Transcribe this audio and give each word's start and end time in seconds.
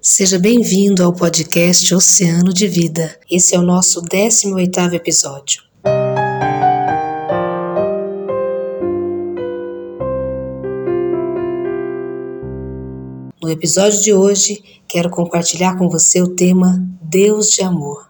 Seja 0.00 0.38
bem-vindo 0.38 1.02
ao 1.02 1.12
podcast 1.12 1.92
Oceano 1.92 2.54
de 2.54 2.68
Vida. 2.68 3.18
Esse 3.28 3.56
é 3.56 3.58
o 3.58 3.62
nosso 3.62 4.00
18º 4.00 4.94
episódio. 4.94 5.60
No 13.42 13.50
episódio 13.50 14.00
de 14.00 14.14
hoje, 14.14 14.62
quero 14.86 15.10
compartilhar 15.10 15.76
com 15.76 15.88
você 15.88 16.22
o 16.22 16.28
tema 16.28 16.80
Deus 17.02 17.50
de 17.50 17.64
Amor, 17.64 18.08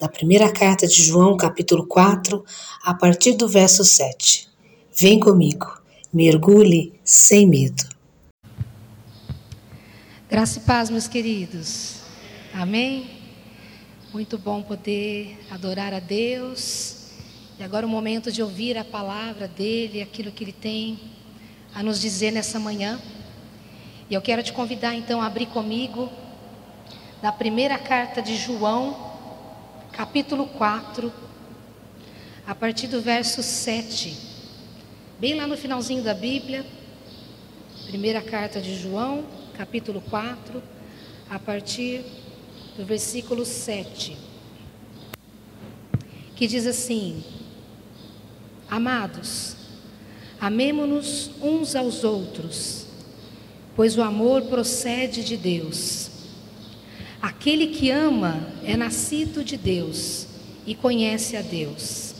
da 0.00 0.08
primeira 0.08 0.50
carta 0.50 0.88
de 0.88 1.00
João, 1.00 1.36
capítulo 1.36 1.86
4, 1.86 2.44
a 2.82 2.94
partir 2.94 3.34
do 3.34 3.48
verso 3.48 3.84
7. 3.84 4.48
Vem 4.98 5.20
comigo, 5.20 5.66
mergulhe 6.12 6.94
sem 7.04 7.46
medo. 7.46 7.97
Graça 10.30 10.58
e 10.58 10.60
paz, 10.60 10.90
meus 10.90 11.08
queridos. 11.08 12.00
Amém? 12.52 13.08
Muito 14.12 14.36
bom 14.36 14.60
poder 14.60 15.38
adorar 15.50 15.94
a 15.94 16.00
Deus. 16.00 17.12
E 17.58 17.62
agora 17.62 17.86
o 17.86 17.88
momento 17.88 18.30
de 18.30 18.42
ouvir 18.42 18.76
a 18.76 18.84
palavra 18.84 19.48
dele, 19.48 20.02
aquilo 20.02 20.30
que 20.30 20.44
ele 20.44 20.52
tem 20.52 21.00
a 21.74 21.82
nos 21.82 21.98
dizer 21.98 22.30
nessa 22.30 22.60
manhã. 22.60 23.00
E 24.10 24.12
eu 24.12 24.20
quero 24.20 24.42
te 24.42 24.52
convidar 24.52 24.94
então 24.94 25.22
a 25.22 25.26
abrir 25.26 25.46
comigo 25.46 26.12
na 27.22 27.32
primeira 27.32 27.78
carta 27.78 28.20
de 28.20 28.36
João, 28.36 29.16
capítulo 29.92 30.46
4, 30.46 31.10
a 32.46 32.54
partir 32.54 32.88
do 32.88 33.00
verso 33.00 33.42
7. 33.42 34.14
Bem 35.18 35.36
lá 35.36 35.46
no 35.46 35.56
finalzinho 35.56 36.02
da 36.02 36.12
Bíblia, 36.12 36.66
primeira 37.86 38.20
carta 38.20 38.60
de 38.60 38.76
João, 38.76 39.37
capítulo 39.58 40.00
4, 40.08 40.62
a 41.28 41.36
partir 41.36 42.04
do 42.76 42.84
versículo 42.84 43.44
7, 43.44 44.16
que 46.36 46.46
diz 46.46 46.64
assim: 46.64 47.24
Amados, 48.70 49.56
amemo-nos 50.40 51.32
uns 51.42 51.74
aos 51.74 52.04
outros, 52.04 52.86
pois 53.74 53.98
o 53.98 54.02
amor 54.02 54.42
procede 54.42 55.24
de 55.24 55.36
Deus. 55.36 56.08
Aquele 57.20 57.66
que 57.66 57.90
ama 57.90 58.52
é 58.62 58.76
nascido 58.76 59.42
de 59.42 59.56
Deus 59.56 60.28
e 60.64 60.72
conhece 60.72 61.36
a 61.36 61.42
Deus. 61.42 62.14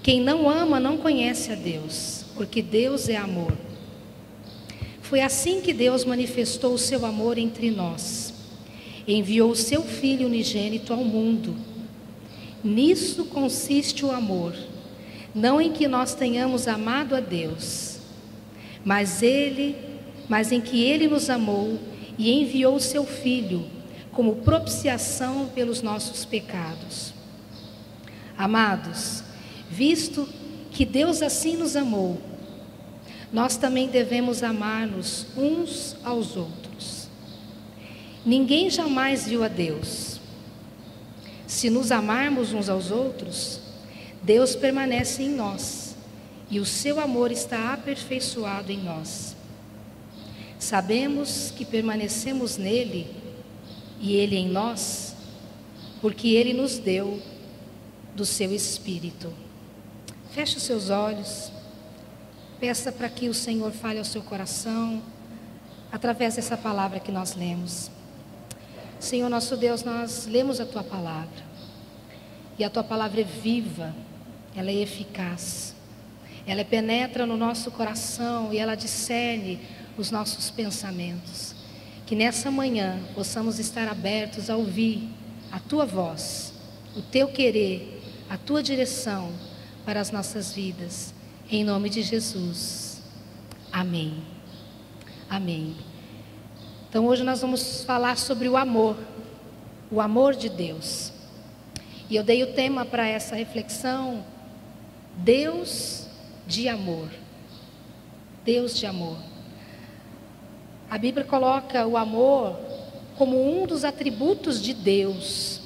Quem 0.00 0.20
não 0.20 0.48
ama 0.48 0.78
não 0.78 0.96
conhece 0.96 1.50
a 1.50 1.56
Deus, 1.56 2.24
porque 2.36 2.62
Deus 2.62 3.08
é 3.08 3.16
amor. 3.16 3.69
Foi 5.10 5.20
assim 5.20 5.60
que 5.60 5.72
Deus 5.72 6.04
manifestou 6.04 6.72
o 6.72 6.78
seu 6.78 7.04
amor 7.04 7.36
entre 7.36 7.68
nós. 7.68 8.32
Enviou 9.08 9.50
o 9.50 9.56
seu 9.56 9.82
Filho 9.82 10.28
unigênito 10.28 10.92
ao 10.92 11.02
mundo. 11.02 11.56
Nisso 12.62 13.24
consiste 13.24 14.04
o 14.04 14.12
amor, 14.12 14.54
não 15.34 15.60
em 15.60 15.72
que 15.72 15.88
nós 15.88 16.14
tenhamos 16.14 16.68
amado 16.68 17.16
a 17.16 17.18
Deus, 17.18 17.98
mas 18.84 19.20
ele, 19.20 19.74
mas 20.28 20.52
em 20.52 20.60
que 20.60 20.80
ele 20.80 21.08
nos 21.08 21.28
amou 21.28 21.80
e 22.16 22.30
enviou 22.30 22.76
o 22.76 22.80
seu 22.80 23.04
Filho 23.04 23.66
como 24.12 24.36
propiciação 24.36 25.50
pelos 25.52 25.82
nossos 25.82 26.24
pecados. 26.24 27.12
Amados, 28.38 29.24
visto 29.68 30.28
que 30.70 30.84
Deus 30.84 31.20
assim 31.20 31.56
nos 31.56 31.74
amou, 31.74 32.29
nós 33.32 33.56
também 33.56 33.88
devemos 33.88 34.42
amar-nos 34.42 35.26
uns 35.36 35.96
aos 36.02 36.36
outros. 36.36 37.08
Ninguém 38.24 38.68
jamais 38.68 39.26
viu 39.26 39.44
a 39.44 39.48
Deus. 39.48 40.20
Se 41.46 41.70
nos 41.70 41.90
amarmos 41.90 42.52
uns 42.52 42.68
aos 42.68 42.90
outros, 42.90 43.60
Deus 44.22 44.54
permanece 44.54 45.22
em 45.22 45.30
nós 45.30 45.96
e 46.50 46.58
o 46.58 46.66
seu 46.66 47.00
amor 47.00 47.30
está 47.30 47.72
aperfeiçoado 47.72 48.72
em 48.72 48.78
nós. 48.78 49.36
Sabemos 50.58 51.52
que 51.56 51.64
permanecemos 51.64 52.56
nele 52.56 53.06
e 54.00 54.14
ele 54.14 54.36
em 54.36 54.48
nós, 54.48 55.14
porque 56.00 56.28
ele 56.28 56.52
nos 56.52 56.78
deu 56.78 57.22
do 58.14 58.26
seu 58.26 58.52
espírito. 58.52 59.32
Feche 60.32 60.56
os 60.56 60.62
seus 60.64 60.90
olhos. 60.90 61.50
Peça 62.60 62.92
para 62.92 63.08
que 63.08 63.26
o 63.30 63.32
Senhor 63.32 63.72
fale 63.72 63.98
ao 63.98 64.04
seu 64.04 64.20
coração 64.20 65.02
através 65.90 66.36
dessa 66.36 66.58
palavra 66.58 67.00
que 67.00 67.10
nós 67.10 67.34
lemos. 67.34 67.90
Senhor 68.98 69.30
nosso 69.30 69.56
Deus, 69.56 69.82
nós 69.82 70.26
lemos 70.26 70.60
a 70.60 70.66
tua 70.66 70.84
palavra. 70.84 71.42
E 72.58 72.62
a 72.62 72.68
tua 72.68 72.84
palavra 72.84 73.22
é 73.22 73.24
viva, 73.24 73.94
ela 74.54 74.70
é 74.70 74.74
eficaz. 74.74 75.74
Ela 76.46 76.62
penetra 76.62 77.24
no 77.24 77.34
nosso 77.34 77.70
coração 77.70 78.52
e 78.52 78.58
ela 78.58 78.74
discerne 78.74 79.58
os 79.96 80.10
nossos 80.10 80.50
pensamentos. 80.50 81.54
Que 82.04 82.14
nessa 82.14 82.50
manhã 82.50 83.00
possamos 83.14 83.58
estar 83.58 83.88
abertos 83.88 84.50
a 84.50 84.56
ouvir 84.56 85.08
a 85.50 85.58
tua 85.58 85.86
voz, 85.86 86.52
o 86.94 87.00
teu 87.00 87.28
querer, 87.28 88.02
a 88.28 88.36
tua 88.36 88.62
direção 88.62 89.32
para 89.86 89.98
as 89.98 90.10
nossas 90.10 90.52
vidas. 90.52 91.14
Em 91.52 91.64
nome 91.64 91.90
de 91.90 92.00
Jesus. 92.00 93.02
Amém. 93.72 94.22
Amém. 95.28 95.74
Então 96.88 97.08
hoje 97.08 97.24
nós 97.24 97.40
vamos 97.40 97.82
falar 97.82 98.16
sobre 98.16 98.48
o 98.48 98.56
amor, 98.56 98.96
o 99.90 100.00
amor 100.00 100.36
de 100.36 100.48
Deus. 100.48 101.12
E 102.08 102.14
eu 102.14 102.22
dei 102.22 102.44
o 102.44 102.54
tema 102.54 102.84
para 102.84 103.04
essa 103.04 103.34
reflexão: 103.34 104.24
Deus 105.16 106.06
de 106.46 106.68
amor. 106.68 107.08
Deus 108.44 108.78
de 108.78 108.86
amor. 108.86 109.18
A 110.88 110.96
Bíblia 110.96 111.24
coloca 111.24 111.84
o 111.84 111.96
amor 111.96 112.60
como 113.18 113.60
um 113.60 113.66
dos 113.66 113.82
atributos 113.82 114.62
de 114.62 114.72
Deus. 114.72 115.59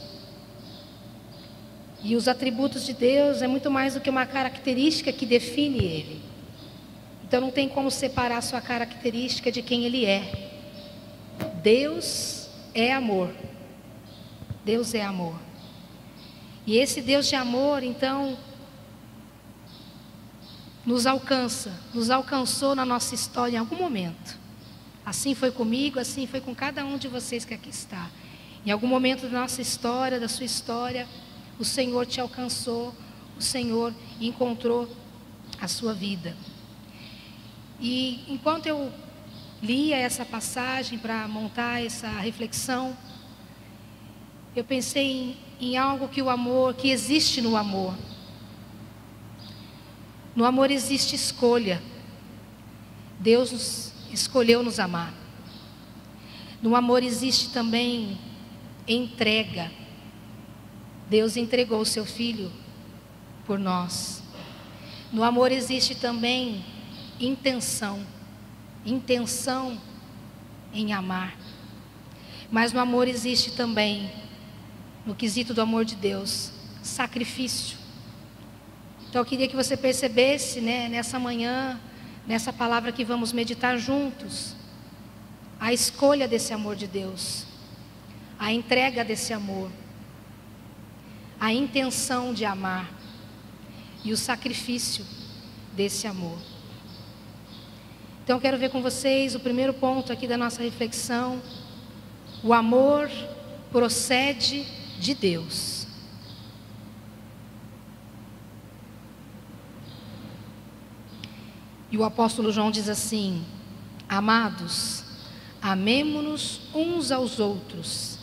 E 2.05 2.15
os 2.15 2.29
atributos 2.29 2.85
de 2.85 2.93
Deus 2.93 3.41
é 3.41 3.47
muito 3.47 3.71
mais 3.71 3.95
do 3.95 4.01
que 4.01 4.11
uma 4.11 4.27
característica 4.27 5.11
que 5.11 5.25
define 5.25 5.79
Ele. 5.79 6.23
Então 7.27 7.41
não 7.41 7.51
tem 7.51 7.67
como 7.67 7.91
separar 7.91 8.43
sua 8.43 8.61
característica 8.61 9.51
de 9.51 9.63
quem 9.63 9.87
Ele 9.87 10.05
é. 10.05 10.53
Deus 11.63 12.51
é 12.75 12.93
amor. 12.93 13.31
Deus 14.63 14.93
é 14.93 15.03
amor. 15.03 15.41
E 16.67 16.77
esse 16.77 17.01
Deus 17.01 17.27
de 17.27 17.37
amor, 17.37 17.83
então, 17.83 18.37
nos 20.85 21.07
alcança, 21.07 21.73
nos 21.95 22.11
alcançou 22.11 22.75
na 22.75 22.85
nossa 22.85 23.15
história 23.15 23.57
em 23.57 23.59
algum 23.59 23.77
momento. 23.77 24.39
Assim 25.07 25.35
foi 25.35 25.51
comigo, 25.51 25.99
assim 25.99 26.27
foi 26.27 26.41
com 26.41 26.55
cada 26.55 26.85
um 26.85 26.99
de 26.99 27.09
vocês 27.09 27.47
que 27.47 27.55
aqui 27.55 27.71
está. 27.71 28.11
Em 28.65 28.71
algum 28.71 28.87
momento 28.87 29.27
da 29.27 29.41
nossa 29.41 29.63
história, 29.63 30.21
da 30.21 30.29
sua 30.29 30.45
história, 30.45 31.07
o 31.59 31.65
Senhor 31.65 32.07
te 32.07 32.21
alcançou, 32.21 32.95
o 33.39 33.43
Senhor 33.43 33.95
encontrou 34.21 34.89
a 35.61 35.69
sua 35.69 35.95
vida. 35.95 36.37
E 37.81 38.25
enquanto 38.29 38.67
eu 38.67 38.93
lia 39.63 39.97
essa 39.97 40.25
passagem 40.25 40.99
para 40.99 41.27
montar 41.27 41.83
essa 41.83 42.09
reflexão, 42.09 42.97
eu 44.55 44.65
pensei 44.65 45.37
em, 45.61 45.71
em 45.73 45.77
algo 45.77 46.09
que 46.09 46.23
o 46.23 46.31
amor, 46.31 46.75
que 46.75 46.91
existe 46.91 47.41
no 47.41 47.57
amor. 47.57 47.95
No 50.35 50.45
amor 50.45 50.71
existe 50.71 51.15
escolha. 51.15 51.83
Deus 53.19 53.53
nos 53.53 53.93
escolheu 54.13 54.63
nos 54.63 54.79
amar. 54.79 55.15
No 56.63 56.75
amor 56.77 57.03
existe 57.03 57.51
também 57.51 58.19
entrega. 58.87 59.71
Deus 61.09 61.37
entregou 61.37 61.81
o 61.81 61.87
seu 61.87 62.05
filho 62.05 62.51
por 63.47 63.59
nós. 63.59 64.23
No 65.13 65.23
amor 65.23 65.53
existe 65.53 65.95
também 65.95 66.65
intenção, 67.21 68.05
intenção 68.85 69.81
em 70.73 70.93
amar. 70.93 71.37
Mas 72.51 72.73
no 72.73 72.81
amor 72.81 73.07
existe 73.07 73.53
também, 73.53 74.11
no 75.05 75.15
quesito 75.15 75.53
do 75.53 75.61
amor 75.61 75.85
de 75.85 75.95
Deus, 75.95 76.53
sacrifício. 76.83 77.79
Então 79.09 79.21
eu 79.21 79.27
queria 79.27 79.47
que 79.47 79.57
você 79.57 79.77
percebesse, 79.77 80.61
né, 80.61 80.89
nessa 80.89 81.19
manhã, 81.19 81.79
nessa 82.27 82.53
palavra 82.53 82.91
que 82.91 83.05
vamos 83.05 83.33
meditar 83.33 83.79
juntos, 83.79 84.57
a 85.61 85.73
escolha 85.73 86.27
desse 86.27 86.53
amor 86.53 86.75
de 86.75 86.87
Deus, 86.87 87.47
a 88.39 88.53
entrega 88.53 89.05
desse 89.05 89.33
amor 89.33 89.71
a 91.45 91.53
intenção 91.53 92.33
de 92.33 92.43
amar 92.47 92.91
e 94.03 94.15
o 94.15 94.17
sacrifício 94.17 95.05
desse 95.77 96.07
amor. 96.07 96.39
Então, 98.25 98.41
quero 98.41 98.57
ver 98.57 98.71
com 98.71 98.81
vocês 98.81 99.35
o 99.35 99.41
primeiro 99.41 99.75
ponto 99.75 100.11
aqui 100.11 100.27
da 100.27 100.39
nossa 100.39 100.63
reflexão. 100.63 101.43
O 102.43 102.55
amor 102.55 103.11
procede 103.71 104.65
de 104.99 105.15
Deus. 105.15 105.87
E 111.91 111.99
o 111.99 112.05
apóstolo 112.05 112.51
João 112.51 112.71
diz 112.71 112.89
assim: 112.89 113.45
Amados, 114.09 115.05
amemo-nos 115.61 116.63
uns 116.75 117.13
aos 117.13 117.39
outros, 117.39 118.19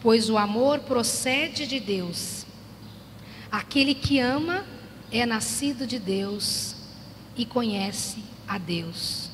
pois 0.00 0.28
o 0.28 0.36
amor 0.36 0.80
procede 0.80 1.68
de 1.68 1.78
Deus. 1.78 2.43
Aquele 3.54 3.94
que 3.94 4.18
ama 4.18 4.64
é 5.12 5.24
nascido 5.24 5.86
de 5.86 6.00
Deus 6.00 6.74
e 7.36 7.46
conhece 7.46 8.18
a 8.48 8.58
Deus. 8.58 9.30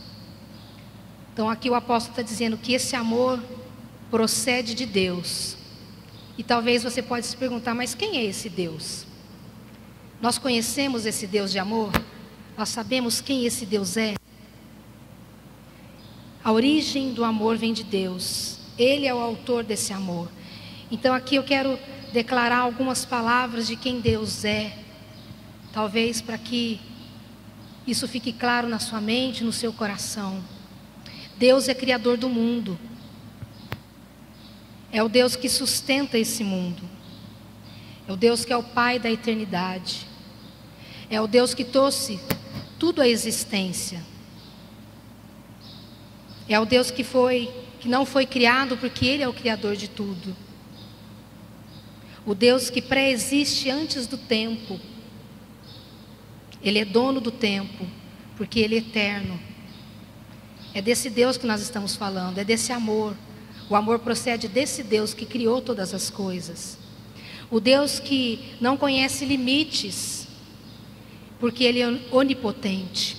Então 1.32 1.48
aqui 1.48 1.70
o 1.70 1.74
apóstolo 1.74 2.12
está 2.12 2.20
dizendo 2.20 2.58
que 2.58 2.74
esse 2.74 2.94
amor 2.94 3.42
procede 4.10 4.74
de 4.74 4.84
Deus. 4.84 5.56
E 6.36 6.42
talvez 6.42 6.82
você 6.82 7.00
pode 7.00 7.24
se 7.24 7.34
perguntar, 7.34 7.74
mas 7.74 7.94
quem 7.94 8.18
é 8.18 8.24
esse 8.26 8.50
Deus? 8.50 9.06
Nós 10.20 10.36
conhecemos 10.36 11.06
esse 11.06 11.26
Deus 11.26 11.50
de 11.50 11.58
amor? 11.58 11.90
Nós 12.58 12.68
sabemos 12.68 13.22
quem 13.22 13.46
esse 13.46 13.64
Deus 13.64 13.96
é? 13.96 14.16
A 16.44 16.52
origem 16.52 17.14
do 17.14 17.24
amor 17.24 17.56
vem 17.56 17.72
de 17.72 17.84
Deus. 17.84 18.58
Ele 18.76 19.06
é 19.06 19.14
o 19.14 19.18
autor 19.18 19.64
desse 19.64 19.94
amor. 19.94 20.28
Então 20.90 21.14
aqui 21.14 21.36
eu 21.36 21.42
quero 21.42 21.78
declarar 22.10 22.58
algumas 22.58 23.04
palavras 23.04 23.66
de 23.66 23.76
quem 23.76 24.00
Deus 24.00 24.44
é. 24.44 24.76
Talvez 25.72 26.20
para 26.20 26.36
que 26.36 26.80
isso 27.86 28.06
fique 28.06 28.32
claro 28.32 28.68
na 28.68 28.78
sua 28.78 29.00
mente, 29.00 29.44
no 29.44 29.52
seu 29.52 29.72
coração. 29.72 30.42
Deus 31.36 31.68
é 31.68 31.74
criador 31.74 32.16
do 32.16 32.28
mundo. 32.28 32.78
É 34.92 35.02
o 35.02 35.08
Deus 35.08 35.36
que 35.36 35.48
sustenta 35.48 36.18
esse 36.18 36.42
mundo. 36.42 36.82
É 38.06 38.12
o 38.12 38.16
Deus 38.16 38.44
que 38.44 38.52
é 38.52 38.56
o 38.56 38.62
Pai 38.62 38.98
da 38.98 39.10
eternidade. 39.10 40.06
É 41.08 41.20
o 41.20 41.26
Deus 41.26 41.54
que 41.54 41.64
trouxe 41.64 42.20
tudo 42.78 43.00
à 43.00 43.08
existência. 43.08 44.02
É 46.48 46.58
o 46.58 46.64
Deus 46.64 46.90
que 46.90 47.04
foi, 47.04 47.48
que 47.78 47.88
não 47.88 48.04
foi 48.04 48.26
criado 48.26 48.76
porque 48.76 49.06
Ele 49.06 49.22
é 49.22 49.28
o 49.28 49.32
Criador 49.32 49.76
de 49.76 49.88
tudo. 49.88 50.36
O 52.26 52.34
Deus 52.34 52.68
que 52.68 52.82
pré-existe 52.82 53.70
antes 53.70 54.06
do 54.06 54.18
tempo. 54.18 54.78
Ele 56.62 56.78
é 56.78 56.84
dono 56.84 57.20
do 57.20 57.30
tempo, 57.30 57.86
porque 58.36 58.60
Ele 58.60 58.74
é 58.74 58.78
eterno. 58.78 59.40
É 60.74 60.82
desse 60.82 61.08
Deus 61.10 61.36
que 61.36 61.46
nós 61.46 61.60
estamos 61.62 61.96
falando, 61.96 62.38
é 62.38 62.44
desse 62.44 62.72
amor. 62.72 63.16
O 63.68 63.74
amor 63.74 64.00
procede 64.00 64.48
desse 64.48 64.82
Deus 64.82 65.14
que 65.14 65.24
criou 65.24 65.60
todas 65.62 65.94
as 65.94 66.10
coisas. 66.10 66.78
O 67.50 67.58
Deus 67.58 67.98
que 67.98 68.56
não 68.60 68.76
conhece 68.76 69.24
limites, 69.24 70.28
porque 71.38 71.64
Ele 71.64 71.80
é 71.80 72.00
onipotente. 72.12 73.16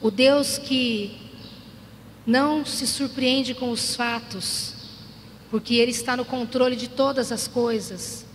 O 0.00 0.10
Deus 0.10 0.58
que 0.58 1.18
não 2.26 2.64
se 2.64 2.86
surpreende 2.86 3.54
com 3.54 3.70
os 3.70 3.96
fatos, 3.96 4.73
porque 5.54 5.76
Ele 5.76 5.92
está 5.92 6.16
no 6.16 6.24
controle 6.24 6.74
de 6.74 6.88
todas 6.88 7.30
as 7.30 7.46
coisas. 7.46 8.26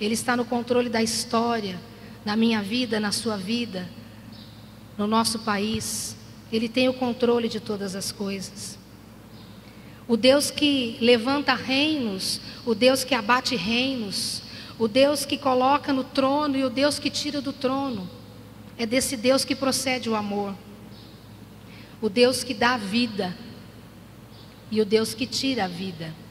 Ele 0.00 0.14
está 0.14 0.34
no 0.34 0.42
controle 0.42 0.88
da 0.88 1.02
história, 1.02 1.78
na 2.24 2.34
minha 2.34 2.62
vida, 2.62 2.98
na 2.98 3.12
sua 3.12 3.36
vida, 3.36 3.86
no 4.96 5.06
nosso 5.06 5.40
país. 5.40 6.16
Ele 6.50 6.70
tem 6.70 6.88
o 6.88 6.94
controle 6.94 7.46
de 7.46 7.60
todas 7.60 7.94
as 7.94 8.10
coisas. 8.10 8.78
O 10.08 10.16
Deus 10.16 10.50
que 10.50 10.96
levanta 10.98 11.52
reinos, 11.52 12.40
o 12.64 12.74
Deus 12.74 13.04
que 13.04 13.14
abate 13.14 13.54
reinos, 13.54 14.42
o 14.78 14.88
Deus 14.88 15.26
que 15.26 15.36
coloca 15.36 15.92
no 15.92 16.04
trono 16.04 16.56
e 16.56 16.64
o 16.64 16.70
Deus 16.70 16.98
que 16.98 17.10
tira 17.10 17.42
do 17.42 17.52
trono. 17.52 18.08
É 18.78 18.86
desse 18.86 19.14
Deus 19.14 19.44
que 19.44 19.54
procede 19.54 20.08
o 20.08 20.16
amor. 20.16 20.54
O 22.00 22.08
Deus 22.08 22.42
que 22.42 22.54
dá 22.54 22.78
vida 22.78 23.36
e 24.70 24.80
o 24.80 24.86
Deus 24.86 25.12
que 25.12 25.26
tira 25.26 25.66
a 25.66 25.68
vida. 25.68 26.21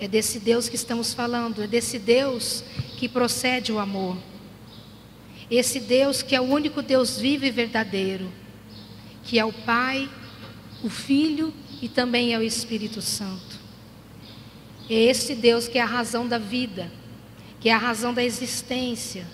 É 0.00 0.06
desse 0.06 0.38
Deus 0.38 0.68
que 0.68 0.76
estamos 0.76 1.12
falando, 1.12 1.62
é 1.62 1.66
desse 1.66 1.98
Deus 1.98 2.62
que 2.96 3.08
procede 3.08 3.72
o 3.72 3.78
amor. 3.78 4.16
Esse 5.50 5.80
Deus 5.80 6.22
que 6.22 6.36
é 6.36 6.40
o 6.40 6.44
único 6.44 6.82
Deus 6.82 7.18
vivo 7.18 7.44
e 7.44 7.50
verdadeiro, 7.50 8.30
que 9.24 9.38
é 9.38 9.44
o 9.44 9.52
Pai, 9.52 10.08
o 10.82 10.88
Filho 10.88 11.52
e 11.82 11.88
também 11.88 12.32
é 12.32 12.38
o 12.38 12.42
Espírito 12.42 13.00
Santo. 13.02 13.58
É 14.88 14.94
esse 14.94 15.34
Deus 15.34 15.66
que 15.68 15.78
é 15.78 15.82
a 15.82 15.86
razão 15.86 16.26
da 16.26 16.38
vida, 16.38 16.90
que 17.60 17.68
é 17.68 17.72
a 17.72 17.78
razão 17.78 18.14
da 18.14 18.22
existência. 18.22 19.26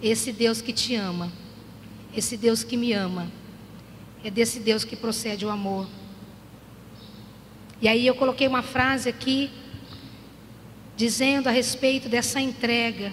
Esse 0.00 0.32
Deus 0.32 0.62
que 0.62 0.72
te 0.72 0.94
ama, 0.94 1.32
esse 2.16 2.36
Deus 2.36 2.62
que 2.62 2.76
me 2.76 2.92
ama, 2.92 3.30
é 4.22 4.30
desse 4.30 4.60
Deus 4.60 4.84
que 4.84 4.94
procede 4.94 5.44
o 5.44 5.50
amor. 5.50 5.88
E 7.80 7.88
aí 7.88 8.06
eu 8.06 8.14
coloquei 8.14 8.48
uma 8.48 8.62
frase 8.62 9.08
aqui, 9.08 9.50
dizendo 10.96 11.48
a 11.48 11.52
respeito 11.52 12.08
dessa 12.08 12.40
entrega, 12.40 13.12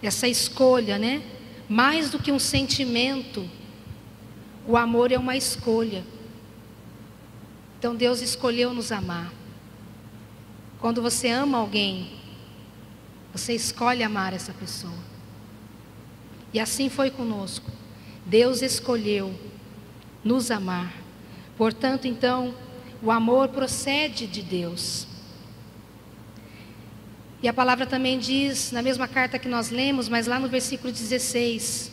dessa 0.00 0.28
escolha, 0.28 0.98
né? 0.98 1.22
Mais 1.68 2.10
do 2.10 2.18
que 2.18 2.30
um 2.30 2.38
sentimento, 2.38 3.48
o 4.66 4.76
amor 4.76 5.10
é 5.10 5.18
uma 5.18 5.36
escolha. 5.36 6.04
Então 7.78 7.94
Deus 7.96 8.20
escolheu 8.20 8.74
nos 8.74 8.92
amar. 8.92 9.32
Quando 10.78 11.00
você 11.00 11.28
ama 11.28 11.58
alguém, 11.58 12.10
você 13.32 13.54
escolhe 13.54 14.02
amar 14.02 14.34
essa 14.34 14.52
pessoa. 14.52 15.12
E 16.52 16.60
assim 16.60 16.90
foi 16.90 17.10
conosco. 17.10 17.70
Deus 18.26 18.60
escolheu 18.60 19.34
nos 20.22 20.50
amar. 20.50 20.92
Portanto, 21.56 22.06
então, 22.06 22.54
o 23.02 23.10
amor 23.10 23.48
procede 23.48 24.26
de 24.26 24.42
Deus. 24.42 25.06
E 27.42 27.48
a 27.48 27.52
palavra 27.52 27.84
também 27.84 28.18
diz, 28.18 28.70
na 28.70 28.80
mesma 28.80 29.08
carta 29.08 29.38
que 29.38 29.48
nós 29.48 29.70
lemos, 29.70 30.08
mas 30.08 30.28
lá 30.28 30.38
no 30.38 30.48
versículo 30.48 30.92
16: 30.92 31.90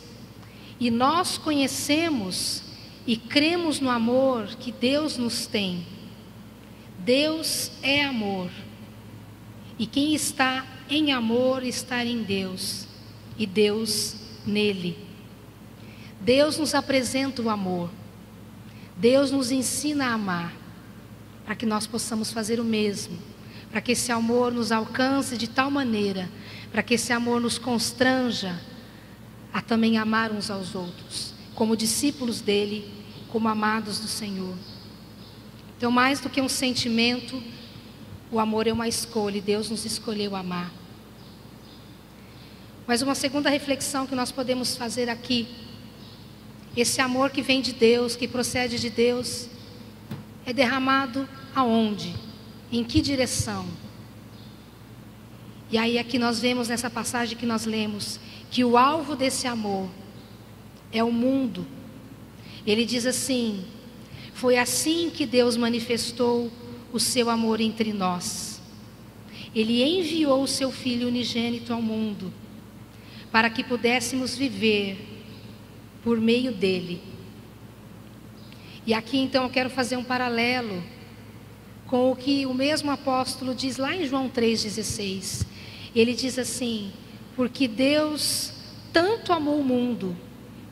E 0.78 0.90
nós 0.90 1.36
conhecemos 1.36 2.62
e 3.06 3.16
cremos 3.16 3.80
no 3.80 3.90
amor 3.90 4.46
que 4.46 4.70
Deus 4.70 5.16
nos 5.16 5.46
tem. 5.46 5.84
Deus 7.00 7.72
é 7.82 8.04
amor. 8.04 8.50
E 9.78 9.86
quem 9.86 10.14
está 10.14 10.64
em 10.88 11.10
amor 11.12 11.64
está 11.64 12.04
em 12.04 12.22
Deus, 12.22 12.86
e 13.38 13.46
Deus 13.46 14.16
nele. 14.46 14.98
Deus 16.20 16.58
nos 16.58 16.74
apresenta 16.74 17.40
o 17.40 17.48
amor. 17.48 17.90
Deus 18.96 19.30
nos 19.30 19.50
ensina 19.50 20.08
a 20.08 20.12
amar, 20.12 20.52
para 21.50 21.56
que 21.56 21.66
nós 21.66 21.84
possamos 21.84 22.30
fazer 22.30 22.60
o 22.60 22.64
mesmo, 22.64 23.18
para 23.72 23.80
que 23.80 23.90
esse 23.90 24.12
amor 24.12 24.52
nos 24.52 24.70
alcance 24.70 25.36
de 25.36 25.48
tal 25.48 25.68
maneira, 25.68 26.30
para 26.70 26.80
que 26.80 26.94
esse 26.94 27.12
amor 27.12 27.40
nos 27.40 27.58
constranja 27.58 28.56
a 29.52 29.60
também 29.60 29.98
amar 29.98 30.30
uns 30.30 30.48
aos 30.48 30.76
outros 30.76 31.34
como 31.56 31.76
discípulos 31.76 32.40
dele, 32.40 32.88
como 33.30 33.48
amados 33.48 33.98
do 33.98 34.06
Senhor. 34.06 34.54
Então, 35.76 35.90
mais 35.90 36.20
do 36.20 36.30
que 36.30 36.40
um 36.40 36.48
sentimento, 36.48 37.42
o 38.30 38.38
amor 38.38 38.68
é 38.68 38.72
uma 38.72 38.86
escolha 38.86 39.38
e 39.38 39.40
Deus 39.40 39.68
nos 39.70 39.84
escolheu 39.84 40.36
amar. 40.36 40.70
Mas 42.86 43.02
uma 43.02 43.16
segunda 43.16 43.50
reflexão 43.50 44.06
que 44.06 44.14
nós 44.14 44.30
podemos 44.30 44.76
fazer 44.76 45.10
aqui, 45.10 45.48
esse 46.76 47.00
amor 47.00 47.30
que 47.30 47.42
vem 47.42 47.60
de 47.60 47.72
Deus, 47.72 48.14
que 48.14 48.28
procede 48.28 48.78
de 48.78 48.88
Deus, 48.88 49.48
é 50.46 50.52
derramado 50.52 51.28
aonde? 51.54 52.14
Em 52.70 52.84
que 52.84 53.00
direção? 53.00 53.66
E 55.70 55.78
aí 55.78 55.98
aqui 55.98 56.18
nós 56.18 56.40
vemos 56.40 56.68
nessa 56.68 56.90
passagem 56.90 57.36
que 57.36 57.46
nós 57.46 57.64
lemos 57.64 58.18
que 58.50 58.64
o 58.64 58.76
alvo 58.76 59.14
desse 59.14 59.46
amor 59.46 59.88
é 60.92 61.02
o 61.04 61.12
mundo. 61.12 61.66
Ele 62.66 62.84
diz 62.84 63.06
assim: 63.06 63.64
Foi 64.34 64.58
assim 64.58 65.10
que 65.10 65.24
Deus 65.24 65.56
manifestou 65.56 66.50
o 66.92 66.98
seu 66.98 67.30
amor 67.30 67.60
entre 67.60 67.92
nós. 67.92 68.60
Ele 69.54 69.82
enviou 69.82 70.42
o 70.42 70.48
seu 70.48 70.70
Filho 70.70 71.08
unigênito 71.08 71.72
ao 71.72 71.82
mundo, 71.82 72.32
para 73.30 73.48
que 73.48 73.64
pudéssemos 73.64 74.36
viver 74.36 75.06
por 76.02 76.20
meio 76.20 76.52
dele. 76.52 77.00
E 78.86 78.94
aqui 78.94 79.18
então 79.18 79.44
eu 79.44 79.50
quero 79.50 79.70
fazer 79.70 79.96
um 79.96 80.04
paralelo 80.04 80.82
com 81.90 82.12
o 82.12 82.14
que 82.14 82.46
o 82.46 82.54
mesmo 82.54 82.88
apóstolo 82.92 83.52
diz 83.52 83.76
lá 83.76 83.96
em 83.96 84.06
João 84.06 84.30
3,16. 84.30 85.44
Ele 85.92 86.14
diz 86.14 86.38
assim: 86.38 86.92
Porque 87.34 87.66
Deus 87.66 88.52
tanto 88.92 89.32
amou 89.32 89.58
o 89.58 89.64
mundo 89.64 90.16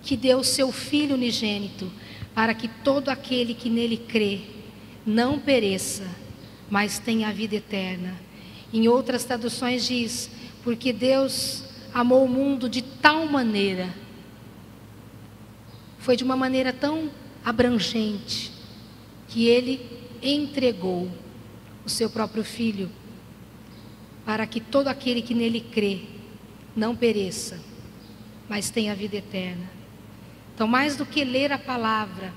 que 0.01 0.17
deu 0.17 0.45
seu 0.45 0.71
Filho 0.71 1.17
unigênito, 1.17 1.91
para 2.33 2.55
que 2.55 2.69
todo 2.69 3.09
aquele 3.09 3.53
que 3.53 3.69
nele 3.69 3.97
crê 3.97 4.43
não 5.05 5.41
pereça, 5.41 6.07
mas 6.71 7.01
tem 7.01 7.25
a 7.25 7.33
vida 7.33 7.57
eterna. 7.57 8.15
Em 8.73 8.87
outras 8.87 9.25
traduções 9.25 9.89
diz: 9.89 10.31
porque 10.63 10.93
Deus 10.93 11.65
amou 11.93 12.25
o 12.25 12.29
mundo 12.29 12.69
de 12.69 12.81
tal 12.81 13.27
maneira, 13.27 13.93
foi 15.99 16.17
de 16.17 16.23
uma 16.23 16.37
maneira 16.37 16.73
tão 16.73 17.11
abrangente, 17.45 18.53
que 19.27 19.49
ele 19.49 19.98
entregou 20.23 21.11
o 21.85 21.89
seu 21.89 22.11
próprio 22.11 22.45
filho, 22.45 22.91
para 24.25 24.47
que 24.47 24.61
todo 24.61 24.89
aquele 24.89 25.23
que 25.23 25.35
nele 25.35 25.61
crê 25.61 26.03
não 26.77 26.95
pereça, 26.95 27.59
mas 28.49 28.71
tenha 28.71 28.95
vida 28.95 29.17
eterna. 29.17 29.69
Então, 30.55 30.67
mais 30.67 30.97
do 30.97 31.07
que 31.07 31.25
ler 31.25 31.53
a 31.53 31.59
palavra, 31.59 32.33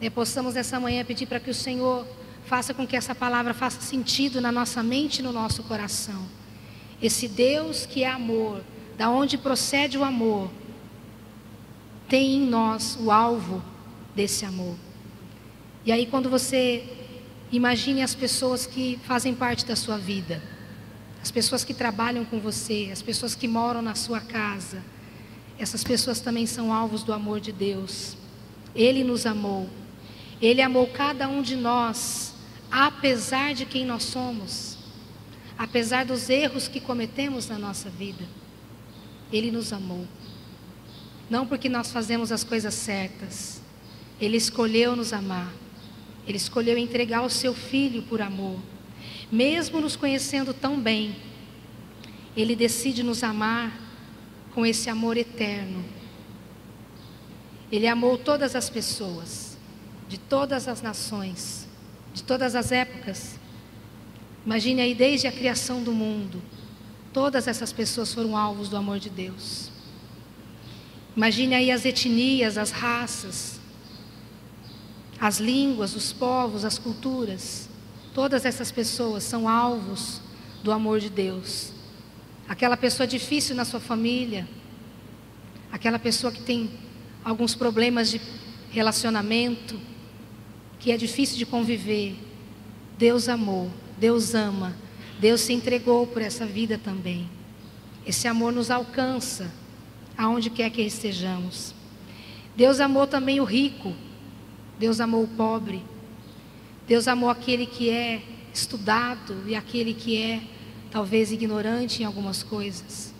né, 0.00 0.10
possamos 0.10 0.54
nessa 0.54 0.80
manhã 0.80 1.04
pedir 1.04 1.26
para 1.26 1.40
que 1.40 1.50
o 1.50 1.54
Senhor 1.54 2.06
faça 2.44 2.72
com 2.72 2.86
que 2.86 2.96
essa 2.96 3.14
palavra 3.14 3.52
faça 3.52 3.80
sentido 3.80 4.40
na 4.40 4.52
nossa 4.52 4.82
mente 4.82 5.18
e 5.18 5.22
no 5.22 5.32
nosso 5.32 5.62
coração. 5.64 6.26
Esse 7.00 7.28
Deus 7.28 7.84
que 7.84 8.04
é 8.04 8.08
amor, 8.08 8.62
da 8.96 9.10
onde 9.10 9.36
procede 9.36 9.98
o 9.98 10.04
amor, 10.04 10.50
tem 12.08 12.36
em 12.36 12.46
nós 12.46 12.96
o 13.00 13.10
alvo 13.10 13.62
desse 14.14 14.44
amor. 14.44 14.76
E 15.86 15.92
aí, 15.92 16.04
quando 16.04 16.28
você 16.28 16.82
imagine 17.52 18.02
as 18.02 18.12
pessoas 18.12 18.66
que 18.66 18.98
fazem 19.04 19.32
parte 19.32 19.64
da 19.64 19.76
sua 19.76 19.96
vida, 19.96 20.42
as 21.22 21.30
pessoas 21.30 21.62
que 21.62 21.72
trabalham 21.72 22.24
com 22.24 22.40
você, 22.40 22.90
as 22.92 23.00
pessoas 23.00 23.36
que 23.36 23.46
moram 23.46 23.80
na 23.80 23.94
sua 23.94 24.20
casa, 24.20 24.82
essas 25.56 25.84
pessoas 25.84 26.18
também 26.18 26.44
são 26.44 26.72
alvos 26.72 27.04
do 27.04 27.12
amor 27.12 27.38
de 27.38 27.52
Deus. 27.52 28.16
Ele 28.74 29.04
nos 29.04 29.26
amou, 29.26 29.70
Ele 30.42 30.60
amou 30.60 30.88
cada 30.88 31.28
um 31.28 31.40
de 31.40 31.54
nós, 31.54 32.34
apesar 32.68 33.54
de 33.54 33.64
quem 33.64 33.86
nós 33.86 34.02
somos, 34.02 34.76
apesar 35.56 36.04
dos 36.04 36.28
erros 36.28 36.66
que 36.66 36.80
cometemos 36.80 37.46
na 37.48 37.60
nossa 37.60 37.88
vida. 37.88 38.24
Ele 39.32 39.52
nos 39.52 39.72
amou. 39.72 40.04
Não 41.30 41.46
porque 41.46 41.68
nós 41.68 41.92
fazemos 41.92 42.32
as 42.32 42.42
coisas 42.42 42.74
certas. 42.74 43.62
Ele 44.20 44.36
escolheu 44.36 44.96
nos 44.96 45.12
amar. 45.12 45.52
Ele 46.26 46.36
escolheu 46.36 46.76
entregar 46.76 47.22
o 47.22 47.30
seu 47.30 47.54
filho 47.54 48.02
por 48.02 48.20
amor. 48.20 48.58
Mesmo 49.30 49.80
nos 49.80 49.96
conhecendo 49.96 50.52
tão 50.52 50.80
bem, 50.80 51.16
ele 52.36 52.54
decide 52.54 53.02
nos 53.02 53.22
amar 53.22 53.80
com 54.54 54.66
esse 54.66 54.90
amor 54.90 55.16
eterno. 55.16 55.84
Ele 57.70 57.86
amou 57.86 58.16
todas 58.16 58.54
as 58.54 58.70
pessoas, 58.70 59.56
de 60.08 60.18
todas 60.18 60.68
as 60.68 60.82
nações, 60.82 61.66
de 62.14 62.22
todas 62.22 62.54
as 62.54 62.70
épocas. 62.72 63.38
Imagine 64.44 64.82
aí 64.82 64.94
desde 64.94 65.26
a 65.26 65.32
criação 65.32 65.82
do 65.82 65.92
mundo, 65.92 66.40
todas 67.12 67.48
essas 67.48 67.72
pessoas 67.72 68.14
foram 68.14 68.36
alvos 68.36 68.68
do 68.68 68.76
amor 68.76 68.98
de 68.98 69.10
Deus. 69.10 69.70
Imagine 71.16 71.54
aí 71.54 71.70
as 71.70 71.84
etnias, 71.84 72.58
as 72.58 72.70
raças, 72.70 73.55
as 75.20 75.38
línguas, 75.38 75.94
os 75.94 76.12
povos, 76.12 76.64
as 76.64 76.78
culturas. 76.78 77.68
Todas 78.14 78.44
essas 78.44 78.70
pessoas 78.70 79.22
são 79.22 79.48
alvos 79.48 80.20
do 80.62 80.72
amor 80.72 81.00
de 81.00 81.10
Deus. 81.10 81.72
Aquela 82.48 82.76
pessoa 82.76 83.06
difícil 83.06 83.56
na 83.56 83.64
sua 83.64 83.80
família, 83.80 84.48
aquela 85.72 85.98
pessoa 85.98 86.32
que 86.32 86.42
tem 86.42 86.70
alguns 87.24 87.54
problemas 87.54 88.10
de 88.10 88.20
relacionamento, 88.70 89.78
que 90.78 90.92
é 90.92 90.96
difícil 90.96 91.36
de 91.36 91.46
conviver. 91.46 92.16
Deus 92.96 93.28
amou, 93.28 93.70
Deus 93.98 94.34
ama, 94.34 94.76
Deus 95.18 95.40
se 95.40 95.52
entregou 95.52 96.06
por 96.06 96.22
essa 96.22 96.46
vida 96.46 96.78
também. 96.78 97.28
Esse 98.06 98.28
amor 98.28 98.52
nos 98.52 98.70
alcança 98.70 99.52
aonde 100.16 100.48
quer 100.48 100.70
que 100.70 100.82
estejamos. 100.82 101.74
Deus 102.54 102.80
amou 102.80 103.06
também 103.06 103.40
o 103.40 103.44
rico, 103.44 103.92
Deus 104.78 105.00
amou 105.00 105.24
o 105.24 105.28
pobre, 105.28 105.82
Deus 106.86 107.08
amou 107.08 107.30
aquele 107.30 107.66
que 107.66 107.90
é 107.90 108.22
estudado 108.52 109.42
e 109.46 109.54
aquele 109.54 109.92
que 109.92 110.16
é 110.20 110.40
talvez 110.90 111.32
ignorante 111.32 112.02
em 112.02 112.06
algumas 112.06 112.42
coisas. 112.42 113.12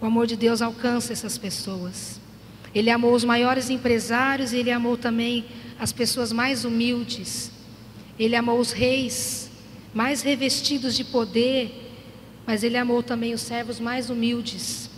O 0.00 0.06
amor 0.06 0.26
de 0.26 0.36
Deus 0.36 0.62
alcança 0.62 1.12
essas 1.12 1.36
pessoas. 1.38 2.20
Ele 2.74 2.90
amou 2.90 3.14
os 3.14 3.24
maiores 3.24 3.70
empresários 3.70 4.52
e 4.52 4.58
ele 4.58 4.70
amou 4.70 4.96
também 4.96 5.44
as 5.78 5.92
pessoas 5.92 6.32
mais 6.32 6.64
humildes. 6.64 7.50
Ele 8.18 8.36
amou 8.36 8.58
os 8.58 8.72
reis 8.72 9.50
mais 9.92 10.22
revestidos 10.22 10.96
de 10.96 11.04
poder, 11.04 11.92
mas 12.46 12.62
ele 12.62 12.76
amou 12.76 13.02
também 13.02 13.32
os 13.32 13.40
servos 13.40 13.78
mais 13.78 14.10
humildes. 14.10 14.90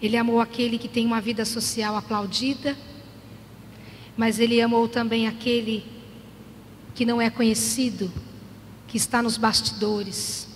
Ele 0.00 0.16
amou 0.16 0.40
aquele 0.40 0.78
que 0.78 0.88
tem 0.88 1.06
uma 1.06 1.20
vida 1.20 1.44
social 1.44 1.96
aplaudida, 1.96 2.76
mas 4.18 4.40
ele 4.40 4.60
amou 4.60 4.88
também 4.88 5.28
aquele 5.28 5.86
que 6.92 7.06
não 7.06 7.22
é 7.22 7.30
conhecido, 7.30 8.10
que 8.88 8.96
está 8.96 9.22
nos 9.22 9.36
bastidores. 9.36 10.48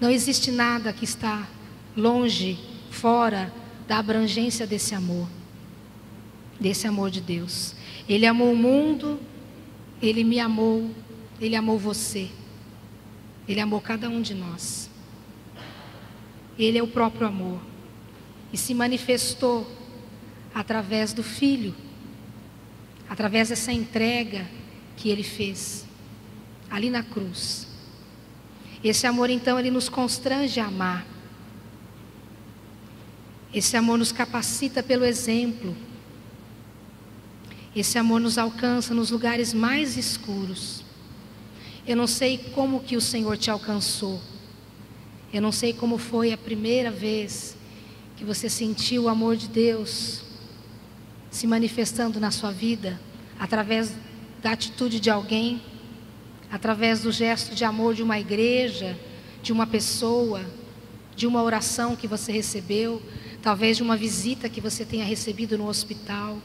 Não 0.00 0.08
existe 0.08 0.52
nada 0.52 0.92
que 0.92 1.04
está 1.04 1.48
longe, 1.96 2.60
fora 2.92 3.52
da 3.88 3.98
abrangência 3.98 4.64
desse 4.64 4.94
amor, 4.94 5.26
desse 6.60 6.86
amor 6.86 7.10
de 7.10 7.20
Deus. 7.20 7.74
Ele 8.08 8.24
amou 8.24 8.52
o 8.52 8.56
mundo, 8.56 9.18
ele 10.00 10.22
me 10.22 10.38
amou, 10.38 10.88
ele 11.40 11.56
amou 11.56 11.76
você, 11.76 12.30
ele 13.48 13.58
amou 13.58 13.80
cada 13.80 14.08
um 14.08 14.22
de 14.22 14.32
nós. 14.32 14.88
Ele 16.56 16.78
é 16.78 16.82
o 16.82 16.86
próprio 16.86 17.26
amor 17.26 17.58
e 18.52 18.56
se 18.56 18.72
manifestou 18.74 19.81
através 20.54 21.12
do 21.12 21.22
Filho, 21.22 21.74
através 23.08 23.48
dessa 23.48 23.72
entrega 23.72 24.46
que 24.96 25.08
ele 25.08 25.22
fez 25.22 25.86
ali 26.70 26.90
na 26.90 27.02
cruz. 27.02 27.66
Esse 28.82 29.06
amor, 29.06 29.30
então, 29.30 29.58
ele 29.58 29.70
nos 29.70 29.88
constrange 29.88 30.58
a 30.58 30.66
amar. 30.66 31.06
Esse 33.54 33.76
amor 33.76 33.98
nos 33.98 34.10
capacita 34.10 34.82
pelo 34.82 35.04
exemplo. 35.04 35.76
Esse 37.76 37.98
amor 37.98 38.20
nos 38.20 38.38
alcança 38.38 38.94
nos 38.94 39.10
lugares 39.10 39.52
mais 39.52 39.96
escuros. 39.96 40.84
Eu 41.86 41.96
não 41.96 42.06
sei 42.06 42.38
como 42.54 42.80
que 42.80 42.96
o 42.96 43.00
Senhor 43.00 43.36
te 43.36 43.50
alcançou. 43.50 44.20
Eu 45.32 45.40
não 45.40 45.52
sei 45.52 45.72
como 45.72 45.96
foi 45.96 46.32
a 46.32 46.38
primeira 46.38 46.90
vez 46.90 47.56
que 48.16 48.24
você 48.24 48.48
sentiu 48.48 49.04
o 49.04 49.08
amor 49.08 49.36
de 49.36 49.48
Deus 49.48 50.31
se 51.32 51.46
manifestando 51.46 52.20
na 52.20 52.30
sua 52.30 52.52
vida 52.52 53.00
através 53.40 53.92
da 54.42 54.52
atitude 54.52 55.00
de 55.00 55.08
alguém, 55.08 55.62
através 56.50 57.00
do 57.00 57.10
gesto 57.10 57.54
de 57.54 57.64
amor 57.64 57.94
de 57.94 58.02
uma 58.02 58.20
igreja, 58.20 58.96
de 59.42 59.50
uma 59.50 59.66
pessoa, 59.66 60.44
de 61.16 61.26
uma 61.26 61.42
oração 61.42 61.96
que 61.96 62.06
você 62.06 62.30
recebeu, 62.30 63.02
talvez 63.40 63.78
de 63.78 63.82
uma 63.82 63.96
visita 63.96 64.48
que 64.48 64.60
você 64.60 64.84
tenha 64.84 65.06
recebido 65.06 65.56
no 65.56 65.66
hospital. 65.66 66.38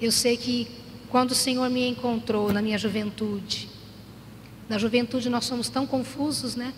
Eu 0.00 0.10
sei 0.10 0.38
que 0.38 0.66
quando 1.10 1.32
o 1.32 1.34
Senhor 1.34 1.68
me 1.68 1.86
encontrou 1.86 2.52
na 2.54 2.62
minha 2.62 2.78
juventude, 2.78 3.68
na 4.66 4.78
juventude 4.78 5.28
nós 5.28 5.44
somos 5.44 5.68
tão 5.68 5.86
confusos, 5.86 6.56
né? 6.56 6.72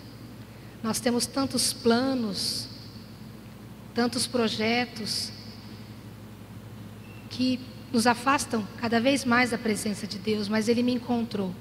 Nós 0.83 0.99
temos 0.99 1.25
tantos 1.25 1.71
planos, 1.71 2.66
tantos 3.97 4.27
projetos 4.27 5.31
que 7.31 7.59
nos 7.91 8.05
afastam 8.05 8.63
cada 8.77 9.01
vez 9.01 9.25
mais 9.25 9.49
da 9.49 9.57
presença 9.57 10.05
de 10.05 10.19
Deus, 10.19 10.47
mas 10.47 10.69
Ele 10.69 10.83
me 10.83 10.93
encontrou. 10.93 11.51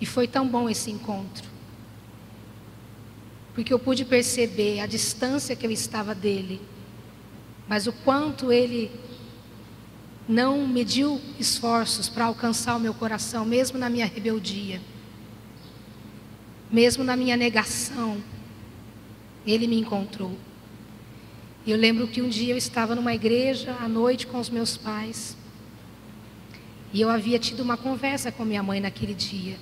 E 0.00 0.04
foi 0.04 0.26
tão 0.26 0.48
bom 0.48 0.68
esse 0.68 0.90
encontro, 0.90 1.48
porque 3.54 3.72
eu 3.72 3.78
pude 3.78 4.04
perceber 4.04 4.80
a 4.80 4.86
distância 4.86 5.54
que 5.54 5.64
eu 5.64 5.70
estava 5.70 6.12
dele, 6.12 6.60
mas 7.68 7.86
o 7.86 7.92
quanto 7.92 8.50
Ele 8.50 8.90
não 10.28 10.66
mediu 10.66 11.20
esforços 11.38 12.08
para 12.08 12.24
alcançar 12.24 12.74
o 12.74 12.80
meu 12.80 12.92
coração, 12.92 13.44
mesmo 13.44 13.78
na 13.78 13.88
minha 13.88 14.06
rebeldia, 14.06 14.80
mesmo 16.68 17.04
na 17.04 17.16
minha 17.16 17.36
negação, 17.36 18.20
Ele 19.46 19.66
me 19.66 19.78
encontrou. 19.78 20.36
E 21.64 21.70
eu 21.70 21.76
lembro 21.76 22.06
que 22.08 22.22
um 22.22 22.28
dia 22.28 22.54
eu 22.54 22.56
estava 22.56 22.94
numa 22.94 23.14
igreja 23.14 23.76
à 23.80 23.88
noite 23.88 24.26
com 24.26 24.38
os 24.38 24.48
meus 24.48 24.76
pais, 24.76 25.36
e 26.92 27.00
eu 27.00 27.10
havia 27.10 27.38
tido 27.38 27.60
uma 27.60 27.76
conversa 27.76 28.30
com 28.32 28.44
minha 28.44 28.62
mãe 28.62 28.80
naquele 28.80 29.14
dia. 29.14 29.56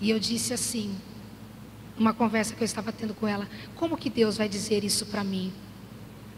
E 0.00 0.10
eu 0.10 0.18
disse 0.18 0.52
assim, 0.52 0.94
uma 1.98 2.12
conversa 2.12 2.54
que 2.54 2.62
eu 2.62 2.66
estava 2.66 2.92
tendo 2.92 3.14
com 3.14 3.26
ela: 3.26 3.48
como 3.74 3.96
que 3.96 4.10
Deus 4.10 4.36
vai 4.36 4.48
dizer 4.48 4.84
isso 4.84 5.06
para 5.06 5.24
mim? 5.24 5.52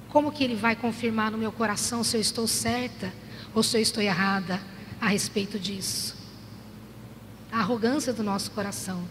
Como 0.08 0.32
que 0.32 0.42
ele 0.42 0.54
vai 0.54 0.74
confirmar 0.74 1.30
no 1.30 1.36
meu 1.36 1.52
coração 1.52 2.02
se 2.02 2.16
eu 2.16 2.20
estou 2.20 2.46
certa 2.46 3.12
ou 3.54 3.62
se 3.62 3.76
eu 3.76 3.82
estou 3.82 4.02
errada 4.02 4.60
a 5.00 5.08
respeito 5.08 5.58
disso? 5.58 6.16
A 7.52 7.58
arrogância 7.58 8.12
do 8.12 8.22
nosso 8.22 8.50
coração. 8.52 9.02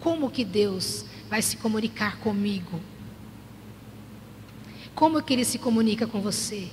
Como 0.00 0.30
que 0.30 0.44
Deus 0.44 1.04
vai 1.32 1.40
se 1.40 1.56
comunicar 1.56 2.18
comigo? 2.18 2.78
Como 4.94 5.22
que 5.22 5.32
ele 5.32 5.46
se 5.46 5.58
comunica 5.58 6.06
com 6.06 6.20
você? 6.20 6.68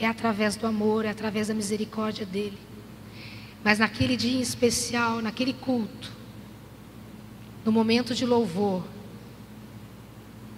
É 0.00 0.04
através 0.04 0.56
do 0.56 0.66
amor, 0.66 1.04
é 1.04 1.10
através 1.10 1.46
da 1.46 1.54
misericórdia 1.54 2.26
dele. 2.26 2.58
Mas 3.62 3.78
naquele 3.78 4.16
dia 4.16 4.36
em 4.36 4.40
especial, 4.40 5.22
naquele 5.22 5.52
culto, 5.52 6.10
no 7.64 7.70
momento 7.70 8.16
de 8.16 8.26
louvor, 8.26 8.82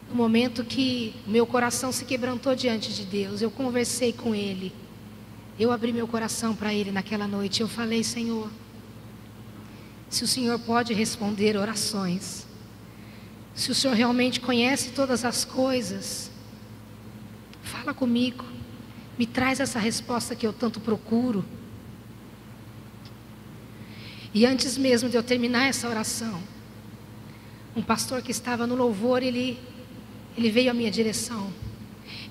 no 0.09 0.15
momento 0.15 0.65
que 0.65 1.15
meu 1.27 1.45
coração 1.45 1.93
se 1.93 2.07
quebrantou 2.07 2.55
diante 2.55 2.91
de 2.91 3.05
Deus, 3.05 3.43
eu 3.43 3.51
conversei 3.51 4.15
com 4.15 4.35
Ele, 4.35 4.73
eu 5.59 5.71
abri 5.71 5.93
meu 5.93 6.09
coração 6.09 6.57
para 6.57 6.73
Ele 6.73 6.91
naquela 6.91 7.29
noite, 7.29 7.61
eu 7.61 7.69
falei, 7.69 8.03
Senhor, 8.03 8.51
se 10.09 10.25
o 10.25 10.27
Senhor 10.27 10.59
pode 10.61 10.95
responder 10.95 11.55
orações, 11.59 12.49
se 13.61 13.71
o 13.71 13.75
Senhor 13.75 13.95
realmente 13.95 14.41
conhece 14.41 14.89
todas 14.93 15.23
as 15.23 15.45
coisas, 15.45 16.31
fala 17.63 17.93
comigo, 17.93 18.43
me 19.19 19.27
traz 19.27 19.61
essa 19.61 19.79
resposta 19.79 20.35
que 20.35 20.47
eu 20.47 20.53
tanto 20.55 20.81
procuro. 20.81 21.45
E 24.33 24.47
antes 24.47 24.79
mesmo 24.79 25.11
de 25.11 25.17
eu 25.19 25.23
terminar 25.23 25.67
essa 25.67 25.87
oração, 25.87 26.43
um 27.77 27.83
pastor 27.83 28.23
que 28.23 28.31
estava 28.31 28.67
no 28.67 28.75
louvor, 28.75 29.23
ele, 29.23 29.59
ele 30.39 30.51
veio 30.51 30.71
à 30.71 30.75
minha 30.75 30.91
direção. 30.91 31.53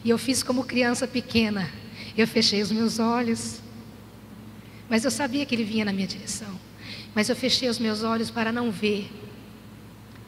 E 0.03 0.09
eu 0.09 0.17
fiz 0.17 0.41
como 0.41 0.63
criança 0.63 1.07
pequena. 1.07 1.69
Eu 2.17 2.27
fechei 2.27 2.59
os 2.59 2.71
meus 2.71 2.97
olhos. 2.97 3.61
Mas 4.89 5.05
eu 5.05 5.11
sabia 5.11 5.45
que 5.45 5.53
ele 5.53 5.63
vinha 5.63 5.85
na 5.85 5.93
minha 5.93 6.07
direção. 6.07 6.59
Mas 7.13 7.29
eu 7.29 7.35
fechei 7.35 7.69
os 7.69 7.77
meus 7.77 8.01
olhos 8.01 8.31
para 8.31 8.51
não 8.51 8.71
ver. 8.71 9.11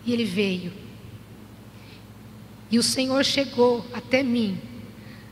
E 0.05 0.13
ele 0.13 0.25
veio. 0.25 0.90
E 2.72 2.80
o 2.80 2.84
Senhor 2.84 3.24
chegou 3.25 3.86
até 3.94 4.24
mim, 4.24 4.58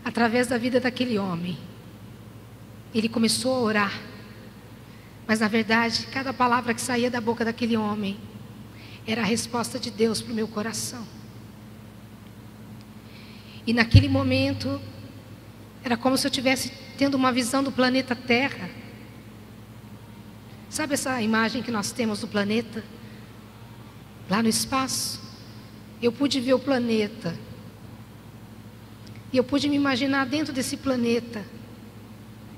através 0.03 0.47
da 0.47 0.57
vida 0.57 0.79
daquele 0.79 1.17
homem. 1.17 1.57
Ele 2.93 3.07
começou 3.07 3.55
a 3.55 3.59
orar. 3.59 4.01
Mas 5.25 5.39
na 5.39 5.47
verdade, 5.47 6.07
cada 6.07 6.33
palavra 6.33 6.73
que 6.73 6.81
saía 6.81 7.09
da 7.09 7.21
boca 7.21 7.45
daquele 7.45 7.77
homem 7.77 8.19
era 9.07 9.21
a 9.21 9.25
resposta 9.25 9.79
de 9.79 9.89
Deus 9.89 10.21
para 10.21 10.33
o 10.33 10.35
meu 10.35 10.47
coração. 10.47 11.05
E 13.65 13.73
naquele 13.73 14.09
momento, 14.09 14.81
era 15.83 15.95
como 15.95 16.17
se 16.17 16.27
eu 16.27 16.29
estivesse 16.29 16.73
tendo 16.97 17.15
uma 17.15 17.31
visão 17.31 17.63
do 17.63 17.71
planeta 17.71 18.15
Terra. 18.15 18.69
Sabe 20.69 20.95
essa 20.95 21.21
imagem 21.21 21.63
que 21.63 21.71
nós 21.71 21.91
temos 21.91 22.19
do 22.19 22.27
planeta? 22.27 22.83
Lá 24.29 24.43
no 24.43 24.49
espaço? 24.49 25.28
Eu 26.01 26.11
pude 26.11 26.39
ver 26.39 26.53
o 26.53 26.59
planeta. 26.59 27.35
E 29.31 29.37
eu 29.37 29.43
pude 29.43 29.69
me 29.69 29.75
imaginar 29.75 30.25
dentro 30.25 30.53
desse 30.53 30.77
planeta. 30.77 31.43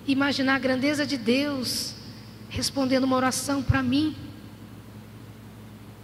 Imaginar 0.07 0.55
a 0.55 0.59
grandeza 0.59 1.05
de 1.05 1.17
Deus 1.17 1.95
respondendo 2.49 3.05
uma 3.05 3.15
oração 3.15 3.63
para 3.63 3.81
mim. 3.81 4.15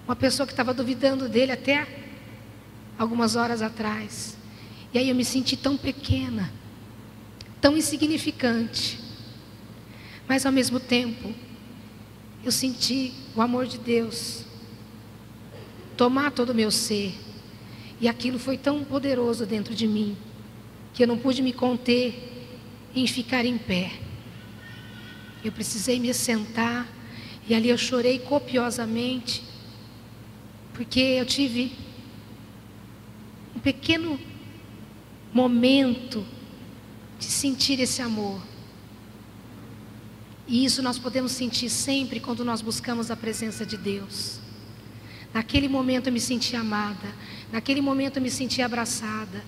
Uma 0.08 0.16
pessoa 0.16 0.48
que 0.48 0.54
estava 0.54 0.74
duvidando 0.74 1.28
dele 1.28 1.52
até 1.52 1.88
algumas 2.98 3.36
horas 3.36 3.62
atrás. 3.62 4.38
E 4.94 4.98
aí 4.98 5.10
eu 5.10 5.16
me 5.16 5.26
senti 5.26 5.56
tão 5.56 5.78
pequena, 5.78 6.52
tão 7.60 7.78
insignificante. 7.78 9.00
Mas 10.28 10.46
ao 10.46 10.52
mesmo 10.52 10.80
tempo, 10.80 11.34
eu 12.44 12.52
senti 12.52 13.14
o 13.36 13.42
amor 13.42 13.68
de 13.68 13.78
Deus 13.78 14.46
tomar 15.96 16.32
todo 16.32 16.52
o 16.52 16.56
meu 16.56 16.72
ser. 16.72 17.27
E 18.00 18.08
aquilo 18.08 18.38
foi 18.38 18.58
tão 18.58 18.84
poderoso 18.84 19.46
dentro 19.46 19.74
de 19.74 19.88
mim, 19.88 20.16
que 20.94 21.04
eu 21.04 21.08
não 21.08 21.18
pude 21.18 21.42
me 21.42 21.52
conter 21.52 22.14
em 22.96 23.08
ficar 23.08 23.46
em 23.46 23.58
pé. 23.58 23.92
Eu 25.44 25.52
precisei 25.52 26.00
me 26.00 26.14
sentar 26.14 26.88
e 27.48 27.56
ali 27.56 27.70
eu 27.70 27.78
chorei 27.78 28.20
copiosamente, 28.20 29.44
porque 30.74 31.00
eu 31.00 31.26
tive 31.26 31.72
um 33.56 33.60
pequeno 33.60 34.20
momento 35.34 36.26
de 37.18 37.26
sentir 37.26 37.80
esse 37.80 38.02
amor. 38.02 38.42
E 40.48 40.64
isso 40.64 40.82
nós 40.82 40.98
podemos 40.98 41.32
sentir 41.32 41.70
sempre 41.70 42.20
quando 42.20 42.46
nós 42.46 42.62
buscamos 42.62 43.12
a 43.12 43.16
presença 43.16 43.66
de 43.66 43.76
Deus. 43.76 44.40
Naquele 45.34 45.68
momento 45.68 46.08
eu 46.08 46.14
me 46.14 46.22
senti 46.22 46.56
amada, 46.56 47.14
naquele 47.52 47.82
momento 47.82 48.18
eu 48.18 48.22
me 48.22 48.32
senti 48.32 48.62
abraçada. 48.62 49.44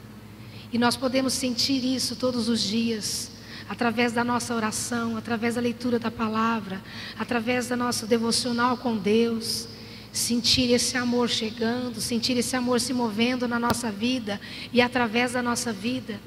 E 0.72 0.78
nós 0.78 0.96
podemos 0.96 1.34
sentir 1.34 1.84
isso 1.84 2.16
todos 2.16 2.48
os 2.48 2.62
dias 2.62 3.32
através 3.70 4.12
da 4.12 4.24
nossa 4.24 4.56
oração, 4.56 5.16
através 5.16 5.54
da 5.54 5.62
leitura 5.62 6.00
da 6.00 6.10
palavra, 6.10 6.82
através 7.18 7.68
da 7.68 7.76
nosso 7.76 8.08
devocional 8.08 8.78
com 8.78 8.98
Deus, 8.98 9.68
sentir 10.12 10.72
esse 10.72 10.98
amor 10.98 11.30
chegando, 11.30 12.02
sentir 12.02 12.36
esse 12.36 12.56
amor 12.56 12.82
se 12.82 12.94
movendo 12.94 13.48
na 13.48 13.60
nossa 13.60 13.92
vida 13.92 14.42
e 14.74 14.82
através 14.82 15.34
da 15.34 15.44
nossa 15.44 15.72
vida. 15.72 16.20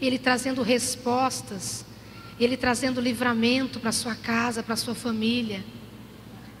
Ele 0.00 0.18
trazendo 0.18 0.62
respostas, 0.62 1.84
ele 2.40 2.56
trazendo 2.56 2.98
livramento 2.98 3.78
para 3.78 3.92
sua 3.92 4.14
casa, 4.14 4.62
para 4.62 4.76
sua 4.76 4.94
família, 4.94 5.62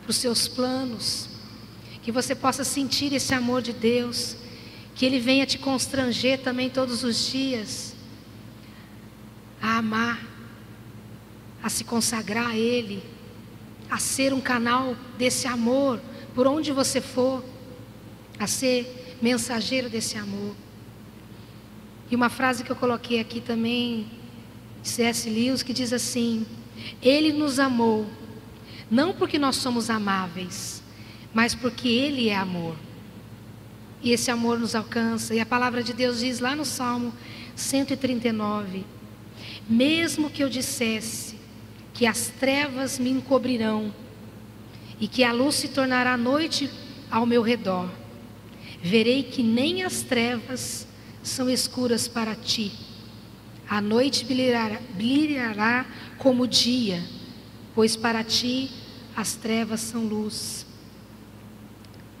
para 0.02 0.10
os 0.10 0.16
seus 0.16 0.46
planos. 0.46 1.31
Que 2.02 2.12
você 2.12 2.34
possa 2.34 2.64
sentir 2.64 3.12
esse 3.12 3.32
amor 3.32 3.62
de 3.62 3.72
Deus, 3.72 4.36
que 4.94 5.06
ele 5.06 5.18
venha 5.18 5.46
te 5.46 5.58
constranger 5.58 6.40
também 6.40 6.68
todos 6.68 7.04
os 7.04 7.30
dias 7.30 7.94
a 9.62 9.78
amar, 9.78 10.20
a 11.62 11.68
se 11.68 11.84
consagrar 11.84 12.48
a 12.48 12.56
Ele, 12.56 13.00
a 13.88 13.98
ser 13.98 14.34
um 14.34 14.40
canal 14.40 14.96
desse 15.16 15.46
amor 15.46 16.00
por 16.34 16.48
onde 16.48 16.72
você 16.72 17.00
for, 17.00 17.44
a 18.38 18.48
ser 18.48 19.16
mensageiro 19.22 19.88
desse 19.88 20.18
amor. 20.18 20.56
E 22.10 22.16
uma 22.16 22.28
frase 22.28 22.64
que 22.64 22.72
eu 22.72 22.76
coloquei 22.76 23.20
aqui 23.20 23.40
também, 23.40 24.10
de 24.82 24.88
C.S. 24.88 25.30
Lewis, 25.30 25.62
que 25.62 25.72
diz 25.72 25.92
assim: 25.92 26.44
Ele 27.00 27.32
nos 27.32 27.60
amou, 27.60 28.06
não 28.90 29.12
porque 29.12 29.38
nós 29.38 29.56
somos 29.56 29.88
amáveis, 29.88 30.81
mas 31.32 31.54
porque 31.54 31.88
Ele 31.88 32.28
é 32.28 32.36
amor. 32.36 32.76
E 34.02 34.10
esse 34.10 34.30
amor 34.30 34.58
nos 34.58 34.74
alcança. 34.74 35.34
E 35.34 35.40
a 35.40 35.46
palavra 35.46 35.82
de 35.82 35.92
Deus 35.92 36.20
diz 36.20 36.40
lá 36.40 36.56
no 36.56 36.64
Salmo 36.64 37.12
139: 37.54 38.84
mesmo 39.68 40.30
que 40.30 40.42
eu 40.42 40.48
dissesse 40.48 41.36
que 41.94 42.06
as 42.06 42.28
trevas 42.28 42.98
me 42.98 43.10
encobrirão 43.10 43.94
e 44.98 45.06
que 45.06 45.24
a 45.24 45.32
luz 45.32 45.56
se 45.56 45.68
tornará 45.68 46.16
noite 46.16 46.70
ao 47.10 47.26
meu 47.26 47.42
redor, 47.42 47.90
verei 48.82 49.22
que 49.22 49.42
nem 49.42 49.82
as 49.82 50.02
trevas 50.02 50.86
são 51.22 51.48
escuras 51.48 52.08
para 52.08 52.34
ti. 52.34 52.72
A 53.68 53.80
noite 53.80 54.24
brilhará, 54.24 55.86
como 56.18 56.42
o 56.44 56.48
dia, 56.48 57.02
pois 57.74 57.96
para 57.96 58.22
ti 58.24 58.70
as 59.14 59.34
trevas 59.34 59.80
são 59.80 60.04
luz. 60.04 60.61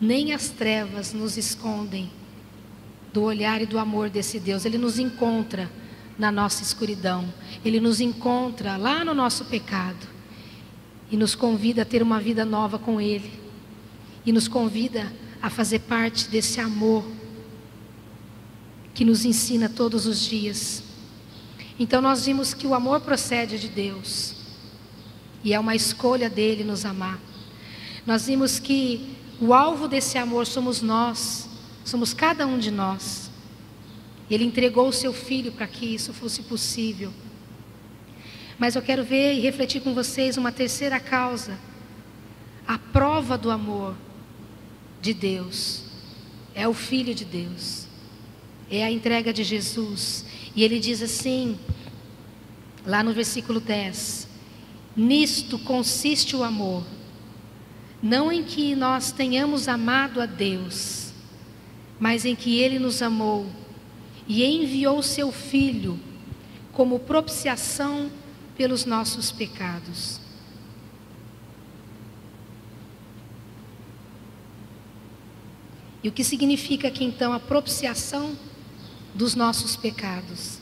Nem 0.02 0.32
as 0.32 0.48
trevas 0.48 1.12
nos 1.12 1.36
escondem 1.36 2.10
do 3.12 3.22
olhar 3.22 3.62
e 3.62 3.66
do 3.66 3.78
amor 3.78 4.10
desse 4.10 4.40
Deus, 4.40 4.64
ele 4.64 4.76
nos 4.76 4.98
encontra 4.98 5.70
na 6.18 6.32
nossa 6.32 6.60
escuridão. 6.64 7.32
Ele 7.64 7.78
nos 7.78 8.00
encontra 8.00 8.76
lá 8.76 9.04
no 9.04 9.14
nosso 9.14 9.44
pecado 9.44 10.08
e 11.08 11.16
nos 11.16 11.36
convida 11.36 11.82
a 11.82 11.84
ter 11.84 12.02
uma 12.02 12.18
vida 12.18 12.44
nova 12.44 12.80
com 12.80 13.00
Ele. 13.00 13.30
E 14.26 14.32
nos 14.32 14.48
convida 14.48 15.12
a 15.40 15.48
fazer 15.48 15.80
parte 15.80 16.28
desse 16.28 16.60
amor 16.60 17.04
que 18.92 19.04
nos 19.04 19.24
ensina 19.24 19.68
todos 19.68 20.04
os 20.04 20.20
dias. 20.20 20.82
Então 21.78 22.02
nós 22.02 22.26
vimos 22.26 22.52
que 22.52 22.66
o 22.66 22.74
amor 22.74 23.02
procede 23.02 23.56
de 23.56 23.68
Deus 23.68 24.34
e 25.44 25.52
é 25.54 25.60
uma 25.60 25.76
escolha 25.76 26.28
dele 26.28 26.64
nos 26.64 26.84
amar. 26.84 27.20
Nós 28.04 28.26
vimos 28.26 28.58
que 28.58 29.16
o 29.42 29.52
alvo 29.52 29.88
desse 29.88 30.16
amor 30.18 30.46
somos 30.46 30.80
nós, 30.80 31.48
somos 31.84 32.14
cada 32.14 32.46
um 32.46 32.60
de 32.60 32.70
nós. 32.70 33.28
Ele 34.30 34.44
entregou 34.44 34.86
o 34.86 34.92
seu 34.92 35.12
filho 35.12 35.50
para 35.50 35.66
que 35.66 35.84
isso 35.84 36.12
fosse 36.12 36.44
possível. 36.44 37.12
Mas 38.56 38.76
eu 38.76 38.82
quero 38.82 39.02
ver 39.02 39.34
e 39.34 39.40
refletir 39.40 39.82
com 39.82 39.92
vocês 39.94 40.36
uma 40.36 40.52
terceira 40.52 41.00
causa. 41.00 41.58
A 42.64 42.78
prova 42.78 43.36
do 43.36 43.50
amor 43.50 43.96
de 45.00 45.12
Deus 45.12 45.82
é 46.54 46.68
o 46.68 46.72
Filho 46.72 47.12
de 47.12 47.24
Deus. 47.24 47.88
é 48.70 48.84
a 48.84 48.92
entrega 48.92 49.32
de 49.32 49.42
Jesus. 49.42 50.24
E 50.54 50.62
ele 50.62 50.78
diz 50.78 51.02
assim, 51.02 51.58
lá 52.86 53.02
no 53.02 53.12
versículo 53.12 53.58
10: 53.58 54.28
Nisto 54.96 55.58
consiste 55.58 56.36
o 56.36 56.44
amor, 56.44 56.84
não 58.02 58.32
em 58.32 58.42
que 58.42 58.74
nós 58.74 59.12
tenhamos 59.12 59.68
amado 59.68 60.20
a 60.20 60.26
Deus, 60.26 61.12
mas 62.00 62.24
em 62.24 62.34
que 62.34 62.58
Ele 62.58 62.80
nos 62.80 63.00
amou 63.00 63.46
e 64.26 64.44
enviou 64.44 65.02
seu 65.02 65.30
Filho 65.30 66.00
como 66.72 66.98
propiciação 66.98 68.10
pelos 68.56 68.84
nossos 68.84 69.30
pecados. 69.30 70.20
E 76.02 76.08
o 76.08 76.12
que 76.12 76.24
significa 76.24 76.88
aqui 76.88 77.04
então 77.04 77.32
a 77.32 77.38
propiciação 77.38 78.36
dos 79.14 79.36
nossos 79.36 79.76
pecados? 79.76 80.58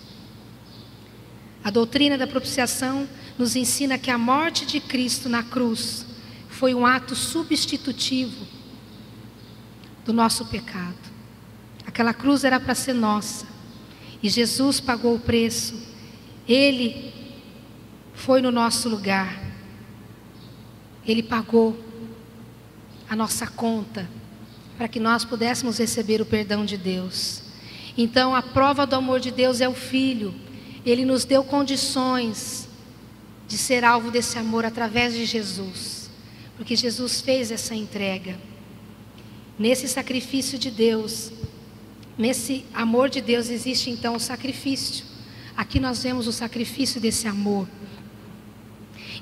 A 1.64 1.70
doutrina 1.70 2.18
da 2.18 2.26
propiciação 2.26 3.08
nos 3.38 3.56
ensina 3.56 3.96
que 3.96 4.10
a 4.10 4.18
morte 4.18 4.66
de 4.66 4.80
Cristo 4.80 5.28
na 5.30 5.42
cruz 5.42 6.04
foi 6.60 6.74
um 6.74 6.84
ato 6.84 7.16
substitutivo 7.16 8.46
do 10.04 10.12
nosso 10.12 10.44
pecado. 10.44 10.98
Aquela 11.86 12.12
cruz 12.12 12.44
era 12.44 12.60
para 12.60 12.74
ser 12.74 12.92
nossa. 12.92 13.46
E 14.22 14.28
Jesus 14.28 14.78
pagou 14.78 15.14
o 15.14 15.18
preço. 15.18 15.74
Ele 16.46 17.14
foi 18.12 18.42
no 18.42 18.50
nosso 18.50 18.90
lugar. 18.90 19.40
Ele 21.06 21.22
pagou 21.22 21.82
a 23.08 23.16
nossa 23.16 23.46
conta 23.46 24.06
para 24.76 24.86
que 24.86 25.00
nós 25.00 25.24
pudéssemos 25.24 25.78
receber 25.78 26.20
o 26.20 26.26
perdão 26.26 26.66
de 26.66 26.76
Deus. 26.76 27.42
Então, 27.96 28.34
a 28.34 28.42
prova 28.42 28.86
do 28.86 28.96
amor 28.96 29.18
de 29.18 29.30
Deus 29.30 29.62
é 29.62 29.68
o 29.68 29.72
Filho. 29.72 30.34
Ele 30.84 31.06
nos 31.06 31.24
deu 31.24 31.42
condições 31.42 32.68
de 33.48 33.56
ser 33.56 33.82
alvo 33.82 34.10
desse 34.10 34.38
amor 34.38 34.66
através 34.66 35.14
de 35.14 35.24
Jesus, 35.24 35.99
porque 36.60 36.76
Jesus 36.76 37.22
fez 37.22 37.50
essa 37.50 37.74
entrega. 37.74 38.38
Nesse 39.58 39.88
sacrifício 39.88 40.58
de 40.58 40.70
Deus, 40.70 41.32
nesse 42.18 42.66
amor 42.74 43.08
de 43.08 43.22
Deus, 43.22 43.48
existe 43.48 43.88
então 43.88 44.14
o 44.14 44.20
sacrifício. 44.20 45.06
Aqui 45.56 45.80
nós 45.80 46.02
vemos 46.02 46.26
o 46.26 46.32
sacrifício 46.32 47.00
desse 47.00 47.26
amor. 47.26 47.66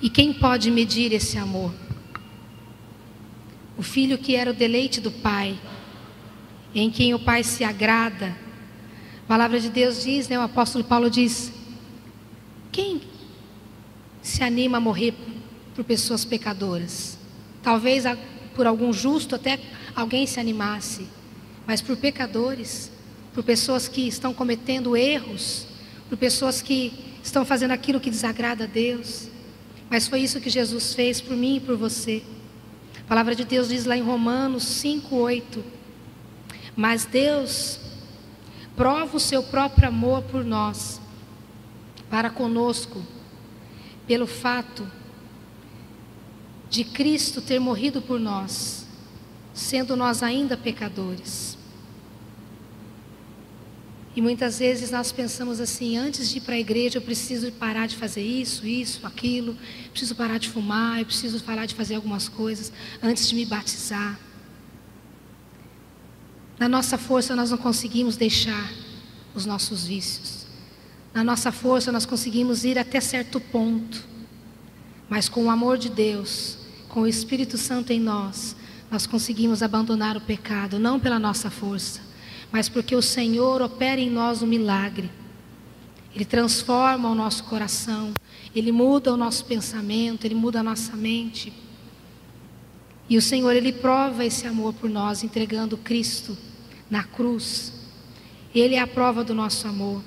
E 0.03 0.11
quem 0.11 0.33
pode 0.33 0.69
medir 0.69 1.13
esse 1.13 1.39
amor? 1.39 1.73
o 3.79 3.83
filho 3.83 4.19
que 4.19 4.35
era 4.35 4.51
o 4.51 4.55
deleite 4.55 5.01
do 5.01 5.13
Pai, 5.13 5.57
em 6.75 6.91
quem 6.91 7.15
o 7.15 7.19
Pai 7.21 7.45
se 7.45 7.63
agrada. 7.63 8.37
A 9.23 9.29
palavra 9.29 9.61
de 9.61 9.71
Deus 9.71 10.03
diz, 10.03 10.29
né, 10.29 10.37
o 10.37 10.43
apóstolo 10.43 10.83
Paulo 10.83 11.09
diz: 11.09 11.53
quem 12.73 13.01
se 14.21 14.43
anima 14.43 14.79
a 14.79 14.81
morrer 14.81 15.15
por 15.77 15.85
pessoas 15.85 16.25
pecadoras? 16.25 17.18
Talvez 17.63 18.05
por 18.55 18.67
algum 18.67 18.93
justo 18.93 19.35
até 19.35 19.59
alguém 19.95 20.27
se 20.27 20.41
animasse, 20.41 21.07
mas 21.67 21.81
por 21.81 21.97
pecadores, 21.97 22.91
por 23.35 23.45
pessoas 23.45 23.89
que 23.89 24.09
estão 24.09 24.33
cometendo 24.35 24.97
erros, 24.97 25.67
por 26.09 26.17
pessoas 26.17 26.63
que 26.63 26.93
estão 27.23 27.45
fazendo 27.45 27.73
aquilo 27.73 28.01
que 28.01 28.11
desagrada 28.11 28.65
a 28.65 28.67
Deus. 28.67 29.29
Mas 29.91 30.09
foi 30.09 30.21
isso 30.21 30.41
que 30.41 30.51
Jesus 30.51 30.95
fez 30.95 31.21
por 31.21 31.37
mim 31.37 31.57
e 31.57 31.61
por 31.61 31.77
você. 31.77 32.23
A 33.01 33.05
palavra 33.09 33.35
de 33.35 33.45
Deus 33.45 33.69
diz 33.69 33.85
lá 33.85 33.97
em 33.97 34.03
Romanos 34.03 34.65
5:8. 34.65 35.65
Mas 36.77 37.05
Deus 37.05 37.81
prova 38.77 39.17
o 39.17 39.21
seu 39.21 39.43
próprio 39.43 39.89
amor 39.89 40.23
por 40.23 40.45
nós, 40.45 41.01
para 42.09 42.31
conosco, 42.31 43.03
pelo 44.07 44.27
fato 44.27 44.87
de 46.69 46.85
Cristo 46.85 47.41
ter 47.41 47.59
morrido 47.59 48.03
por 48.03 48.21
nós, 48.21 48.87
sendo 49.55 49.97
nós 49.97 50.23
ainda 50.23 50.57
pecadores. 50.57 51.57
E 54.15 54.21
muitas 54.21 54.59
vezes 54.59 54.91
nós 54.91 55.13
pensamos 55.13 55.61
assim: 55.61 55.97
antes 55.97 56.29
de 56.29 56.39
ir 56.39 56.41
para 56.41 56.57
a 56.57 56.59
igreja, 56.59 56.99
eu 56.99 57.03
preciso 57.03 57.53
parar 57.53 57.87
de 57.87 57.97
fazer 57.97 58.23
isso, 58.23 58.67
isso, 58.67 59.07
aquilo, 59.07 59.57
preciso 59.91 60.17
parar 60.17 60.39
de 60.39 60.49
fumar, 60.49 60.99
eu 60.99 61.07
preciso 61.07 61.43
parar 61.45 61.67
de 61.67 61.75
fazer 61.75 61.95
algumas 61.95 62.29
coisas 62.29 62.73
antes 63.03 63.29
de 63.29 63.35
me 63.37 63.47
batizar. 63.47 64.19
Na 66.59 66.69
nossa 66.69 66.99
força, 66.99 67.37
nós 67.37 67.53
não 67.53 67.59
conseguimos 67.59 68.17
deixar 68.17 68.73
os 69.35 69.47
nossos 69.47 69.87
vícios. 69.87 70.49
Na 71.15 71.23
nossa 71.23 71.53
força, 71.53 71.93
nós 71.93 72.05
conseguimos 72.05 72.65
ir 72.65 72.77
até 72.77 73.01
certo 73.01 73.41
ponto. 73.41 74.05
Mas 75.09 75.29
com 75.29 75.45
o 75.45 75.51
amor 75.51 75.79
de 75.79 75.89
Deus, 75.89 76.58
com 76.89 77.03
o 77.03 77.07
Espírito 77.07 77.57
Santo 77.59 77.93
em 77.93 78.01
nós, 78.01 78.57
nós 78.91 79.07
conseguimos 79.07 79.63
abandonar 79.63 80.17
o 80.17 80.21
pecado, 80.21 80.79
não 80.79 80.99
pela 80.99 81.19
nossa 81.19 81.51
força, 81.51 82.01
mas 82.51 82.69
porque 82.69 82.97
o 82.97 83.03
Senhor 83.03 83.61
opera 83.61 84.01
em 84.01 84.11
nós 84.11 84.43
um 84.43 84.47
milagre. 84.47 85.11
Ele 86.15 86.25
transforma 86.25 87.11
o 87.11 87.15
nosso 87.15 87.45
coração, 87.45 88.13
ele 88.55 88.73
muda 88.73 89.13
o 89.13 89.17
nosso 89.17 89.45
pensamento, 89.45 90.25
ele 90.25 90.35
muda 90.35 90.61
a 90.61 90.63
nossa 90.63 90.97
mente. 90.97 91.53
E 93.09 93.17
o 93.17 93.23
Senhor, 93.23 93.55
ele 93.55 93.73
prova 93.73 94.25
esse 94.25 94.47
amor 94.47 94.75
por 94.75 94.89
nós, 94.89 95.23
entregando 95.23 95.77
Cristo 95.77 96.37
na 96.91 97.05
cruz. 97.05 97.73
Ele 98.55 98.75
é 98.75 98.81
a 98.81 98.87
prova 98.87 99.23
do 99.23 99.35
nosso 99.35 99.69
amor. 99.69 100.03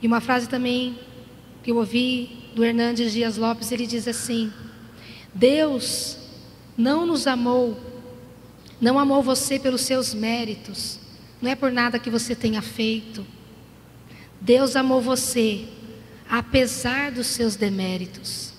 E 0.00 0.06
uma 0.06 0.20
frase 0.20 0.48
também 0.48 0.98
que 1.62 1.70
eu 1.70 1.76
ouvi 1.76 2.50
do 2.54 2.64
Hernandes 2.64 3.12
Dias 3.12 3.36
Lopes, 3.36 3.70
ele 3.72 3.86
diz 3.86 4.06
assim: 4.08 4.52
Deus 5.38 6.18
não 6.76 7.06
nos 7.06 7.26
amou 7.26 7.88
não 8.80 8.98
amou 8.98 9.22
você 9.22 9.58
pelos 9.58 9.80
seus 9.80 10.14
méritos, 10.14 11.00
não 11.42 11.50
é 11.50 11.56
por 11.56 11.72
nada 11.72 11.98
que 11.98 12.10
você 12.10 12.34
tenha 12.34 12.62
feito. 12.62 13.26
Deus 14.40 14.76
amou 14.76 15.00
você, 15.00 15.64
apesar 16.28 17.10
dos 17.10 17.26
seus 17.26 17.56
deméritos. 17.56 18.52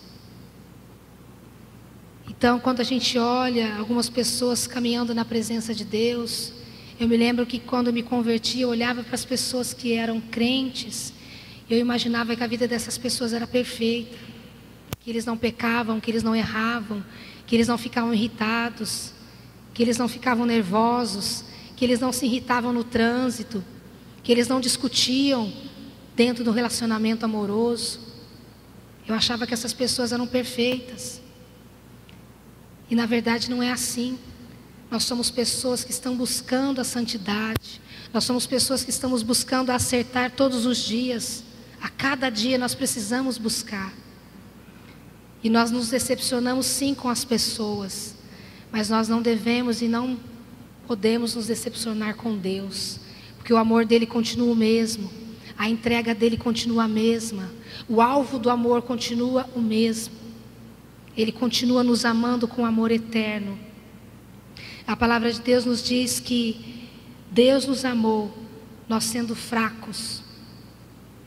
Então, 2.27 2.59
quando 2.59 2.81
a 2.81 2.83
gente 2.83 3.17
olha 3.17 3.75
algumas 3.77 4.09
pessoas 4.09 4.67
caminhando 4.67 5.15
na 5.15 5.23
presença 5.23 5.73
de 5.73 5.85
Deus, 5.85 6.53
eu 6.99 7.07
me 7.07 7.15
lembro 7.15 7.45
que 7.45 7.59
quando 7.59 7.93
me 7.93 8.03
converti, 8.03 8.61
eu 8.61 8.69
olhava 8.69 9.03
para 9.03 9.15
as 9.15 9.25
pessoas 9.25 9.73
que 9.73 9.93
eram 9.93 10.19
crentes, 10.19 11.13
eu 11.69 11.77
imaginava 11.77 12.35
que 12.35 12.43
a 12.43 12.47
vida 12.47 12.67
dessas 12.67 12.97
pessoas 12.97 13.31
era 13.31 13.47
perfeita, 13.47 14.17
que 15.09 15.13
eles 15.13 15.25
não 15.25 15.35
pecavam, 15.35 15.99
que 15.99 16.11
eles 16.11 16.21
não 16.21 16.35
erravam, 16.35 17.03
que 17.47 17.55
eles 17.55 17.67
não 17.67 17.79
ficavam 17.79 18.13
irritados 18.13 19.13
que 19.79 19.83
eles 19.83 19.97
não 19.97 20.09
ficavam 20.09 20.45
nervosos, 20.45 21.45
que 21.77 21.85
eles 21.85 22.01
não 22.01 22.11
se 22.11 22.25
irritavam 22.25 22.73
no 22.73 22.83
trânsito, 22.83 23.63
que 24.21 24.29
eles 24.29 24.45
não 24.45 24.59
discutiam 24.59 25.53
dentro 26.17 26.43
do 26.43 26.51
relacionamento 26.51 27.23
amoroso. 27.23 28.01
Eu 29.07 29.15
achava 29.15 29.47
que 29.47 29.53
essas 29.53 29.71
pessoas 29.71 30.11
eram 30.11 30.27
perfeitas. 30.27 31.21
E 32.89 32.93
na 32.93 33.05
verdade 33.05 33.49
não 33.49 33.63
é 33.63 33.71
assim. 33.71 34.19
Nós 34.91 35.05
somos 35.05 35.31
pessoas 35.31 35.81
que 35.81 35.91
estão 35.91 36.13
buscando 36.13 36.81
a 36.81 36.83
santidade. 36.83 37.79
Nós 38.13 38.25
somos 38.25 38.45
pessoas 38.45 38.83
que 38.83 38.89
estamos 38.89 39.23
buscando 39.23 39.69
acertar 39.69 40.31
todos 40.31 40.65
os 40.65 40.79
dias. 40.79 41.41
A 41.81 41.87
cada 41.87 42.29
dia 42.29 42.57
nós 42.57 42.75
precisamos 42.75 43.37
buscar. 43.37 43.93
E 45.43 45.49
nós 45.49 45.71
nos 45.71 45.89
decepcionamos 45.89 46.65
sim 46.65 46.93
com 46.93 47.09
as 47.09 47.23
pessoas. 47.23 48.15
Mas 48.71 48.89
nós 48.89 49.07
não 49.07 49.21
devemos 49.21 49.81
e 49.81 49.87
não 49.87 50.17
podemos 50.89 51.35
nos 51.35 51.45
decepcionar 51.45 52.15
com 52.15 52.35
Deus, 52.35 52.99
porque 53.37 53.53
o 53.53 53.57
amor 53.57 53.85
dele 53.85 54.07
continua 54.07 54.51
o 54.51 54.55
mesmo, 54.55 55.07
a 55.55 55.69
entrega 55.69 56.15
dele 56.15 56.35
continua 56.35 56.85
a 56.85 56.87
mesma, 56.87 57.51
o 57.87 58.01
alvo 58.01 58.39
do 58.39 58.49
amor 58.49 58.81
continua 58.81 59.47
o 59.55 59.59
mesmo. 59.59 60.15
Ele 61.15 61.31
continua 61.31 61.83
nos 61.83 62.05
amando 62.05 62.47
com 62.47 62.65
amor 62.65 62.89
eterno. 62.89 63.59
A 64.87 64.95
palavra 64.95 65.31
de 65.31 65.41
Deus 65.41 65.63
nos 65.63 65.83
diz 65.83 66.19
que 66.19 66.87
Deus 67.29 67.67
nos 67.67 67.85
amou, 67.85 68.35
nós 68.87 69.03
sendo 69.03 69.35
fracos, 69.35 70.23